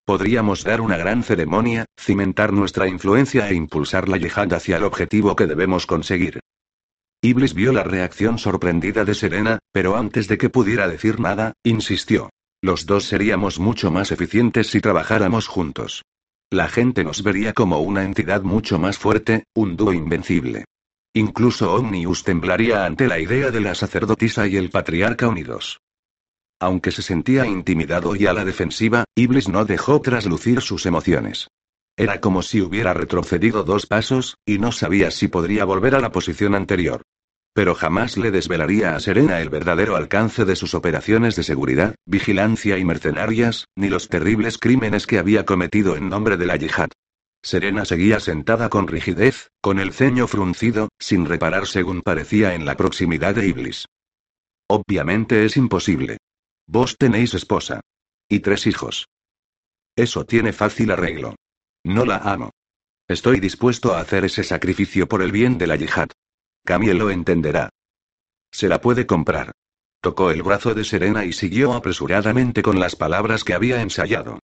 Podríamos 0.06 0.64
dar 0.64 0.82
una 0.82 0.98
gran 0.98 1.24
ceremonia, 1.24 1.86
cimentar 2.00 2.54
nuestra 2.54 2.88
influencia 2.88 3.50
e 3.50 3.56
impulsar 3.56 4.08
la 4.08 4.18
yihad 4.18 4.54
hacia 4.54 4.78
el 4.78 4.84
objetivo 4.84 5.36
que 5.36 5.48
debemos 5.48 5.88
conseguir. 5.88 6.40
Iblis 7.22 7.56
vio 7.56 7.74
la 7.74 7.84
reacción 7.84 8.38
sorprendida 8.38 9.04
de 9.04 9.16
Serena, 9.16 9.60
pero 9.72 9.96
antes 9.96 10.28
de 10.28 10.38
que 10.38 10.50
pudiera 10.50 10.88
decir 10.88 11.20
nada, 11.20 11.54
insistió. 11.64 12.30
Los 12.62 12.86
dos 12.86 13.06
seríamos 13.06 13.60
mucho 13.60 13.90
más 13.90 14.12
eficientes 14.12 14.68
si 14.68 14.80
trabajáramos 14.80 15.48
juntos. 15.48 16.04
La 16.52 16.68
gente 16.68 17.04
nos 17.04 17.24
vería 17.24 17.54
como 17.54 17.80
una 17.80 18.04
entidad 18.04 18.44
mucho 18.44 18.78
más 18.78 19.00
fuerte, 19.00 19.46
un 19.56 19.76
dúo 19.76 19.92
invencible. 19.92 20.66
Incluso 21.14 21.74
Omnius 21.74 22.24
temblaría 22.24 22.86
ante 22.86 23.08
la 23.08 23.20
idea 23.20 23.50
de 23.50 23.62
la 23.62 23.74
sacerdotisa 23.74 24.48
y 24.48 24.58
el 24.58 24.70
patriarca 24.70 25.28
unidos. 25.28 25.80
Aunque 26.60 26.92
se 26.92 27.02
sentía 27.02 27.46
intimidado 27.46 28.16
y 28.16 28.28
a 28.28 28.34
la 28.34 28.46
defensiva, 28.46 29.04
Iblis 29.16 29.50
no 29.50 29.66
dejó 29.66 30.02
traslucir 30.02 30.62
sus 30.62 30.86
emociones. 30.86 31.48
Era 31.98 32.20
como 32.20 32.42
si 32.42 32.62
hubiera 32.62 32.94
retrocedido 32.94 33.64
dos 33.64 33.86
pasos, 33.86 34.38
y 34.46 34.58
no 34.58 34.72
sabía 34.72 35.12
si 35.12 35.28
podría 35.28 35.66
volver 35.66 35.96
a 35.96 36.00
la 36.00 36.12
posición 36.12 36.56
anterior. 36.56 37.02
Pero 37.54 37.74
jamás 37.74 38.18
le 38.18 38.32
desvelaría 38.32 38.96
a 38.96 39.00
Serena 39.00 39.40
el 39.40 39.50
verdadero 39.50 39.96
alcance 39.96 40.44
de 40.44 40.58
sus 40.58 40.74
operaciones 40.74 41.38
de 41.38 41.44
seguridad, 41.44 41.96
vigilancia 42.06 42.78
y 42.78 42.84
mercenarias, 42.84 43.68
ni 43.76 43.88
los 43.88 44.10
terribles 44.10 44.58
crímenes 44.58 45.08
que 45.08 45.20
había 45.20 45.46
cometido 45.46 45.96
en 45.96 46.10
nombre 46.10 46.36
de 46.36 46.46
la 46.46 46.58
yihad. 46.58 46.90
Serena 47.42 47.86
seguía 47.86 48.20
sentada 48.20 48.70
con 48.70 48.88
rigidez, 48.88 49.50
con 49.62 49.80
el 49.80 49.94
ceño 49.94 50.28
fruncido, 50.28 50.90
sin 51.00 51.26
reparar 51.26 51.68
según 51.68 52.02
parecía 52.02 52.56
en 52.56 52.66
la 52.66 52.76
proximidad 52.76 53.36
de 53.36 53.48
Iblis. 53.48 53.86
Obviamente 54.68 55.46
es 55.46 55.56
imposible. 55.56 56.18
Vos 56.68 56.98
tenéis 56.98 57.34
esposa. 57.34 57.82
Y 58.28 58.40
tres 58.40 58.66
hijos. 58.68 59.08
Eso 59.96 60.26
tiene 60.26 60.52
fácil 60.52 60.92
arreglo. 60.92 61.36
No 61.84 62.06
la 62.06 62.18
amo. 62.18 62.52
Estoy 63.08 63.40
dispuesto 63.40 63.94
a 63.94 64.00
hacer 64.00 64.26
ese 64.26 64.44
sacrificio 64.44 65.08
por 65.08 65.22
el 65.22 65.32
bien 65.32 65.58
de 65.58 65.68
la 65.68 65.76
yihad. 65.76 66.10
Camille 66.66 66.96
lo 66.96 67.12
entenderá. 67.12 67.70
Se 68.52 68.68
la 68.68 68.82
puede 68.82 69.06
comprar. 69.06 69.52
Tocó 70.02 70.32
el 70.32 70.42
brazo 70.42 70.74
de 70.74 70.84
Serena 70.84 71.26
y 71.26 71.34
siguió 71.34 71.74
apresuradamente 71.74 72.64
con 72.64 72.80
las 72.80 72.96
palabras 72.96 73.44
que 73.44 73.54
había 73.54 73.82
ensayado. 73.82 74.40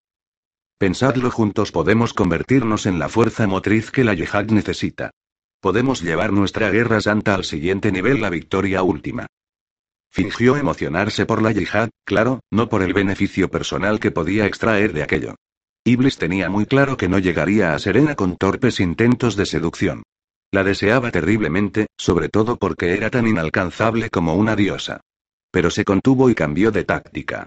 Pensadlo 0.78 1.30
juntos 1.30 1.72
podemos 1.72 2.12
convertirnos 2.14 2.86
en 2.86 2.98
la 2.98 3.08
fuerza 3.08 3.46
motriz 3.46 3.90
que 3.90 4.04
la 4.04 4.14
yihad 4.14 4.46
necesita. 4.46 5.10
Podemos 5.60 6.02
llevar 6.02 6.32
nuestra 6.32 6.70
guerra 6.70 7.00
santa 7.00 7.34
al 7.34 7.44
siguiente 7.44 7.92
nivel, 7.92 8.20
la 8.20 8.30
victoria 8.30 8.82
última. 8.82 9.26
Fingió 10.12 10.56
emocionarse 10.56 11.24
por 11.24 11.40
la 11.40 11.52
yihad, 11.52 11.90
claro, 12.04 12.40
no 12.50 12.68
por 12.68 12.82
el 12.82 12.92
beneficio 12.92 13.48
personal 13.48 14.00
que 14.00 14.10
podía 14.10 14.46
extraer 14.46 14.92
de 14.92 15.04
aquello. 15.04 15.36
Iblis 15.84 16.18
tenía 16.18 16.50
muy 16.50 16.66
claro 16.66 16.96
que 16.96 17.08
no 17.08 17.18
llegaría 17.18 17.74
a 17.74 17.78
Serena 17.78 18.16
con 18.16 18.36
torpes 18.36 18.80
intentos 18.80 19.36
de 19.36 19.46
seducción. 19.46 20.02
La 20.52 20.64
deseaba 20.64 21.12
terriblemente, 21.12 21.86
sobre 21.96 22.28
todo 22.28 22.56
porque 22.56 22.94
era 22.94 23.08
tan 23.08 23.28
inalcanzable 23.28 24.10
como 24.10 24.34
una 24.34 24.56
diosa. 24.56 25.00
Pero 25.52 25.70
se 25.70 25.84
contuvo 25.84 26.28
y 26.28 26.34
cambió 26.34 26.72
de 26.72 26.84
táctica. 26.84 27.46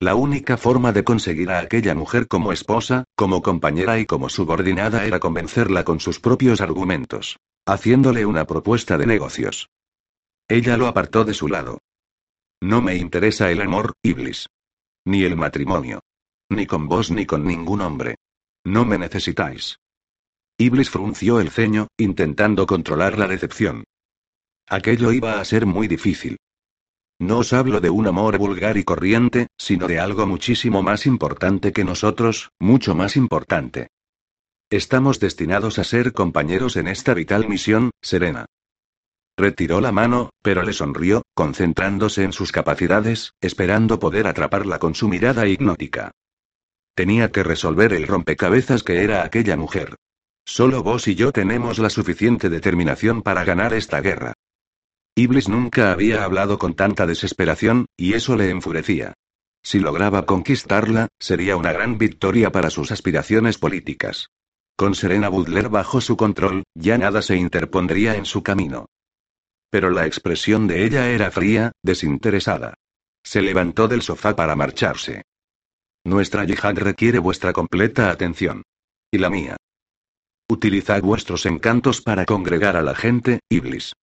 La 0.00 0.14
única 0.14 0.56
forma 0.56 0.92
de 0.92 1.02
conseguir 1.02 1.50
a 1.50 1.58
aquella 1.58 1.94
mujer 1.94 2.28
como 2.28 2.52
esposa, 2.52 3.04
como 3.16 3.42
compañera 3.42 3.98
y 3.98 4.06
como 4.06 4.28
subordinada 4.28 5.04
era 5.04 5.18
convencerla 5.18 5.84
con 5.84 5.98
sus 5.98 6.20
propios 6.20 6.60
argumentos, 6.60 7.38
haciéndole 7.66 8.24
una 8.24 8.44
propuesta 8.44 8.98
de 8.98 9.06
negocios. 9.06 9.68
Ella 10.48 10.76
lo 10.76 10.86
apartó 10.86 11.24
de 11.24 11.34
su 11.34 11.48
lado. 11.48 11.78
No 12.60 12.80
me 12.82 12.96
interesa 12.96 13.50
el 13.50 13.60
amor, 13.60 13.94
Iblis. 14.02 14.48
Ni 15.04 15.24
el 15.24 15.36
matrimonio. 15.36 16.00
Ni 16.48 16.66
con 16.66 16.88
vos 16.88 17.10
ni 17.10 17.26
con 17.26 17.44
ningún 17.46 17.80
hombre. 17.80 18.16
No 18.64 18.84
me 18.84 18.98
necesitáis. 18.98 19.78
Iblis 20.58 20.88
frunció 20.88 21.40
el 21.40 21.50
ceño, 21.50 21.88
intentando 21.96 22.66
controlar 22.66 23.18
la 23.18 23.26
decepción. 23.26 23.84
Aquello 24.68 25.12
iba 25.12 25.40
a 25.40 25.44
ser 25.44 25.66
muy 25.66 25.88
difícil. 25.88 26.38
No 27.18 27.38
os 27.38 27.52
hablo 27.52 27.80
de 27.80 27.90
un 27.90 28.06
amor 28.06 28.38
vulgar 28.38 28.76
y 28.76 28.84
corriente, 28.84 29.48
sino 29.58 29.86
de 29.86 30.00
algo 30.00 30.26
muchísimo 30.26 30.82
más 30.82 31.06
importante 31.06 31.72
que 31.72 31.84
nosotros, 31.84 32.50
mucho 32.58 32.94
más 32.94 33.16
importante. 33.16 33.88
Estamos 34.70 35.20
destinados 35.20 35.78
a 35.78 35.84
ser 35.84 36.12
compañeros 36.12 36.76
en 36.76 36.88
esta 36.88 37.14
vital 37.14 37.48
misión, 37.48 37.90
Serena. 38.02 38.46
Retiró 39.36 39.80
la 39.80 39.90
mano, 39.90 40.30
pero 40.42 40.62
le 40.62 40.72
sonrió, 40.72 41.22
concentrándose 41.34 42.22
en 42.22 42.32
sus 42.32 42.52
capacidades, 42.52 43.32
esperando 43.40 43.98
poder 43.98 44.26
atraparla 44.28 44.78
con 44.78 44.94
su 44.94 45.08
mirada 45.08 45.46
hipnótica. 45.48 46.12
Tenía 46.94 47.32
que 47.32 47.42
resolver 47.42 47.92
el 47.92 48.06
rompecabezas 48.06 48.84
que 48.84 49.02
era 49.02 49.24
aquella 49.24 49.56
mujer. 49.56 49.96
Solo 50.44 50.82
vos 50.82 51.08
y 51.08 51.16
yo 51.16 51.32
tenemos 51.32 51.78
la 51.78 51.90
suficiente 51.90 52.48
determinación 52.48 53.22
para 53.22 53.44
ganar 53.44 53.74
esta 53.74 54.00
guerra. 54.00 54.34
Iblis 55.16 55.48
nunca 55.48 55.90
había 55.90 56.24
hablado 56.24 56.58
con 56.58 56.74
tanta 56.74 57.06
desesperación, 57.06 57.86
y 57.96 58.14
eso 58.14 58.36
le 58.36 58.50
enfurecía. 58.50 59.14
Si 59.62 59.80
lograba 59.80 60.26
conquistarla, 60.26 61.08
sería 61.18 61.56
una 61.56 61.72
gran 61.72 61.98
victoria 61.98 62.52
para 62.52 62.70
sus 62.70 62.92
aspiraciones 62.92 63.58
políticas. 63.58 64.28
Con 64.76 64.94
Serena 64.94 65.28
Butler 65.28 65.68
bajo 65.68 66.00
su 66.00 66.16
control, 66.16 66.64
ya 66.74 66.98
nada 66.98 67.22
se 67.22 67.36
interpondría 67.36 68.16
en 68.16 68.26
su 68.26 68.42
camino. 68.42 68.86
Pero 69.74 69.90
la 69.90 70.06
expresión 70.06 70.68
de 70.68 70.84
ella 70.84 71.10
era 71.10 71.32
fría, 71.32 71.72
desinteresada. 71.82 72.74
Se 73.24 73.42
levantó 73.42 73.88
del 73.88 74.02
sofá 74.02 74.36
para 74.36 74.54
marcharse. 74.54 75.24
Nuestra 76.04 76.44
yihad 76.44 76.78
requiere 76.78 77.18
vuestra 77.18 77.52
completa 77.52 78.08
atención. 78.08 78.62
Y 79.10 79.18
la 79.18 79.30
mía. 79.30 79.56
Utilizad 80.48 81.02
vuestros 81.02 81.44
encantos 81.44 82.02
para 82.02 82.24
congregar 82.24 82.76
a 82.76 82.82
la 82.82 82.94
gente, 82.94 83.40
Iblis. 83.48 83.94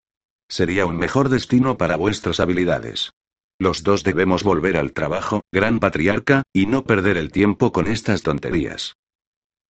Sería 0.50 0.86
un 0.86 0.98
mejor 0.98 1.30
destino 1.30 1.78
para 1.78 1.96
vuestras 1.96 2.42
habilidades. 2.42 3.14
Los 3.58 3.82
dos 3.84 4.04
debemos 4.04 4.44
volver 4.44 4.76
al 4.76 4.92
trabajo, 4.92 5.40
gran 5.54 5.80
patriarca, 5.80 6.44
y 6.52 6.66
no 6.66 6.84
perder 6.84 7.16
el 7.16 7.32
tiempo 7.32 7.72
con 7.72 7.88
estas 7.88 8.24
tonterías. 8.24 8.98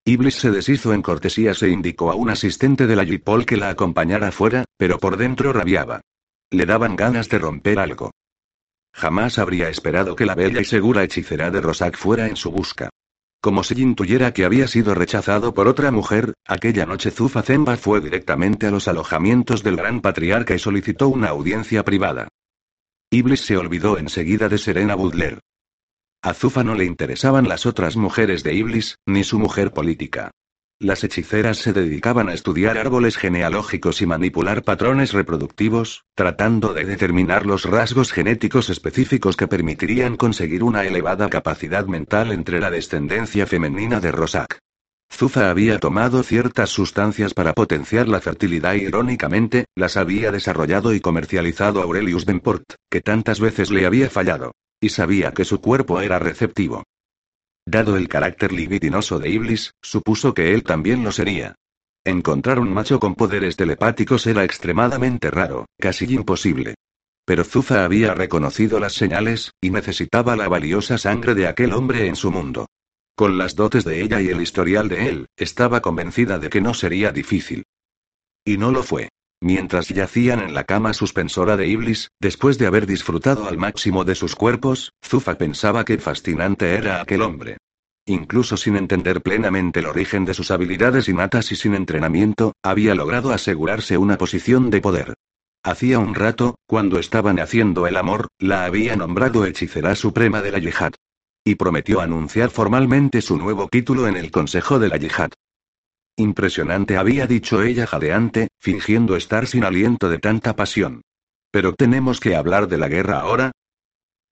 Iblis 0.04 0.36
se 0.36 0.50
deshizo 0.50 0.94
en 0.94 1.04
cortesías 1.04 1.62
e 1.62 1.70
indicó 1.70 2.12
a 2.12 2.16
un 2.16 2.32
asistente 2.32 2.88
de 2.88 2.96
la 2.96 3.04
Yipol 3.04 3.46
que 3.46 3.58
la 3.58 3.70
acompañara 3.70 4.32
fuera, 4.32 4.66
pero 4.78 4.98
por 4.98 5.16
dentro 5.16 5.54
rabiaba. 5.54 6.02
Le 6.50 6.66
daban 6.66 6.96
ganas 6.96 7.30
de 7.30 7.38
romper 7.38 7.78
algo. 7.78 8.12
Jamás 8.94 9.38
habría 9.38 9.70
esperado 9.70 10.16
que 10.16 10.26
la 10.26 10.36
bella 10.36 10.60
y 10.60 10.66
segura 10.66 11.04
hechicera 11.04 11.52
de 11.52 11.62
Rosak 11.62 11.98
fuera 11.98 12.28
en 12.28 12.36
su 12.36 12.52
busca. 12.52 12.90
Como 13.42 13.64
si 13.64 13.80
intuyera 13.82 14.34
que 14.34 14.44
había 14.44 14.68
sido 14.68 14.94
rechazado 14.96 15.54
por 15.54 15.68
otra 15.68 15.92
mujer, 15.92 16.34
aquella 16.46 16.86
noche 16.86 17.12
Zufa 17.12 17.42
Zemba 17.42 17.78
fue 17.78 18.02
directamente 18.02 18.68
a 18.68 18.72
los 18.72 18.88
alojamientos 18.88 19.64
del 19.64 19.78
gran 19.78 20.02
patriarca 20.02 20.56
y 20.56 20.60
solicitó 20.60 21.10
una 21.10 21.30
audiencia 21.30 21.84
privada. 21.84 22.28
Iblis 23.12 23.42
se 23.42 23.58
olvidó 23.58 23.98
enseguida 23.98 24.50
de 24.50 24.58
Serena 24.58 24.96
Butler. 24.96 25.40
A 26.24 26.36
Zufa 26.36 26.64
no 26.64 26.76
le 26.76 26.86
interesaban 26.86 27.50
las 27.50 27.66
otras 27.66 27.98
mujeres 27.98 28.44
de 28.44 28.54
Iblis, 28.54 29.00
ni 29.08 29.24
su 29.24 29.40
mujer 29.40 29.72
política. 29.72 30.30
Las 30.78 31.04
hechiceras 31.04 31.58
se 31.58 31.74
dedicaban 31.74 32.30
a 32.30 32.34
estudiar 32.34 32.78
árboles 32.78 33.18
genealógicos 33.18 34.04
y 34.04 34.06
manipular 34.06 34.62
patrones 34.62 35.14
reproductivos, 35.14 36.04
tratando 36.14 36.76
de 36.76 36.86
determinar 36.86 37.48
los 37.48 37.66
rasgos 37.66 38.12
genéticos 38.12 38.70
específicos 38.70 39.36
que 39.36 39.48
permitirían 39.48 40.16
conseguir 40.16 40.64
una 40.64 40.84
elevada 40.84 41.28
capacidad 41.28 41.88
mental 41.88 42.32
entre 42.32 42.60
la 42.60 42.70
descendencia 42.70 43.48
femenina 43.48 44.00
de 44.00 44.12
Rosak. 44.12 44.60
Zufa 45.12 45.50
había 45.50 45.80
tomado 45.80 46.22
ciertas 46.22 46.70
sustancias 46.70 47.34
para 47.34 47.54
potenciar 47.54 48.08
la 48.08 48.22
fertilidad 48.22 48.76
y 48.76 48.84
irónicamente, 48.84 49.66
las 49.76 49.98
había 49.98 50.32
desarrollado 50.32 50.94
y 50.94 51.00
comercializado 51.00 51.82
Aurelius 51.82 52.26
Benport, 52.26 52.76
que 52.92 53.02
tantas 53.02 53.40
veces 53.40 53.72
le 53.72 53.88
había 53.88 54.08
fallado. 54.10 54.52
Y 54.82 54.90
sabía 54.90 55.32
que 55.32 55.46
su 55.46 55.62
cuerpo 55.62 56.02
era 56.02 56.20
receptivo. 56.20 56.84
Dado 57.66 57.96
el 57.96 58.10
carácter 58.10 58.52
libidinoso 58.52 59.20
de 59.20 59.30
Iblis, 59.30 59.76
supuso 59.82 60.34
que 60.34 60.54
él 60.54 60.64
también 60.64 61.04
lo 61.04 61.12
sería. 61.12 61.56
Encontrar 62.04 62.60
un 62.60 62.74
macho 62.74 63.00
con 63.00 63.14
poderes 63.14 63.56
telepáticos 63.56 64.26
era 64.26 64.44
extremadamente 64.44 65.30
raro, 65.30 65.68
casi 65.78 66.12
imposible. 66.12 66.74
Pero 67.26 67.44
Zufa 67.44 67.86
había 67.86 68.16
reconocido 68.16 68.80
las 68.80 68.94
señales, 68.94 69.52
y 69.62 69.70
necesitaba 69.70 70.36
la 70.36 70.50
valiosa 70.50 70.98
sangre 70.98 71.36
de 71.36 71.48
aquel 71.48 71.74
hombre 71.74 72.08
en 72.08 72.16
su 72.16 72.32
mundo. 72.32 72.66
Con 73.16 73.38
las 73.38 73.56
dotes 73.56 73.86
de 73.86 74.02
ella 74.02 74.20
y 74.20 74.30
el 74.30 74.42
historial 74.42 74.90
de 74.90 75.08
él, 75.08 75.28
estaba 75.38 75.82
convencida 75.82 76.40
de 76.40 76.50
que 76.50 76.60
no 76.60 76.74
sería 76.74 77.12
difícil. 77.12 77.66
Y 78.44 78.58
no 78.58 78.72
lo 78.72 78.82
fue. 78.82 79.10
Mientras 79.44 79.90
yacían 79.90 80.40
en 80.40 80.54
la 80.54 80.66
cama 80.66 80.94
suspensora 80.94 81.58
de 81.58 81.68
Iblis, 81.68 82.12
después 82.20 82.60
de 82.60 82.68
haber 82.68 82.86
disfrutado 82.86 83.48
al 83.48 83.58
máximo 83.58 84.04
de 84.04 84.14
sus 84.14 84.36
cuerpos, 84.36 84.94
Zufa 85.04 85.36
pensaba 85.36 85.84
que 85.84 85.98
fascinante 85.98 86.76
era 86.76 87.02
aquel 87.02 87.24
hombre. 87.24 87.58
Incluso 88.06 88.56
sin 88.56 88.76
entender 88.76 89.22
plenamente 89.22 89.80
el 89.80 89.88
origen 89.88 90.26
de 90.26 90.36
sus 90.36 90.52
habilidades 90.52 91.10
innatas 91.10 91.52
y 91.52 91.56
sin 91.56 91.74
entrenamiento, 91.74 92.54
había 92.64 92.94
logrado 92.94 93.32
asegurarse 93.32 93.98
una 93.98 94.20
posición 94.20 94.70
de 94.70 94.80
poder. 94.80 95.14
Hacía 95.64 95.98
un 95.98 96.14
rato, 96.14 96.56
cuando 96.68 97.00
estaban 97.00 97.40
haciendo 97.40 97.88
el 97.88 97.98
amor, 97.98 98.28
la 98.38 98.66
había 98.66 98.96
nombrado 98.96 99.46
hechicera 99.46 99.96
suprema 99.96 100.44
de 100.44 100.52
la 100.52 100.60
yihad. 100.60 100.94
Y 101.44 101.56
prometió 101.56 102.02
anunciar 102.02 102.52
formalmente 102.52 103.22
su 103.22 103.38
nuevo 103.38 103.68
título 103.68 104.08
en 104.08 104.18
el 104.18 104.30
Consejo 104.30 104.78
de 104.78 104.90
la 104.90 104.98
Yihad. 104.98 105.32
Impresionante 106.18 106.98
había 106.98 107.28
dicho 107.28 107.64
ella 107.64 107.88
jadeante, 107.88 108.50
fingiendo 108.60 109.16
estar 109.16 109.48
sin 109.48 109.64
aliento 109.64 110.10
de 110.10 110.20
tanta 110.20 110.56
pasión. 110.56 111.02
Pero 111.52 111.74
tenemos 111.74 112.20
que 112.20 112.36
hablar 112.36 112.68
de 112.68 112.78
la 112.78 112.88
guerra 112.88 113.20
ahora. 113.20 113.52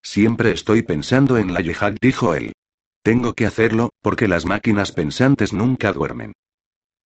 Siempre 0.02 0.52
estoy 0.52 0.84
pensando 0.84 1.38
en 1.38 1.54
la 1.54 1.62
yihad, 1.62 1.96
dijo 2.02 2.36
él. 2.36 2.54
Tengo 3.04 3.34
que 3.34 3.46
hacerlo, 3.46 3.90
porque 4.02 4.28
las 4.28 4.46
máquinas 4.46 4.92
pensantes 4.92 5.54
nunca 5.54 5.94
duermen. 5.94 6.34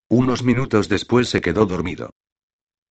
Unos 0.10 0.44
minutos 0.44 0.90
después 0.90 1.30
se 1.30 1.42
quedó 1.42 1.66
dormido. 1.66 2.12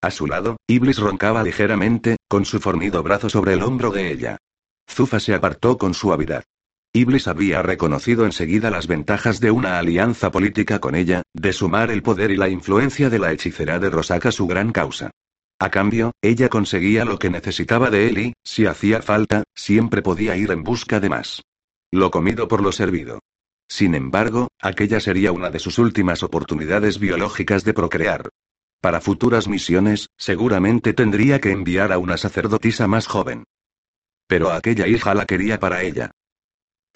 A 0.01 0.11
su 0.11 0.26
lado, 0.26 0.57
Iblis 0.66 0.99
roncaba 0.99 1.43
ligeramente, 1.45 2.16
con 2.28 2.45
su 2.45 2.59
fornido 2.59 3.03
brazo 3.03 3.28
sobre 3.28 3.55
el 3.55 3.62
hombro 3.62 3.91
de 3.91 4.11
ella. 4.11 4.39
Zufa 4.91 5.20
se 5.20 5.35
apartó 5.35 5.78
con 5.78 5.95
suavidad. 5.95 6.45
Iblis 6.95 7.26
había 7.26 7.62
reconocido 7.62 8.26
enseguida 8.26 8.70
las 8.70 8.86
ventajas 8.86 9.40
de 9.40 9.51
una 9.51 9.78
alianza 9.78 10.30
política 10.30 10.78
con 10.78 10.95
ella, 10.95 11.22
de 11.32 11.55
sumar 11.55 11.90
el 11.90 12.03
poder 12.03 12.30
y 12.30 12.36
la 12.36 12.51
influencia 12.51 13.09
de 13.09 13.18
la 13.18 13.32
hechicera 13.32 13.78
de 13.78 13.88
Rosaka 13.88 14.28
a 14.28 14.32
su 14.32 14.47
gran 14.47 14.72
causa. 14.72 15.11
A 15.59 15.70
cambio, 15.70 16.12
ella 16.20 16.51
conseguía 16.51 17.07
lo 17.07 17.18
que 17.18 17.30
necesitaba 17.30 17.88
de 17.88 18.09
él 18.09 18.18
y, 18.18 18.32
si 18.45 18.66
hacía 18.66 19.01
falta, 19.01 19.45
siempre 19.55 20.03
podía 20.03 20.36
ir 20.36 20.51
en 20.51 20.64
busca 20.64 21.01
de 21.01 21.09
más. 21.09 21.40
Lo 21.90 22.11
comido 22.11 22.47
por 22.47 22.62
lo 22.62 22.72
servido. 22.72 23.20
Sin 23.68 23.95
embargo, 23.95 24.49
aquella 24.61 25.01
sería 25.01 25.32
una 25.32 25.49
de 25.49 25.61
sus 25.61 25.78
últimas 25.78 26.22
oportunidades 26.22 26.99
biológicas 26.99 27.64
de 27.64 27.72
procrear. 27.72 28.28
Para 28.82 29.01
futuras 29.01 29.49
misiones, 29.49 30.09
seguramente 30.18 30.93
tendría 30.93 31.40
que 31.40 31.53
enviar 31.53 31.90
a 31.90 31.97
una 31.97 32.18
sacerdotisa 32.18 32.86
más 32.86 33.07
joven. 33.07 33.45
Pero 34.26 34.51
aquella 34.51 34.86
hija 34.86 35.14
la 35.14 35.24
quería 35.24 35.59
para 35.59 35.82
ella. 35.82 36.11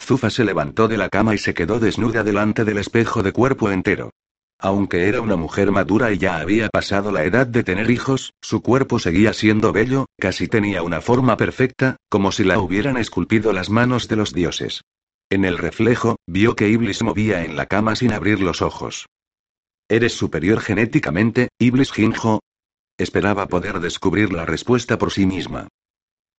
Zufa 0.01 0.31
se 0.31 0.45
levantó 0.45 0.89
de 0.89 0.97
la 0.97 1.09
cama 1.09 1.35
y 1.35 1.39
se 1.39 1.55
quedó 1.55 1.81
desnuda 1.81 2.23
delante 2.23 2.65
del 2.65 2.79
espejo 2.79 3.23
de 3.23 3.33
cuerpo 3.33 3.71
entero. 3.71 4.11
Aunque 4.59 5.09
era 5.09 5.21
una 5.21 5.37
mujer 5.37 5.71
madura 5.71 6.13
y 6.13 6.19
ya 6.19 6.39
había 6.39 6.69
pasado 6.71 7.13
la 7.13 7.25
edad 7.25 7.47
de 7.47 7.63
tener 7.63 7.91
hijos, 7.91 8.33
su 8.41 8.63
cuerpo 8.63 8.99
seguía 8.99 9.33
siendo 9.35 9.73
bello, 9.73 10.07
casi 10.19 10.49
tenía 10.49 10.83
una 10.83 11.03
forma 11.03 11.37
perfecta, 11.37 11.97
como 12.09 12.33
si 12.33 12.45
la 12.45 12.59
hubieran 12.59 12.97
esculpido 12.97 13.53
las 13.53 13.69
manos 13.69 14.09
de 14.09 14.17
los 14.17 14.33
dioses. 14.33 14.83
En 15.29 15.45
el 15.45 15.59
reflejo, 15.59 16.17
vio 16.27 16.57
que 16.57 16.69
Iblis 16.69 17.03
movía 17.03 17.45
en 17.45 17.57
la 17.57 17.67
cama 17.67 17.97
sin 17.97 18.13
abrir 18.13 18.41
los 18.41 18.63
ojos. 18.63 19.07
¿Eres 19.89 20.15
superior 20.15 20.61
genéticamente, 20.61 21.49
Iblis 21.59 21.93
Ginjo? 21.93 22.41
Esperaba 22.97 23.47
poder 23.47 23.81
descubrir 23.81 24.33
la 24.33 24.47
respuesta 24.47 24.97
por 24.97 25.13
sí 25.13 25.27
misma. 25.27 25.69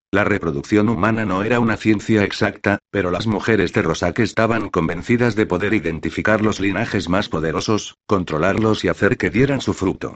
La 0.09 0.23
reproducción 0.23 0.87
humana 0.87 1.25
no 1.25 1.43
era 1.43 1.59
una 1.59 1.75
ciencia 1.75 2.23
exacta, 2.23 2.79
pero 2.91 3.11
las 3.11 3.27
mujeres 3.27 3.73
de 3.73 3.81
Rosak 3.81 4.19
estaban 4.19 4.69
convencidas 4.69 5.35
de 5.35 5.45
poder 5.45 5.73
identificar 5.73 6.41
los 6.41 6.61
linajes 6.61 7.09
más 7.09 7.27
poderosos, 7.27 7.97
controlarlos 8.05 8.85
y 8.85 8.87
hacer 8.87 9.17
que 9.17 9.29
dieran 9.29 9.59
su 9.59 9.73
fruto. 9.73 10.15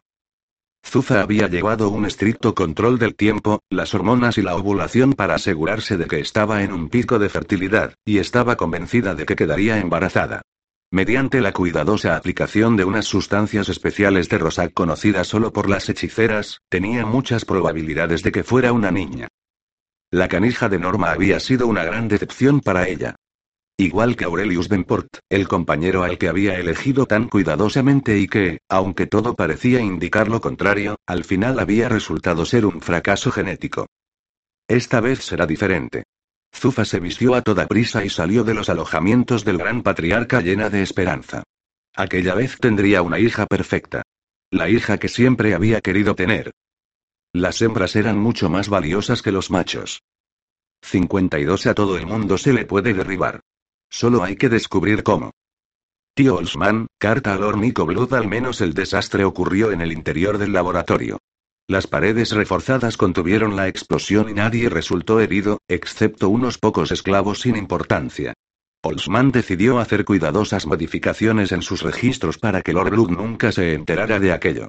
Zufa 0.86 1.22
había 1.22 1.48
llevado 1.48 1.90
un 1.90 2.06
estricto 2.06 2.56
control 2.56 3.00
del 3.00 3.16
tiempo, 3.16 3.60
las 3.70 3.94
hormonas 3.94 4.38
y 4.38 4.42
la 4.42 4.56
ovulación 4.56 5.12
para 5.12 5.36
asegurarse 5.36 5.98
de 5.98 6.08
que 6.08 6.22
estaba 6.22 6.64
en 6.64 6.72
un 6.72 6.88
pico 6.88 7.20
de 7.20 7.28
fertilidad, 7.28 7.94
y 8.06 8.20
estaba 8.20 8.56
convencida 8.56 9.14
de 9.14 9.26
que 9.26 9.36
quedaría 9.36 9.78
embarazada. 9.78 10.42
Mediante 10.90 11.42
la 11.42 11.52
cuidadosa 11.52 12.16
aplicación 12.16 12.78
de 12.78 12.86
unas 12.86 13.06
sustancias 13.06 13.68
especiales 13.68 14.30
de 14.30 14.38
Rosak 14.38 14.74
conocidas 14.74 15.28
solo 15.28 15.52
por 15.52 15.70
las 15.70 15.90
hechiceras, 15.90 16.60
tenía 16.70 17.06
muchas 17.06 17.44
probabilidades 17.44 18.24
de 18.24 18.32
que 18.32 18.44
fuera 18.44 18.72
una 18.72 18.90
niña. 18.90 19.28
La 20.14 20.28
canija 20.28 20.68
de 20.68 20.78
Norma 20.78 21.12
había 21.12 21.40
sido 21.40 21.68
una 21.68 21.86
gran 21.86 22.10
decepción 22.10 22.60
para 22.60 22.86
ella. 22.90 23.16
Igual 23.78 24.18
que 24.18 24.26
Aurelius 24.26 24.68
Benport, 24.68 25.08
el 25.30 25.48
compañero 25.48 26.04
al 26.04 26.18
que 26.18 26.28
había 26.28 26.60
elegido 26.60 27.06
tan 27.06 27.30
cuidadosamente 27.30 28.20
y 28.20 28.28
que, 28.28 28.60
aunque 28.68 29.08
todo 29.08 29.36
parecía 29.36 29.80
indicar 29.80 30.28
lo 30.28 30.42
contrario, 30.42 30.98
al 31.08 31.24
final 31.24 31.60
había 31.60 31.88
resultado 31.88 32.46
ser 32.46 32.66
un 32.66 32.82
fracaso 32.82 33.32
genético. 33.32 33.88
Esta 34.68 35.00
vez 35.00 35.24
será 35.24 35.48
diferente. 35.48 36.04
Zufa 36.54 36.84
se 36.84 37.00
vistió 37.00 37.34
a 37.34 37.42
toda 37.42 37.68
prisa 37.68 38.04
y 38.04 38.10
salió 38.10 38.44
de 38.44 38.54
los 38.54 38.70
alojamientos 38.70 39.46
del 39.46 39.58
gran 39.58 39.82
patriarca 39.82 40.42
llena 40.42 40.70
de 40.70 40.84
esperanza. 40.84 41.44
Aquella 41.96 42.36
vez 42.36 42.58
tendría 42.60 43.02
una 43.02 43.18
hija 43.18 43.46
perfecta. 43.46 44.04
La 44.50 44.68
hija 44.70 44.98
que 44.98 45.08
siempre 45.08 45.54
había 45.54 45.80
querido 45.80 46.16
tener. 46.16 46.52
Las 47.34 47.62
hembras 47.62 47.96
eran 47.96 48.18
mucho 48.20 48.50
más 48.50 48.68
valiosas 48.68 49.22
que 49.22 49.32
los 49.32 49.52
machos. 49.52 50.04
52 50.84 51.66
A 51.68 51.74
todo 51.74 51.98
el 51.98 52.06
mundo 52.06 52.38
se 52.38 52.52
le 52.52 52.66
puede 52.66 52.94
derribar. 52.94 53.40
Solo 53.90 54.24
hay 54.24 54.36
que 54.36 54.50
descubrir 54.50 55.04
cómo. 55.04 55.32
Tío 56.14 56.36
Olsman, 56.36 56.88
carta 57.00 57.34
al 57.34 57.44
hornico 57.44 57.86
Blood 57.86 58.14
al 58.16 58.28
menos 58.28 58.60
el 58.60 58.74
desastre 58.74 59.24
ocurrió 59.24 59.72
en 59.72 59.80
el 59.80 59.94
interior 59.94 60.38
del 60.38 60.52
laboratorio. 60.52 61.20
Las 61.70 61.88
paredes 61.88 62.32
reforzadas 62.32 62.98
contuvieron 62.98 63.56
la 63.56 63.70
explosión 63.70 64.30
y 64.30 64.34
nadie 64.34 64.68
resultó 64.68 65.22
herido, 65.22 65.60
excepto 65.70 66.28
unos 66.28 66.58
pocos 66.58 66.92
esclavos 66.92 67.42
sin 67.42 67.56
importancia. 67.56 68.34
Olsman 68.84 69.32
decidió 69.32 69.80
hacer 69.80 70.04
cuidadosas 70.04 70.66
modificaciones 70.66 71.54
en 71.54 71.62
sus 71.62 71.82
registros 71.82 72.38
para 72.38 72.62
que 72.62 72.74
Lord 72.74 72.90
Blood 72.90 73.12
nunca 73.12 73.54
se 73.54 73.74
enterara 73.74 74.20
de 74.20 74.34
aquello. 74.34 74.68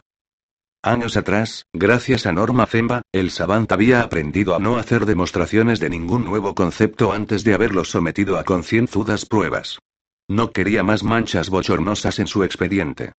Años 0.85 1.17
atrás, 1.17 1.67
gracias 1.73 2.27
a 2.27 2.33
Norma 2.33 2.67
Zemba, 2.67 3.03
el 3.13 3.31
Savant 3.31 3.71
había 3.71 4.03
aprendido 4.03 4.57
a 4.57 4.59
no 4.59 4.79
hacer 4.79 5.07
demostraciones 5.07 5.79
de 5.79 5.89
ningún 5.89 6.25
nuevo 6.25 6.57
concepto 6.57 7.13
antes 7.13 7.45
de 7.45 7.55
haberlo 7.55 7.85
sometido 7.85 8.37
a 8.37 8.43
concienzudas 8.43 9.25
pruebas. 9.25 9.79
No 10.29 10.51
quería 10.51 10.83
más 10.83 11.05
manchas 11.05 11.51
bochornosas 11.51 12.19
en 12.19 12.27
su 12.27 12.43
expediente. 12.43 13.13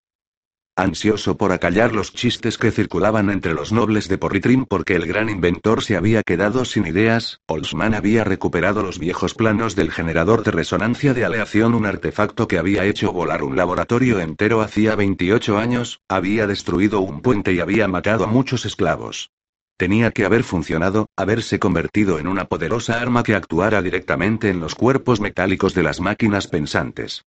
Ansioso 0.76 1.38
por 1.38 1.52
acallar 1.52 1.94
los 1.94 2.14
chistes 2.14 2.58
que 2.58 2.72
circulaban 2.72 3.30
entre 3.30 3.54
los 3.54 3.72
nobles 3.72 4.08
de 4.08 4.18
Porritrim 4.18 4.66
porque 4.66 4.96
el 4.96 5.06
gran 5.06 5.30
inventor 5.30 5.84
se 5.84 5.96
había 5.96 6.24
quedado 6.24 6.66
sin 6.66 6.88
ideas, 6.88 7.42
Olsman 7.46 7.94
había 7.94 8.24
recuperado 8.24 8.82
los 8.82 8.98
viejos 8.98 9.36
planos 9.36 9.76
del 9.76 9.92
generador 9.92 10.44
de 10.44 10.50
resonancia 10.50 11.14
de 11.14 11.26
aleación, 11.26 11.76
un 11.76 11.86
artefacto 11.86 12.48
que 12.48 12.58
había 12.58 12.86
hecho 12.86 13.14
volar 13.14 13.44
un 13.44 13.56
laboratorio 13.56 14.20
entero 14.20 14.62
hacía 14.62 14.96
28 14.96 15.60
años, 15.60 16.02
había 16.10 16.48
destruido 16.48 17.02
un 17.02 17.22
puente 17.22 17.54
y 17.54 17.60
había 17.60 17.88
matado 17.88 18.24
a 18.24 18.28
muchos 18.28 18.66
esclavos. 18.66 19.30
Tenía 19.78 20.10
que 20.10 20.26
haber 20.26 20.44
funcionado, 20.44 21.06
haberse 21.16 21.60
convertido 21.60 22.18
en 22.18 22.28
una 22.28 22.46
poderosa 22.46 23.00
arma 23.00 23.22
que 23.22 23.36
actuara 23.36 23.84
directamente 23.84 24.50
en 24.50 24.60
los 24.60 24.74
cuerpos 24.74 25.20
metálicos 25.20 25.76
de 25.76 25.84
las 25.84 26.02
máquinas 26.02 26.48
pensantes. 26.48 27.26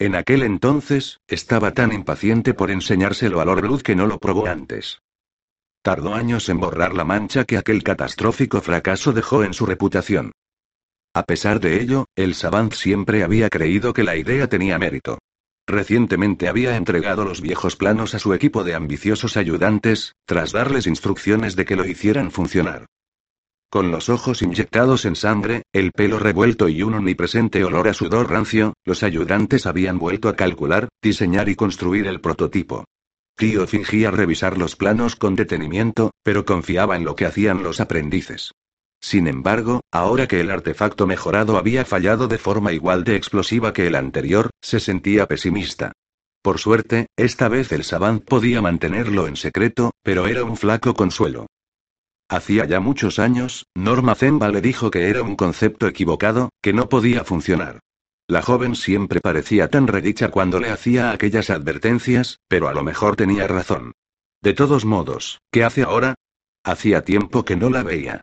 En 0.00 0.14
aquel 0.14 0.42
entonces, 0.42 1.20
estaba 1.26 1.72
tan 1.72 1.92
impaciente 1.92 2.54
por 2.54 2.70
enseñárselo 2.70 3.40
a 3.40 3.44
Lord 3.44 3.62
Blood 3.62 3.82
que 3.82 3.96
no 3.96 4.06
lo 4.06 4.18
probó 4.18 4.46
antes. 4.46 5.00
Tardó 5.82 6.14
años 6.14 6.48
en 6.48 6.60
borrar 6.60 6.94
la 6.94 7.04
mancha 7.04 7.44
que 7.44 7.56
aquel 7.56 7.82
catastrófico 7.82 8.60
fracaso 8.60 9.12
dejó 9.12 9.42
en 9.42 9.54
su 9.54 9.66
reputación. 9.66 10.32
A 11.14 11.24
pesar 11.24 11.58
de 11.58 11.80
ello, 11.80 12.06
el 12.14 12.34
Savant 12.34 12.72
siempre 12.74 13.24
había 13.24 13.48
creído 13.48 13.92
que 13.92 14.04
la 14.04 14.14
idea 14.14 14.48
tenía 14.48 14.78
mérito. 14.78 15.18
Recientemente 15.66 16.48
había 16.48 16.76
entregado 16.76 17.24
los 17.24 17.40
viejos 17.40 17.74
planos 17.74 18.14
a 18.14 18.20
su 18.20 18.32
equipo 18.34 18.62
de 18.62 18.74
ambiciosos 18.74 19.36
ayudantes, 19.36 20.14
tras 20.26 20.52
darles 20.52 20.86
instrucciones 20.86 21.56
de 21.56 21.64
que 21.64 21.76
lo 21.76 21.84
hicieran 21.84 22.30
funcionar. 22.30 22.86
Con 23.70 23.90
los 23.90 24.08
ojos 24.08 24.40
inyectados 24.40 25.04
en 25.04 25.14
sangre, 25.14 25.62
el 25.74 25.92
pelo 25.92 26.18
revuelto 26.18 26.70
y 26.70 26.82
un 26.82 26.94
omnipresente 26.94 27.64
olor 27.64 27.88
a 27.88 27.92
sudor 27.92 28.30
rancio, 28.30 28.72
los 28.86 29.02
ayudantes 29.02 29.66
habían 29.66 29.98
vuelto 29.98 30.30
a 30.30 30.36
calcular, 30.36 30.88
diseñar 31.02 31.50
y 31.50 31.54
construir 31.54 32.06
el 32.06 32.22
prototipo. 32.22 32.84
Tío 33.36 33.66
fingía 33.66 34.10
revisar 34.10 34.56
los 34.56 34.74
planos 34.74 35.16
con 35.16 35.36
detenimiento, 35.36 36.12
pero 36.22 36.46
confiaba 36.46 36.96
en 36.96 37.04
lo 37.04 37.14
que 37.14 37.26
hacían 37.26 37.62
los 37.62 37.78
aprendices. 37.78 38.52
Sin 39.00 39.28
embargo, 39.28 39.82
ahora 39.92 40.26
que 40.26 40.40
el 40.40 40.50
artefacto 40.50 41.06
mejorado 41.06 41.58
había 41.58 41.84
fallado 41.84 42.26
de 42.26 42.38
forma 42.38 42.72
igual 42.72 43.04
de 43.04 43.16
explosiva 43.16 43.74
que 43.74 43.86
el 43.86 43.96
anterior, 43.96 44.48
se 44.62 44.80
sentía 44.80 45.26
pesimista. 45.26 45.92
Por 46.42 46.58
suerte, 46.58 47.06
esta 47.16 47.48
vez 47.48 47.70
el 47.72 47.84
Savant 47.84 48.24
podía 48.24 48.62
mantenerlo 48.62 49.28
en 49.28 49.36
secreto, 49.36 49.90
pero 50.02 50.26
era 50.26 50.42
un 50.42 50.56
flaco 50.56 50.94
consuelo. 50.94 51.46
Hacía 52.28 52.66
ya 52.66 52.78
muchos 52.80 53.18
años, 53.18 53.66
Norma 53.74 54.14
Zemba 54.14 54.50
le 54.50 54.60
dijo 54.60 54.90
que 54.90 55.08
era 55.08 55.22
un 55.22 55.34
concepto 55.34 55.86
equivocado, 55.86 56.50
que 56.60 56.74
no 56.74 56.88
podía 56.88 57.24
funcionar. 57.24 57.80
La 58.26 58.42
joven 58.42 58.74
siempre 58.74 59.20
parecía 59.20 59.68
tan 59.68 59.86
redicha 59.86 60.30
cuando 60.30 60.60
le 60.60 60.68
hacía 60.68 61.10
aquellas 61.10 61.48
advertencias, 61.48 62.40
pero 62.46 62.68
a 62.68 62.74
lo 62.74 62.82
mejor 62.82 63.16
tenía 63.16 63.46
razón. 63.46 63.92
De 64.42 64.52
todos 64.52 64.84
modos, 64.84 65.40
¿qué 65.50 65.64
hace 65.64 65.82
ahora? 65.82 66.14
Hacía 66.62 67.02
tiempo 67.02 67.46
que 67.46 67.56
no 67.56 67.70
la 67.70 67.82
veía. 67.82 68.20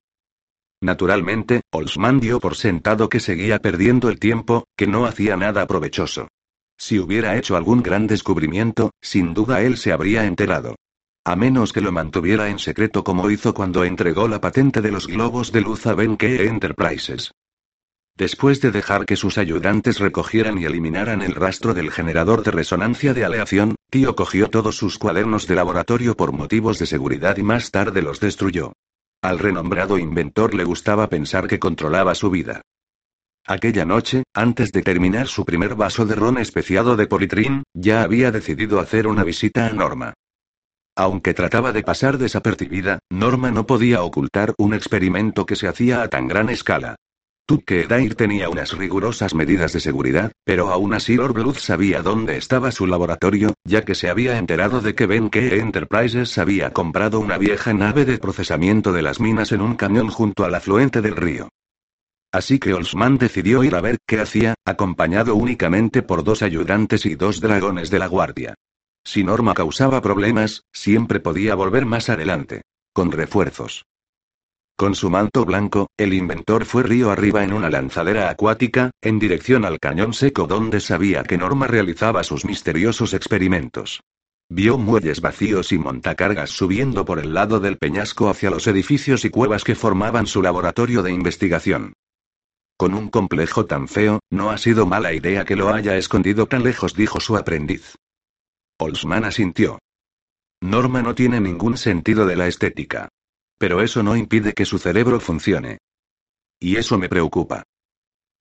Naturalmente, 0.82 1.62
Olsman 1.72 2.20
dio 2.20 2.40
por 2.40 2.56
sentado 2.56 3.10
que 3.10 3.20
seguía 3.20 3.58
perdiendo 3.58 4.10
el 4.10 4.20
tiempo, 4.20 4.68
que 4.78 4.86
no 4.86 5.08
hacía 5.08 5.36
nada 5.36 5.66
provechoso. 5.66 6.28
Si 6.78 7.00
hubiera 7.00 7.38
hecho 7.38 7.56
algún 7.56 7.82
gran 7.82 8.06
descubrimiento, 8.06 8.92
sin 9.02 9.34
duda 9.34 9.64
él 9.64 9.78
se 9.78 9.92
habría 9.92 10.26
enterado. 10.26 10.76
A 11.28 11.36
menos 11.36 11.74
que 11.74 11.82
lo 11.82 11.92
mantuviera 11.92 12.50
en 12.50 12.60
secreto 12.60 13.04
como 13.04 13.32
hizo 13.32 13.56
cuando 13.56 13.84
entregó 13.84 14.28
la 14.28 14.40
patente 14.40 14.80
de 14.80 14.92
los 14.92 15.08
globos 15.08 15.52
de 15.52 15.62
luz 15.62 15.88
a 15.88 15.96
Benke 15.96 16.46
Enterprises. 16.46 17.32
Después 18.16 18.62
de 18.62 18.70
dejar 18.70 19.08
que 19.08 19.16
sus 19.16 19.40
ayudantes 19.40 20.00
recogieran 20.00 20.60
y 20.60 20.66
eliminaran 20.66 21.24
el 21.24 21.34
rastro 21.34 21.74
del 21.74 21.90
generador 21.90 22.44
de 22.44 22.52
resonancia 22.52 23.16
de 23.16 23.26
aleación, 23.26 23.76
Tío 23.90 24.16
cogió 24.16 24.50
todos 24.50 24.78
sus 24.78 25.00
cuadernos 25.00 25.48
de 25.48 25.56
laboratorio 25.56 26.16
por 26.16 26.32
motivos 26.32 26.78
de 26.78 26.86
seguridad 26.86 27.38
y 27.38 27.44
más 27.44 27.72
tarde 27.72 28.04
los 28.04 28.20
destruyó. 28.20 28.74
Al 29.24 29.40
renombrado 29.40 29.98
inventor 29.98 30.54
le 30.54 30.64
gustaba 30.64 31.10
pensar 31.10 31.48
que 31.48 31.58
controlaba 31.58 32.14
su 32.14 32.30
vida. 32.30 32.62
Aquella 33.48 33.86
noche, 33.86 34.24
antes 34.34 34.72
de 34.72 34.84
terminar 34.84 35.28
su 35.28 35.44
primer 35.44 35.74
vaso 35.74 36.06
de 36.06 36.14
ron 36.14 36.38
especiado 36.38 36.96
de 36.96 37.08
politrin, 37.08 37.64
ya 37.74 38.04
había 38.04 38.32
decidido 38.32 38.80
hacer 38.80 39.08
una 39.08 39.24
visita 39.24 39.66
a 39.66 39.72
Norma. 39.72 40.14
Aunque 40.98 41.34
trataba 41.34 41.74
de 41.74 41.84
pasar 41.84 42.18
desapercibida, 42.18 43.00
Norma 43.10 43.52
no 43.52 43.68
podía 43.68 44.02
ocultar 44.02 44.54
un 44.58 44.74
experimento 44.74 45.46
que 45.46 45.58
se 45.58 45.68
hacía 45.68 46.02
a 46.02 46.08
tan 46.08 46.28
gran 46.30 46.50
escala. 46.50 46.96
que 47.66 47.86
Dair 47.86 48.16
tenía 48.16 48.50
unas 48.50 48.72
rigurosas 48.72 49.36
medidas 49.36 49.74
de 49.74 49.82
seguridad, 49.82 50.32
pero 50.46 50.72
aún 50.72 50.94
así 50.94 51.16
Lord 51.16 51.34
Bluth 51.34 51.58
sabía 51.58 52.02
dónde 52.02 52.38
estaba 52.38 52.72
su 52.72 52.88
laboratorio, 52.88 53.54
ya 53.66 53.84
que 53.84 53.94
se 53.94 54.10
había 54.10 54.38
enterado 54.38 54.80
de 54.80 54.96
que 54.96 55.06
Benke 55.06 55.60
Enterprises 55.60 56.38
había 56.38 56.72
comprado 56.72 57.20
una 57.20 57.38
vieja 57.38 57.74
nave 57.74 58.06
de 58.06 58.18
procesamiento 58.18 58.94
de 58.94 59.02
las 59.02 59.20
minas 59.20 59.52
en 59.52 59.62
un 59.62 59.76
camión 59.76 60.10
junto 60.10 60.46
al 60.46 60.56
afluente 60.56 61.02
del 61.02 61.18
río. 61.18 61.50
Así 62.32 62.58
que 62.58 62.74
Olsman 62.74 63.18
decidió 63.18 63.64
ir 63.64 63.76
a 63.76 63.82
ver 63.82 63.98
qué 64.08 64.20
hacía, 64.20 64.56
acompañado 64.66 65.36
únicamente 65.36 66.02
por 66.02 66.24
dos 66.24 66.42
ayudantes 66.42 67.06
y 67.06 67.16
dos 67.16 67.42
dragones 67.42 67.90
de 67.90 68.00
la 68.00 68.08
guardia. 68.08 68.56
Si 69.06 69.24
Norma 69.24 69.54
causaba 69.54 70.02
problemas, 70.02 70.64
siempre 70.74 71.20
podía 71.20 71.56
volver 71.56 71.86
más 71.86 72.10
adelante. 72.10 72.64
Con 72.92 73.12
refuerzos. 73.12 73.86
Con 74.76 74.96
su 74.96 75.10
manto 75.10 75.46
blanco, 75.46 75.88
el 75.96 76.14
inventor 76.14 76.66
fue 76.66 76.84
río 76.84 77.12
arriba 77.12 77.44
en 77.44 77.54
una 77.54 77.70
lanzadera 77.70 78.30
acuática, 78.30 78.92
en 79.02 79.20
dirección 79.20 79.64
al 79.64 79.80
cañón 79.80 80.14
seco 80.14 80.48
donde 80.48 80.82
sabía 80.82 81.24
que 81.24 81.38
Norma 81.38 81.68
realizaba 81.68 82.24
sus 82.24 82.44
misteriosos 82.44 83.14
experimentos. 83.14 84.02
Vio 84.50 84.78
muelles 84.78 85.22
vacíos 85.22 85.72
y 85.72 85.78
montacargas 85.78 86.50
subiendo 86.50 87.06
por 87.06 87.20
el 87.20 87.34
lado 87.34 87.60
del 87.60 87.78
peñasco 87.78 88.30
hacia 88.30 88.50
los 88.50 88.68
edificios 88.68 89.24
y 89.24 89.30
cuevas 89.30 89.64
que 89.64 89.76
formaban 89.76 90.28
su 90.28 90.42
laboratorio 90.42 91.04
de 91.04 91.12
investigación. 91.12 91.94
Con 92.78 92.94
un 92.94 93.10
complejo 93.10 93.66
tan 93.66 93.88
feo, 93.88 94.20
no 94.30 94.50
ha 94.50 94.58
sido 94.58 94.86
mala 94.86 95.14
idea 95.14 95.46
que 95.46 95.56
lo 95.56 95.74
haya 95.74 95.96
escondido 95.96 96.48
tan 96.48 96.64
lejos, 96.64 96.96
dijo 96.96 97.22
su 97.22 97.38
aprendiz. 97.38 97.96
Olsman 98.78 99.24
asintió. 99.24 99.80
Norma 100.62 101.02
no 101.02 101.16
tiene 101.16 101.40
ningún 101.40 101.78
sentido 101.78 102.26
de 102.26 102.36
la 102.36 102.48
estética. 102.48 103.10
Pero 103.58 103.82
eso 103.82 104.04
no 104.04 104.16
impide 104.18 104.54
que 104.54 104.66
su 104.66 104.80
cerebro 104.80 105.20
funcione. 105.20 105.78
Y 106.60 106.76
eso 106.76 106.98
me 106.98 107.08
preocupa. 107.08 107.64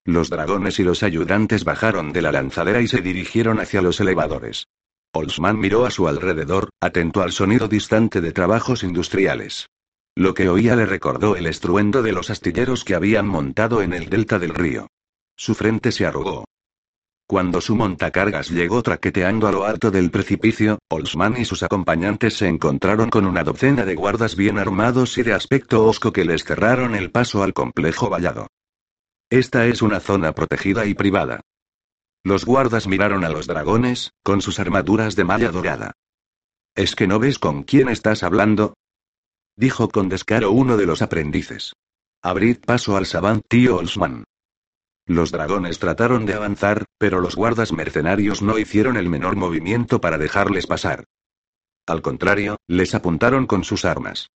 Los 0.05 0.31
dragones 0.31 0.79
y 0.81 0.85
los 0.85 1.03
ayudantes 1.03 1.65
bajaron 1.65 2.13
de 2.13 2.23
la 2.23 2.33
lanzadera 2.33 2.81
y 2.81 2.89
se 2.89 3.01
dirigieron 3.01 3.61
hacia 3.61 3.81
los 3.81 4.01
elevadores. 4.01 4.67
Olsman 5.13 5.59
miró 5.59 5.87
a 5.87 5.91
su 5.91 6.09
alrededor, 6.09 6.71
atento 6.81 7.23
al 7.23 7.33
sonido 7.33 7.69
distante 7.69 8.21
de 8.21 8.33
trabajos 8.33 8.83
industriales. 8.83 9.69
Lo 10.17 10.35
que 10.35 10.49
oía 10.49 10.75
le 10.75 10.87
recordó 10.87 11.37
el 11.37 11.47
estruendo 11.47 12.03
de 12.03 12.13
los 12.13 12.31
astilleros 12.31 12.85
que 12.85 12.95
habían 12.95 13.27
montado 13.27 13.83
en 13.83 13.93
el 13.93 14.11
delta 14.11 14.39
del 14.39 14.55
río. 14.55 14.89
Su 15.37 15.55
frente 15.55 15.93
se 15.93 16.07
arrugó. 16.07 16.45
Cuando 17.27 17.63
su 17.63 17.75
montacargas 17.75 18.51
llegó 18.51 18.83
traqueteando 18.83 19.49
a 19.49 19.53
lo 19.53 19.65
alto 19.65 19.91
del 19.91 20.11
precipicio, 20.11 20.79
Olsman 20.91 21.39
y 21.39 21.47
sus 21.47 21.63
acompañantes 21.63 22.37
se 22.37 22.49
encontraron 22.49 23.09
con 23.09 23.25
una 23.27 23.43
docena 23.43 23.87
de 23.87 23.95
guardas 23.95 24.37
bien 24.37 24.59
armados 24.59 25.17
y 25.17 25.23
de 25.23 25.33
aspecto 25.33 25.87
hosco 25.87 26.13
que 26.13 26.27
les 26.27 26.45
cerraron 26.45 26.95
el 26.95 27.11
paso 27.11 27.43
al 27.43 27.55
complejo 27.55 28.11
vallado. 28.11 28.49
Esta 29.31 29.67
es 29.67 29.81
una 29.81 30.01
zona 30.01 30.33
protegida 30.33 30.85
y 30.85 30.93
privada. 30.93 31.41
Los 32.23 32.45
guardas 32.45 32.87
miraron 32.87 33.25
a 33.25 33.31
los 33.31 33.47
dragones, 33.47 34.13
con 34.23 34.43
sus 34.43 34.61
armaduras 34.61 35.17
de 35.17 35.25
malla 35.25 35.51
dorada. 35.51 35.93
¿Es 36.75 36.95
que 36.95 37.07
no 37.07 37.19
ves 37.19 37.39
con 37.39 37.63
quién 37.63 37.89
estás 37.89 38.23
hablando? 38.23 38.75
Dijo 39.57 39.89
con 39.89 40.11
descaro 40.11 40.51
uno 40.51 40.77
de 40.77 40.87
los 40.87 41.01
aprendices. 41.01 41.73
Abrid 42.23 42.59
paso 42.65 42.97
al 42.97 43.07
sabán, 43.07 43.41
tío 43.49 43.77
Olsman. 43.77 44.25
Los 45.07 45.31
dragones 45.33 45.79
trataron 45.79 46.25
de 46.25 46.35
avanzar, 46.35 46.87
pero 46.99 47.21
los 47.21 47.37
guardas 47.37 47.73
mercenarios 47.73 48.41
no 48.41 48.59
hicieron 48.59 48.97
el 48.97 49.09
menor 49.11 49.37
movimiento 49.37 50.01
para 50.01 50.17
dejarles 50.17 50.67
pasar. 50.67 51.05
Al 51.87 52.01
contrario, 52.01 52.57
les 52.67 52.95
apuntaron 52.95 53.47
con 53.47 53.65
sus 53.65 53.85
armas. 53.85 54.31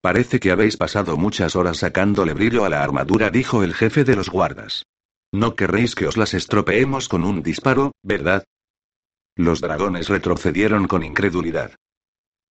Parece 0.00 0.40
que 0.40 0.50
habéis 0.50 0.76
pasado 0.76 1.16
muchas 1.16 1.54
horas 1.54 1.78
sacándole 1.78 2.34
brillo 2.34 2.64
a 2.64 2.68
la 2.68 2.82
armadura, 2.82 3.30
dijo 3.30 3.62
el 3.62 3.72
jefe 3.72 4.04
de 4.04 4.16
los 4.16 4.28
guardas. 4.28 4.84
No 5.32 5.54
querréis 5.54 5.94
que 5.94 6.06
os 6.06 6.16
las 6.16 6.34
estropeemos 6.34 7.08
con 7.08 7.24
un 7.24 7.42
disparo, 7.42 7.92
¿verdad? 8.02 8.44
Los 9.36 9.60
dragones 9.60 10.08
retrocedieron 10.08 10.88
con 10.88 11.04
incredulidad. 11.04 11.74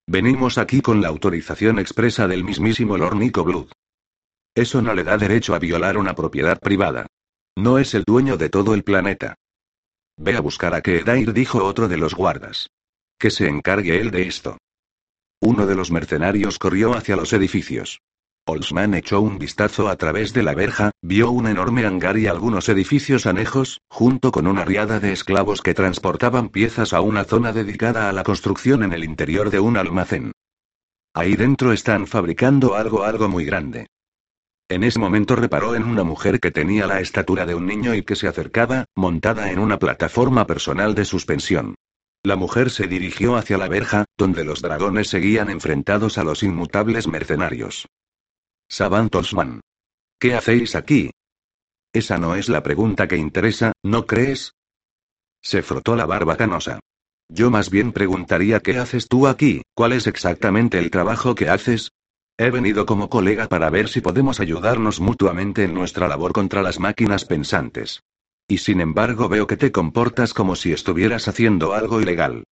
Venimos 0.08 0.58
aquí 0.58 0.82
con 0.82 1.02
la 1.02 1.10
autorización 1.10 1.80
expresa 1.80 2.28
del 2.28 2.44
mismísimo 2.44 2.98
Lord 2.98 3.18
Nico 3.18 3.44
Blood. 3.44 3.68
Eso 4.56 4.82
no 4.82 4.94
le 4.94 5.04
da 5.04 5.18
derecho 5.18 5.56
a 5.56 5.60
violar 5.60 5.98
una 5.98 6.14
propiedad 6.14 6.60
privada. 6.60 7.08
No 7.56 7.78
es 7.78 7.94
el 7.94 8.04
dueño 8.04 8.38
de 8.38 8.50
todo 8.50 8.74
el 8.74 8.84
planeta. 8.84 9.36
Ve 10.18 10.36
a 10.36 10.42
buscar 10.42 10.74
a 10.74 10.82
Kedair, 10.82 11.34
dijo 11.34 11.64
otro 11.64 11.88
de 11.88 11.98
los 11.98 12.16
guardas. 12.16 12.70
Que 13.18 13.30
se 13.30 13.48
encargue 13.48 14.00
él 14.00 14.12
de 14.12 14.28
esto. 14.28 14.58
Uno 15.40 15.66
de 15.66 15.76
los 15.76 15.92
mercenarios 15.92 16.58
corrió 16.58 16.94
hacia 16.94 17.16
los 17.16 17.34
edificios. 17.34 18.00
Olsman 18.46 18.94
echó 18.94 19.22
un 19.22 19.40
vistazo 19.40 19.88
a 19.88 19.96
través 19.96 20.34
de 20.34 20.44
la 20.44 20.54
verja, 20.54 20.92
vio 21.02 21.32
un 21.32 21.48
enorme 21.48 21.86
hangar 21.86 22.18
y 22.18 22.28
algunos 22.28 22.68
edificios 22.68 23.26
anejos, 23.26 23.80
junto 23.90 24.32
con 24.32 24.48
una 24.48 24.66
riada 24.66 25.00
de 25.00 25.14
esclavos 25.14 25.62
que 25.62 25.74
transportaban 25.74 26.50
piezas 26.50 26.92
a 26.92 27.00
una 27.00 27.24
zona 27.24 27.54
dedicada 27.54 28.10
a 28.10 28.14
la 28.14 28.24
construcción 28.24 28.84
en 28.84 28.92
el 28.92 29.06
interior 29.06 29.50
de 29.50 29.62
un 29.62 29.78
almacén. 29.78 30.34
Ahí 31.14 31.36
dentro 31.36 31.72
están 31.72 32.06
fabricando 32.06 32.76
algo 32.76 33.04
algo 33.04 33.30
muy 33.30 33.46
grande. 33.46 33.88
En 34.70 34.84
ese 34.84 35.00
momento 35.00 35.36
reparó 35.36 35.76
en 35.76 35.84
una 35.84 36.04
mujer 36.04 36.40
que 36.40 36.52
tenía 36.52 36.88
la 36.88 37.00
estatura 37.00 37.46
de 37.46 37.56
un 37.56 37.66
niño 37.66 37.94
y 37.96 38.04
que 38.04 38.16
se 38.16 38.28
acercaba, 38.28 38.86
montada 38.96 39.52
en 39.52 39.60
una 39.60 39.78
plataforma 39.78 40.48
personal 40.48 40.96
de 40.96 41.06
suspensión. 41.06 41.76
La 42.24 42.38
mujer 42.38 42.70
se 42.70 42.88
dirigió 42.88 43.36
hacia 43.36 43.58
la 43.58 43.68
verja, 43.68 44.06
donde 44.18 44.46
los 44.46 44.62
dragones 44.62 45.10
seguían 45.10 45.50
enfrentados 45.50 46.18
a 46.18 46.24
los 46.24 46.42
inmutables 46.42 47.08
mercenarios. 47.08 47.88
Savant 48.70 49.14
Osman. 49.14 49.60
¿Qué 50.20 50.34
hacéis 50.34 50.76
aquí? 50.76 51.12
Esa 51.92 52.18
no 52.18 52.36
es 52.36 52.48
la 52.48 52.64
pregunta 52.64 53.08
que 53.08 53.18
interesa, 53.18 53.74
¿no 53.84 54.06
crees? 54.06 54.54
Se 55.42 55.62
frotó 55.62 55.98
la 55.98 56.06
barba 56.06 56.38
canosa. 56.38 56.80
Yo 57.28 57.52
más 57.52 57.70
bien 57.70 57.92
preguntaría 57.92 58.62
qué 58.62 58.78
haces 58.78 59.08
tú 59.08 59.28
aquí, 59.28 59.62
cuál 59.76 59.92
es 59.92 60.08
exactamente 60.08 60.80
el 60.80 60.90
trabajo 60.90 61.36
que 61.36 61.50
haces, 61.50 61.92
He 62.38 62.50
venido 62.50 62.88
como 62.88 63.10
colega 63.10 63.48
para 63.48 63.70
ver 63.70 63.88
si 63.90 64.02
podemos 64.02 64.40
ayudarnos 64.40 65.00
mutuamente 65.00 65.64
en 65.64 65.74
nuestra 65.74 66.08
labor 66.08 66.34
contra 66.34 66.64
las 66.64 66.80
máquinas 66.80 67.26
pensantes. 67.26 68.02
Y 68.48 68.58
sin 68.58 68.82
embargo 68.82 69.30
veo 69.30 69.46
que 69.46 69.56
te 69.56 69.72
comportas 69.72 70.34
como 70.34 70.56
si 70.56 70.74
estuvieras 70.74 71.28
haciendo 71.28 71.74
algo 71.74 72.02
ilegal. 72.02 72.44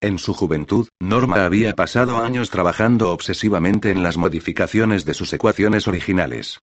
En 0.00 0.18
su 0.18 0.34
juventud, 0.34 0.88
Norma 1.00 1.44
había 1.44 1.74
pasado 1.74 2.18
años 2.18 2.50
trabajando 2.50 3.10
obsesivamente 3.10 3.90
en 3.90 4.02
las 4.02 4.16
modificaciones 4.16 5.04
de 5.04 5.14
sus 5.14 5.32
ecuaciones 5.32 5.88
originales. 5.88 6.60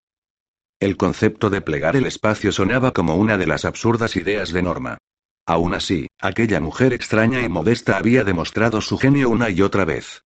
El 0.80 0.96
concepto 0.96 1.50
de 1.50 1.60
plegar 1.60 1.96
el 1.96 2.06
espacio 2.06 2.52
sonaba 2.52 2.92
como 2.92 3.16
una 3.16 3.36
de 3.36 3.46
las 3.46 3.64
absurdas 3.64 4.16
ideas 4.16 4.52
de 4.52 4.62
Norma. 4.62 4.98
Aún 5.46 5.74
así, 5.74 6.06
aquella 6.20 6.60
mujer 6.60 6.92
extraña 6.92 7.40
y 7.42 7.48
modesta 7.48 7.98
había 7.98 8.24
demostrado 8.24 8.80
su 8.80 8.98
genio 8.98 9.30
una 9.30 9.50
y 9.50 9.62
otra 9.62 9.84
vez. 9.84 10.22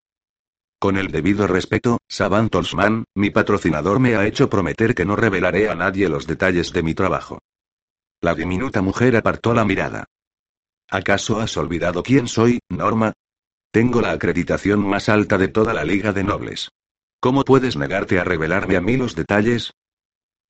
Con 0.80 0.96
el 0.96 1.08
debido 1.08 1.46
respeto, 1.46 1.98
Savant 2.08 2.54
Olsman, 2.54 3.04
mi 3.14 3.28
patrocinador 3.28 4.00
me 4.00 4.16
ha 4.16 4.26
hecho 4.26 4.48
prometer 4.48 4.94
que 4.94 5.04
no 5.04 5.14
revelaré 5.14 5.68
a 5.68 5.74
nadie 5.74 6.08
los 6.08 6.26
detalles 6.26 6.72
de 6.72 6.82
mi 6.82 6.94
trabajo. 6.94 7.38
La 8.22 8.34
diminuta 8.34 8.80
mujer 8.80 9.14
apartó 9.14 9.52
la 9.52 9.66
mirada. 9.66 10.06
¿Acaso 10.88 11.38
has 11.38 11.54
olvidado 11.58 12.02
quién 12.02 12.28
soy, 12.28 12.60
Norma? 12.70 13.12
Tengo 13.70 14.00
la 14.00 14.12
acreditación 14.12 14.80
más 14.80 15.10
alta 15.10 15.36
de 15.36 15.48
toda 15.48 15.74
la 15.74 15.84
Liga 15.84 16.14
de 16.14 16.24
Nobles. 16.24 16.70
¿Cómo 17.20 17.44
puedes 17.44 17.76
negarte 17.76 18.18
a 18.18 18.24
revelarme 18.24 18.76
a 18.76 18.80
mí 18.80 18.96
los 18.96 19.14
detalles? 19.14 19.74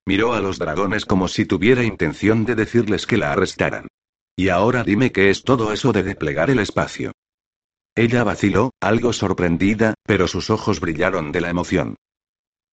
Miró 0.05 0.31
a 0.31 0.39
los 0.39 0.57
dragones 0.57 1.05
como 1.05 1.27
si 1.27 1.45
tuviera 1.45 1.83
intención 1.83 2.45
de 2.45 2.55
decirles 2.55 3.05
que 3.05 3.17
la 3.17 3.33
arrestaran. 3.33 3.89
Y 4.37 4.47
ahora 4.47 4.85
dime 4.85 5.11
qué 5.11 5.29
es 5.29 5.43
todo 5.43 5.73
eso 5.73 5.91
de 5.91 6.03
desplegar 6.03 6.49
el 6.49 6.59
espacio. 6.59 7.11
Ella 7.95 8.23
vaciló, 8.23 8.71
algo 8.79 9.11
sorprendida, 9.11 9.95
pero 10.05 10.27
sus 10.27 10.49
ojos 10.49 10.79
brillaron 10.79 11.31
de 11.31 11.41
la 11.41 11.49
emoción. 11.49 11.95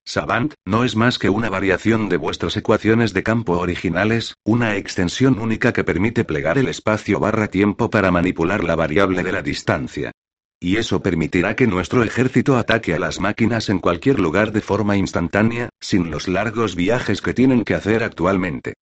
Savant, 0.05 0.55
no 0.65 0.85
es 0.85 0.97
más 0.97 1.19
que 1.19 1.29
una 1.29 1.51
variación 1.51 2.09
de 2.09 2.17
vuestras 2.17 2.57
ecuaciones 2.57 3.13
de 3.13 3.23
campo 3.23 3.59
originales, 3.59 4.35
una 4.45 4.77
extensión 4.77 5.39
única 5.39 5.73
que 5.73 5.85
permite 5.85 6.25
plegar 6.25 6.57
el 6.57 6.69
espacio 6.69 7.21
barra 7.21 7.49
tiempo 7.49 7.91
para 7.91 8.11
manipular 8.11 8.65
la 8.65 8.75
variable 8.75 9.23
de 9.23 9.33
la 9.33 9.43
distancia. 9.43 10.13
Y 10.61 10.77
eso 10.77 11.03
permitirá 11.03 11.55
que 11.57 11.67
nuestro 11.67 12.03
ejército 12.03 12.57
ataque 12.57 12.95
a 12.95 12.99
las 12.99 13.21
máquinas 13.21 13.69
en 13.69 13.81
cualquier 13.81 14.19
lugar 14.19 14.53
de 14.53 14.61
forma 14.61 14.97
instantánea, 14.97 15.69
sin 15.81 16.11
los 16.11 16.27
largos 16.27 16.75
viajes 16.75 17.21
que 17.21 17.35
tienen 17.35 17.65
que 17.65 17.75
hacer 17.75 18.03
actualmente. 18.03 18.75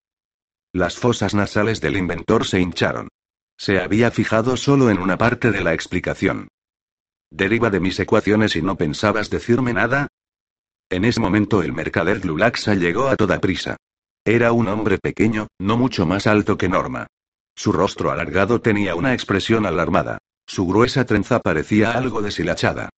Las 0.74 0.98
fosas 0.98 1.34
nasales 1.34 1.82
del 1.82 1.98
inventor 1.98 2.46
se 2.46 2.60
hincharon. 2.60 3.08
Se 3.58 3.80
había 3.80 4.12
fijado 4.12 4.58
solo 4.58 4.90
en 4.90 5.00
una 5.00 5.18
parte 5.18 5.52
de 5.52 5.64
la 5.64 5.74
explicación. 5.74 6.50
Deriva 7.32 7.70
de 7.70 7.80
mis 7.80 8.00
ecuaciones 8.00 8.56
y 8.56 8.62
no 8.62 8.76
pensabas 8.76 9.30
decirme 9.30 9.74
nada. 9.74 10.08
En 10.90 11.06
ese 11.06 11.20
momento 11.20 11.64
el 11.64 11.74
mercader 11.74 12.26
Lulaxa 12.26 12.76
llegó 12.76 13.08
a 13.08 13.16
toda 13.16 13.40
prisa. 13.40 13.78
Era 14.24 14.52
un 14.52 14.68
hombre 14.68 14.98
pequeño, 14.98 15.48
no 15.60 15.78
mucho 15.78 16.06
más 16.06 16.28
alto 16.28 16.58
que 16.58 16.70
Norma. 16.70 17.08
Su 17.56 17.72
rostro 17.72 18.12
alargado 18.12 18.62
tenía 18.62 18.96
una 18.96 19.14
expresión 19.14 19.66
alarmada. 19.66 20.18
Su 20.48 20.68
gruesa 20.68 21.06
trenza 21.06 21.40
parecía 21.40 21.92
algo 21.92 22.22
deshilachada. 22.22 22.90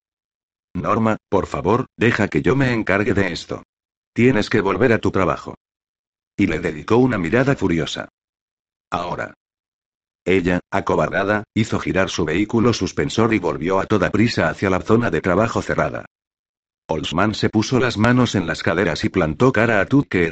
Norma, 0.73 1.17
por 1.29 1.47
favor, 1.47 1.85
deja 1.97 2.27
que 2.27 2.41
yo 2.41 2.55
me 2.55 2.73
encargue 2.73 3.13
de 3.13 3.31
esto. 3.31 3.63
Tienes 4.13 4.49
que 4.49 4.61
volver 4.61 4.93
a 4.93 4.99
tu 4.99 5.11
trabajo. 5.11 5.55
Y 6.35 6.47
le 6.47 6.59
dedicó 6.59 6.97
una 6.97 7.17
mirada 7.17 7.55
furiosa. 7.55 8.09
Ahora. 8.89 9.33
Ella, 10.28 10.59
acobardada, 10.71 11.45
hizo 11.53 11.80
girar 11.80 12.09
su 12.09 12.25
vehículo 12.25 12.73
suspensor 12.73 13.34
y 13.34 13.39
volvió 13.39 13.80
a 13.80 13.86
toda 13.86 14.11
prisa 14.11 14.49
hacia 14.49 14.69
la 14.69 14.82
zona 14.82 15.09
de 15.09 15.21
trabajo 15.21 15.61
cerrada. 15.61 16.05
Olsman 16.89 17.34
se 17.34 17.49
puso 17.49 17.80
las 17.80 17.97
manos 17.97 18.36
en 18.36 18.45
las 18.45 18.61
caderas 18.61 19.05
y 19.05 19.09
plantó 19.09 19.53
cara 19.53 19.80
a 19.80 19.86
Tutke 19.86 20.30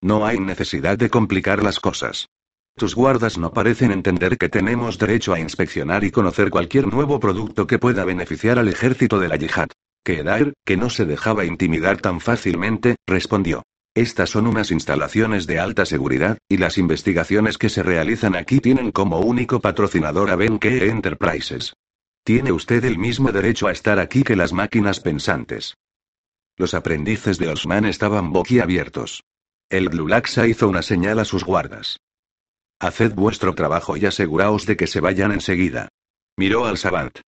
No 0.00 0.24
hay 0.24 0.40
necesidad 0.40 0.96
de 0.96 1.10
complicar 1.10 1.62
las 1.62 1.80
cosas. 1.80 2.28
Tus 2.76 2.94
guardas 2.94 3.36
no 3.36 3.52
parecen 3.52 3.92
entender 3.92 4.38
que 4.38 4.48
tenemos 4.48 4.98
derecho 4.98 5.34
a 5.34 5.40
inspeccionar 5.40 6.02
y 6.02 6.10
conocer 6.10 6.48
cualquier 6.48 6.86
nuevo 6.86 7.20
producto 7.20 7.66
que 7.66 7.78
pueda 7.78 8.06
beneficiar 8.06 8.58
al 8.58 8.68
ejército 8.68 9.18
de 9.18 9.28
la 9.28 9.36
yihad. 9.36 9.68
Kedair, 10.02 10.54
que 10.64 10.78
no 10.78 10.88
se 10.88 11.04
dejaba 11.04 11.44
intimidar 11.44 12.00
tan 12.00 12.20
fácilmente, 12.20 12.96
respondió. 13.06 13.64
Estas 13.98 14.30
son 14.30 14.46
unas 14.46 14.70
instalaciones 14.70 15.48
de 15.48 15.58
alta 15.58 15.84
seguridad, 15.84 16.38
y 16.48 16.58
las 16.58 16.78
investigaciones 16.78 17.58
que 17.58 17.68
se 17.68 17.82
realizan 17.82 18.36
aquí 18.36 18.60
tienen 18.60 18.92
como 18.92 19.18
único 19.18 19.58
patrocinador 19.58 20.30
a 20.30 20.36
Benke 20.36 20.88
Enterprises. 20.88 21.74
Tiene 22.22 22.52
usted 22.52 22.84
el 22.84 22.96
mismo 22.96 23.32
derecho 23.32 23.66
a 23.66 23.72
estar 23.72 23.98
aquí 23.98 24.22
que 24.22 24.36
las 24.36 24.52
máquinas 24.52 25.00
pensantes. 25.00 25.74
Los 26.56 26.74
aprendices 26.74 27.38
de 27.38 27.48
Osman 27.48 27.86
estaban 27.86 28.32
boquiabiertos. 28.32 29.24
El 29.68 29.88
Glulaxa 29.88 30.46
hizo 30.46 30.68
una 30.68 30.82
señal 30.82 31.18
a 31.18 31.24
sus 31.24 31.42
guardas. 31.42 31.98
Haced 32.78 33.14
vuestro 33.14 33.56
trabajo 33.56 33.96
y 33.96 34.06
aseguraos 34.06 34.64
de 34.64 34.76
que 34.76 34.86
se 34.86 35.00
vayan 35.00 35.32
enseguida. 35.32 35.88
Miró 36.36 36.66
al 36.66 36.78
Savant. 36.78 37.18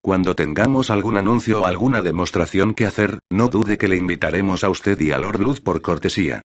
Cuando 0.00 0.34
tengamos 0.34 0.90
algún 0.90 1.16
anuncio 1.16 1.62
o 1.62 1.66
alguna 1.66 2.02
demostración 2.02 2.74
que 2.74 2.86
hacer, 2.86 3.18
no 3.30 3.48
dude 3.48 3.78
que 3.78 3.88
le 3.88 3.96
invitaremos 3.96 4.64
a 4.64 4.70
usted 4.70 4.98
y 5.00 5.10
a 5.10 5.18
Lord 5.18 5.40
Luz 5.40 5.60
por 5.60 5.82
cortesía. 5.82 6.42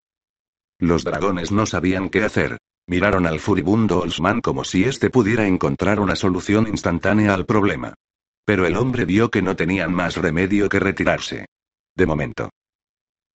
Los 0.79 1.03
dragones 1.03 1.51
no 1.51 1.65
sabían 1.65 2.09
qué 2.09 2.23
hacer. 2.23 2.57
Miraron 2.87 3.25
al 3.25 3.39
furibundo 3.39 3.99
Olsman 3.99 4.41
como 4.41 4.63
si 4.63 4.83
éste 4.83 5.09
pudiera 5.09 5.47
encontrar 5.47 5.99
una 5.99 6.15
solución 6.15 6.67
instantánea 6.67 7.33
al 7.33 7.45
problema. 7.45 7.93
Pero 8.45 8.65
el 8.65 8.75
hombre 8.75 9.05
vio 9.05 9.29
que 9.29 9.41
no 9.41 9.55
tenían 9.55 9.93
más 9.93 10.17
remedio 10.17 10.67
que 10.67 10.79
retirarse. 10.79 11.45
De 11.95 12.05
momento. 12.05 12.49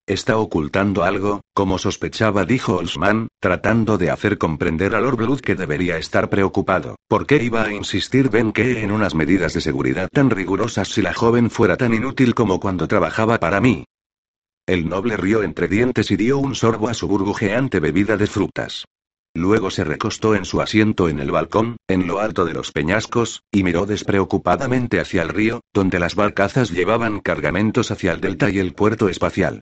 Está 0.09 0.39
ocultando 0.39 1.03
algo, 1.03 1.41
como 1.53 1.77
sospechaba, 1.77 2.43
dijo 2.43 2.77
Olsman, 2.77 3.27
tratando 3.39 3.99
de 3.99 4.09
hacer 4.09 4.39
comprender 4.39 4.95
a 4.95 5.01
Lord 5.01 5.17
Blood 5.17 5.41
que 5.41 5.53
debería 5.53 5.99
estar 5.99 6.31
preocupado. 6.31 6.95
¿Por 7.07 7.27
qué 7.27 7.43
iba 7.43 7.61
a 7.61 7.71
insistir 7.71 8.31
Ben 8.31 8.51
que 8.51 8.81
en 8.81 8.89
unas 8.89 9.13
medidas 9.13 9.53
de 9.53 9.61
seguridad 9.61 10.09
tan 10.11 10.31
rigurosas 10.31 10.87
si 10.87 11.03
la 11.03 11.13
joven 11.13 11.51
fuera 11.51 11.77
tan 11.77 11.93
inútil 11.93 12.33
como 12.33 12.59
cuando 12.59 12.87
trabajaba 12.87 13.39
para 13.39 13.61
mí? 13.61 13.85
El 14.65 14.89
noble 14.89 15.15
rió 15.15 15.43
entre 15.43 15.67
dientes 15.67 16.09
y 16.09 16.15
dio 16.15 16.39
un 16.39 16.55
sorbo 16.55 16.89
a 16.89 16.95
su 16.95 17.07
burbujeante 17.07 17.79
bebida 17.79 18.17
de 18.17 18.25
frutas. 18.25 18.85
Luego 19.35 19.69
se 19.69 19.83
recostó 19.83 20.33
en 20.33 20.43
su 20.43 20.59
asiento 20.59 21.07
en 21.07 21.19
el 21.19 21.29
balcón, 21.29 21.77
en 21.87 22.07
lo 22.07 22.19
alto 22.19 22.45
de 22.45 22.55
los 22.55 22.71
peñascos, 22.71 23.43
y 23.51 23.61
miró 23.61 23.85
despreocupadamente 23.85 24.99
hacia 24.99 25.21
el 25.21 25.29
río, 25.29 25.61
donde 25.71 25.99
las 25.99 26.15
barcazas 26.15 26.71
llevaban 26.71 27.19
cargamentos 27.19 27.91
hacia 27.91 28.11
el 28.11 28.21
delta 28.21 28.49
y 28.49 28.57
el 28.57 28.73
puerto 28.73 29.07
espacial. 29.07 29.61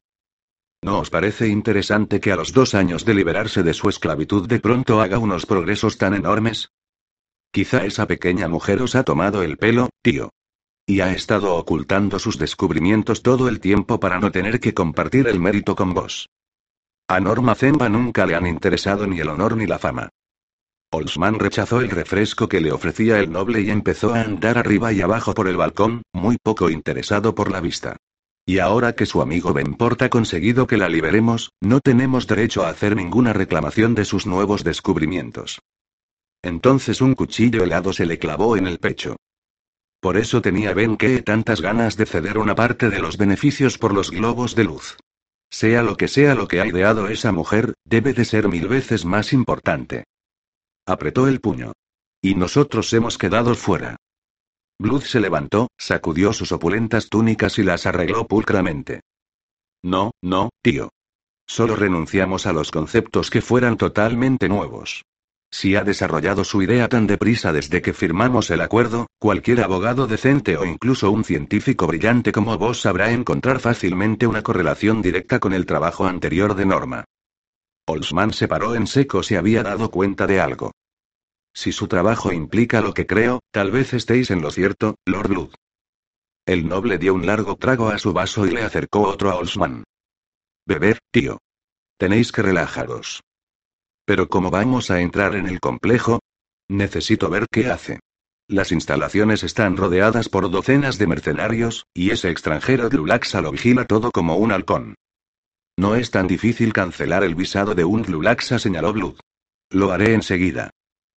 ¿No 0.82 1.00
os 1.00 1.10
parece 1.10 1.48
interesante 1.48 2.20
que 2.20 2.32
a 2.32 2.36
los 2.36 2.54
dos 2.54 2.76
años 2.76 3.04
de 3.04 3.14
liberarse 3.14 3.64
de 3.64 3.74
su 3.74 3.90
esclavitud 3.90 4.48
de 4.48 4.60
pronto 4.60 5.02
haga 5.02 5.18
unos 5.18 5.46
progresos 5.46 5.98
tan 5.98 6.14
enormes? 6.14 6.72
Quizá 7.52 7.86
esa 7.86 8.08
pequeña 8.08 8.48
mujer 8.48 8.82
os 8.82 8.96
ha 8.96 9.04
tomado 9.04 9.42
el 9.42 9.58
pelo, 9.58 9.90
tío. 10.02 10.30
Y 10.86 11.02
ha 11.02 11.12
estado 11.12 11.56
ocultando 11.56 12.20
sus 12.20 12.38
descubrimientos 12.38 13.24
todo 13.24 13.50
el 13.50 13.60
tiempo 13.60 14.00
para 14.00 14.20
no 14.20 14.32
tener 14.32 14.60
que 14.60 14.74
compartir 14.74 15.28
el 15.28 15.40
mérito 15.40 15.76
con 15.76 15.94
vos. 15.94 16.30
A 17.10 17.20
Norma 17.20 17.56
Zemba 17.56 17.90
nunca 17.90 18.26
le 18.26 18.36
han 18.36 18.48
interesado 18.48 19.08
ni 19.08 19.20
el 19.20 19.30
honor 19.30 19.58
ni 19.58 19.66
la 19.66 19.80
fama. 19.80 20.10
Olsman 20.92 21.40
rechazó 21.40 21.82
el 21.82 21.90
refresco 21.90 22.48
que 22.48 22.62
le 22.62 22.72
ofrecía 22.72 23.20
el 23.20 23.32
noble 23.32 23.62
y 23.62 23.70
empezó 23.70 24.14
a 24.14 24.22
andar 24.22 24.58
arriba 24.58 24.94
y 24.94 25.02
abajo 25.02 25.34
por 25.34 25.48
el 25.48 25.58
balcón, 25.58 26.04
muy 26.14 26.38
poco 26.42 26.70
interesado 26.70 27.36
por 27.36 27.52
la 27.52 27.60
vista. 27.60 27.98
Y 28.50 28.60
ahora 28.60 28.94
que 28.94 29.06
su 29.06 29.22
amigo 29.22 29.52
Benport 29.52 30.02
ha 30.04 30.10
conseguido 30.10 30.68
que 30.68 30.78
la 30.78 30.88
liberemos, 30.88 31.52
no 31.60 31.82
tenemos 31.82 32.28
derecho 32.28 32.64
a 32.64 32.70
hacer 32.70 32.96
ninguna 32.96 33.34
reclamación 33.34 33.94
de 33.94 34.06
sus 34.06 34.26
nuevos 34.26 34.64
descubrimientos. 34.64 35.60
Entonces 36.42 37.02
un 37.02 37.14
cuchillo 37.14 37.62
helado 37.62 37.92
se 37.92 38.06
le 38.06 38.20
clavó 38.20 38.56
en 38.56 38.66
el 38.68 38.80
pecho. 38.80 39.18
Por 40.00 40.16
eso 40.16 40.42
tenía 40.42 40.74
Ben 40.74 40.96
que 40.96 41.22
tantas 41.22 41.60
ganas 41.60 41.98
de 41.98 42.06
ceder 42.06 42.38
una 42.38 42.56
parte 42.56 42.90
de 42.90 43.00
los 43.00 43.18
beneficios 43.18 43.78
por 43.78 43.94
los 43.94 44.12
globos 44.12 44.56
de 44.56 44.64
luz. 44.64 44.96
Sea 45.50 45.84
lo 45.84 45.98
que 45.98 46.08
sea 46.08 46.34
lo 46.34 46.48
que 46.48 46.62
ha 46.62 46.68
ideado 46.68 47.10
esa 47.10 47.34
mujer, 47.34 47.74
debe 47.84 48.14
de 48.14 48.24
ser 48.24 48.48
mil 48.48 48.70
veces 48.70 49.04
más 49.04 49.34
importante. 49.34 50.06
Apretó 50.86 51.28
el 51.28 51.42
puño. 51.42 51.74
Y 52.22 52.36
nosotros 52.36 52.94
hemos 52.94 53.18
quedado 53.18 53.56
fuera. 53.56 53.98
Blood 54.80 55.02
se 55.02 55.20
levantó, 55.20 55.70
sacudió 55.78 56.34
sus 56.34 56.52
opulentas 56.52 57.10
túnicas 57.10 57.58
y 57.58 57.64
las 57.64 57.86
arregló 57.86 58.28
pulcramente. 58.28 59.02
No, 59.84 60.12
no, 60.22 60.50
tío. 60.62 60.90
Solo 61.48 61.76
renunciamos 61.76 62.46
a 62.46 62.54
los 62.54 62.72
conceptos 62.72 63.30
que 63.30 63.42
fueran 63.42 63.78
totalmente 63.78 64.50
nuevos. 64.50 65.04
Si 65.50 65.76
ha 65.76 65.84
desarrollado 65.84 66.44
su 66.44 66.62
idea 66.62 66.90
tan 66.90 67.08
deprisa 67.08 67.54
desde 67.54 67.82
que 67.82 67.94
firmamos 67.94 68.52
el 68.52 68.62
acuerdo, 68.62 69.08
cualquier 69.18 69.64
abogado 69.64 70.06
decente 70.06 70.58
o 70.58 70.66
incluso 70.66 71.10
un 71.10 71.24
científico 71.24 71.88
brillante 71.88 72.34
como 72.34 72.58
vos 72.58 72.82
sabrá 72.82 73.12
encontrar 73.12 73.60
fácilmente 73.60 74.28
una 74.28 74.44
correlación 74.44 75.02
directa 75.02 75.40
con 75.40 75.54
el 75.54 75.66
trabajo 75.66 76.06
anterior 76.06 76.54
de 76.54 76.66
Norma. 76.66 77.06
Olsman 77.88 78.34
se 78.34 78.50
paró 78.50 78.76
en 78.76 78.86
seco 78.86 79.24
si 79.24 79.36
había 79.36 79.64
dado 79.64 79.90
cuenta 79.90 80.28
de 80.28 80.42
algo. 80.42 80.72
Si 81.58 81.72
su 81.72 81.88
trabajo 81.88 82.32
implica 82.32 82.82
lo 82.82 82.94
que 82.94 83.08
creo, 83.08 83.40
tal 83.50 83.72
vez 83.72 83.92
estéis 83.96 84.30
en 84.30 84.44
lo 84.44 84.52
cierto, 84.52 84.98
Lord 85.08 85.30
Blood. 85.30 85.50
El 86.46 86.70
noble 86.70 87.00
dio 87.00 87.16
un 87.16 87.26
largo 87.26 87.56
trago 87.56 87.90
a 87.90 87.98
su 87.98 88.14
vaso 88.14 88.46
y 88.46 88.52
le 88.52 88.62
acercó 88.62 89.02
otro 89.02 89.32
a 89.32 89.38
Olsman. 89.38 89.84
Beber, 90.68 91.00
tío. 91.12 91.40
Tenéis 91.98 92.32
que 92.32 92.44
relajaros. 92.44 93.24
Pero 94.06 94.30
¿cómo 94.30 94.52
vamos 94.52 94.92
a 94.92 95.02
entrar 95.02 95.34
en 95.34 95.48
el 95.48 95.60
complejo? 95.60 96.20
Necesito 96.70 97.28
ver 97.32 97.48
qué 97.52 97.72
hace. 97.72 98.02
Las 98.48 98.72
instalaciones 98.72 99.44
están 99.44 99.78
rodeadas 99.78 100.30
por 100.30 100.52
docenas 100.52 101.00
de 101.00 101.08
mercenarios, 101.08 101.88
y 101.92 102.12
ese 102.12 102.30
extranjero 102.30 102.88
Glulaxa 102.88 103.42
lo 103.42 103.50
vigila 103.50 103.86
todo 103.86 104.12
como 104.12 104.36
un 104.36 104.52
halcón. 104.52 104.94
No 105.76 105.96
es 105.96 106.12
tan 106.12 106.28
difícil 106.28 106.72
cancelar 106.72 107.24
el 107.24 107.34
visado 107.34 107.74
de 107.74 107.84
un 107.84 108.04
Glulaxa, 108.04 108.60
señaló 108.60 108.94
Blood. 108.94 109.16
Lo 109.72 109.92
haré 109.92 110.14
enseguida. 110.14 110.70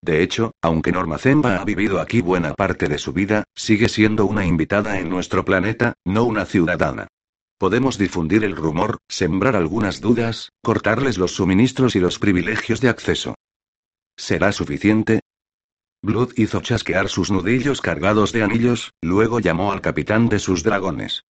De 0.02 0.22
hecho, 0.22 0.52
aunque 0.62 0.92
Norma 0.92 1.18
Zemba 1.18 1.56
ha 1.56 1.64
vivido 1.64 2.00
aquí 2.00 2.22
buena 2.22 2.54
parte 2.54 2.88
de 2.88 2.98
su 2.98 3.12
vida, 3.12 3.44
sigue 3.54 3.88
siendo 3.88 4.24
una 4.24 4.46
invitada 4.46 4.98
en 4.98 5.10
nuestro 5.10 5.44
planeta, 5.44 5.94
no 6.04 6.24
una 6.24 6.46
ciudadana. 6.46 7.08
Podemos 7.58 7.98
difundir 7.98 8.42
el 8.44 8.56
rumor, 8.56 8.98
sembrar 9.08 9.54
algunas 9.56 10.00
dudas, 10.00 10.50
cortarles 10.62 11.18
los 11.18 11.32
suministros 11.32 11.94
y 11.94 12.00
los 12.00 12.18
privilegios 12.18 12.80
de 12.80 12.88
acceso. 12.88 13.34
¿Será 14.16 14.52
suficiente? 14.52 15.20
Blood 16.02 16.32
hizo 16.36 16.62
chasquear 16.62 17.10
sus 17.10 17.30
nudillos 17.30 17.82
cargados 17.82 18.32
de 18.32 18.42
anillos, 18.42 18.92
luego 19.02 19.40
llamó 19.40 19.72
al 19.72 19.82
capitán 19.82 20.30
de 20.30 20.38
sus 20.38 20.62
dragones. 20.62 21.24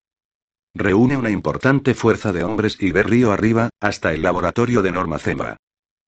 Reúne 0.73 1.16
una 1.16 1.31
importante 1.31 1.95
fuerza 1.95 2.33
de 2.33 2.45
hombres 2.45 2.77
y 2.79 2.93
ve 2.93 3.03
río 3.03 3.33
arriba, 3.33 3.71
hasta 3.81 4.12
el 4.12 4.23
laboratorio 4.23 4.83
de 4.83 4.93
Norma 4.93 5.18
Zembra. 5.18 5.57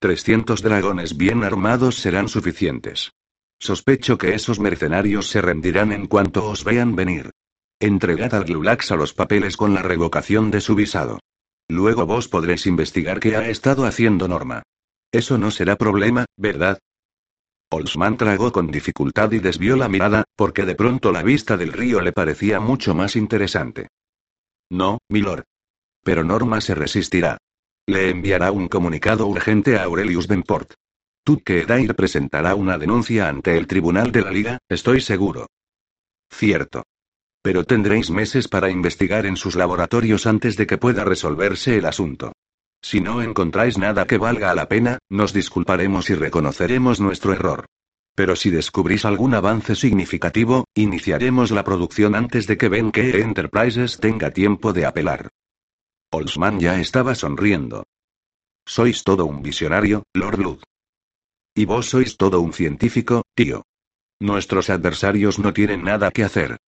300 0.02 0.62
dragones 0.62 1.16
bien 1.16 1.44
armados 1.44 1.94
serán 1.94 2.26
suficientes. 2.26 3.12
Sospecho 3.60 4.18
que 4.18 4.34
esos 4.34 4.58
mercenarios 4.58 5.28
se 5.28 5.40
rendirán 5.40 5.92
en 5.92 6.08
cuanto 6.08 6.44
os 6.44 6.64
vean 6.64 6.96
venir. 6.96 7.30
Entregad 7.78 8.34
al 8.34 8.42
Glulax 8.42 8.90
a 8.90 8.96
los 8.96 9.14
papeles 9.14 9.56
con 9.56 9.74
la 9.74 9.82
revocación 9.82 10.50
de 10.50 10.60
su 10.60 10.74
visado. 10.74 11.20
Luego 11.68 12.04
vos 12.04 12.26
podréis 12.26 12.66
investigar 12.66 13.20
qué 13.20 13.36
ha 13.36 13.48
estado 13.48 13.86
haciendo 13.86 14.26
Norma. 14.26 14.64
Eso 15.12 15.38
no 15.38 15.52
será 15.52 15.76
problema, 15.76 16.26
¿verdad? 16.36 16.80
Olsman 17.70 18.16
tragó 18.16 18.50
con 18.50 18.72
dificultad 18.72 19.30
y 19.30 19.38
desvió 19.38 19.76
la 19.76 19.88
mirada, 19.88 20.24
porque 20.34 20.64
de 20.64 20.74
pronto 20.74 21.12
la 21.12 21.22
vista 21.22 21.56
del 21.56 21.72
río 21.72 22.00
le 22.00 22.10
parecía 22.10 22.58
mucho 22.58 22.96
más 22.96 23.14
interesante. 23.14 23.86
No, 24.68 24.98
milord. 25.08 25.44
Pero 26.02 26.24
Norma 26.24 26.60
se 26.60 26.74
resistirá. 26.74 27.38
Le 27.88 28.10
enviará 28.10 28.52
un 28.52 28.68
comunicado 28.68 29.26
urgente 29.26 29.76
a 29.76 29.82
Aurelius 29.84 30.28
Benport. 30.28 30.74
Dair 31.26 31.96
presentará 31.96 32.54
una 32.54 32.78
denuncia 32.78 33.28
ante 33.28 33.58
el 33.58 33.66
Tribunal 33.66 34.12
de 34.12 34.22
la 34.22 34.30
Liga, 34.30 34.58
estoy 34.68 35.00
seguro. 35.00 35.48
Cierto. 36.30 36.84
Pero 37.42 37.64
tendréis 37.64 38.10
meses 38.10 38.46
para 38.46 38.70
investigar 38.70 39.26
en 39.26 39.36
sus 39.36 39.56
laboratorios 39.56 40.28
antes 40.28 40.56
de 40.56 40.66
que 40.68 40.78
pueda 40.78 41.02
resolverse 41.02 41.76
el 41.76 41.86
asunto. 41.86 42.32
Si 42.80 43.00
no 43.00 43.20
encontráis 43.20 43.78
nada 43.78 44.06
que 44.06 44.18
valga 44.18 44.54
la 44.54 44.68
pena, 44.68 44.98
nos 45.08 45.32
disculparemos 45.32 46.08
y 46.10 46.14
reconoceremos 46.14 47.00
nuestro 47.00 47.32
error. 47.32 47.66
Pero 48.14 48.36
si 48.36 48.50
descubrís 48.50 49.04
algún 49.04 49.34
avance 49.34 49.74
significativo, 49.74 50.66
iniciaremos 50.74 51.50
la 51.50 51.64
producción 51.64 52.14
antes 52.14 52.46
de 52.46 52.56
que 52.56 52.68
Benke 52.68 53.20
Enterprises 53.20 53.98
tenga 53.98 54.30
tiempo 54.30 54.72
de 54.72 54.86
apelar. 54.86 55.30
Olsman 56.12 56.60
ya 56.60 56.78
estaba 56.78 57.14
sonriendo. 57.14 57.84
Sois 58.66 59.02
todo 59.02 59.24
un 59.24 59.42
visionario, 59.42 60.04
Lord 60.14 60.38
Lud. 60.38 60.62
Y 61.56 61.64
vos 61.64 61.86
sois 61.88 62.16
todo 62.16 62.40
un 62.40 62.52
científico, 62.52 63.22
tío. 63.34 63.64
Nuestros 64.20 64.68
adversarios 64.68 65.38
no 65.38 65.52
tienen 65.52 65.82
nada 65.82 66.10
que 66.10 66.22
hacer. 66.22 66.58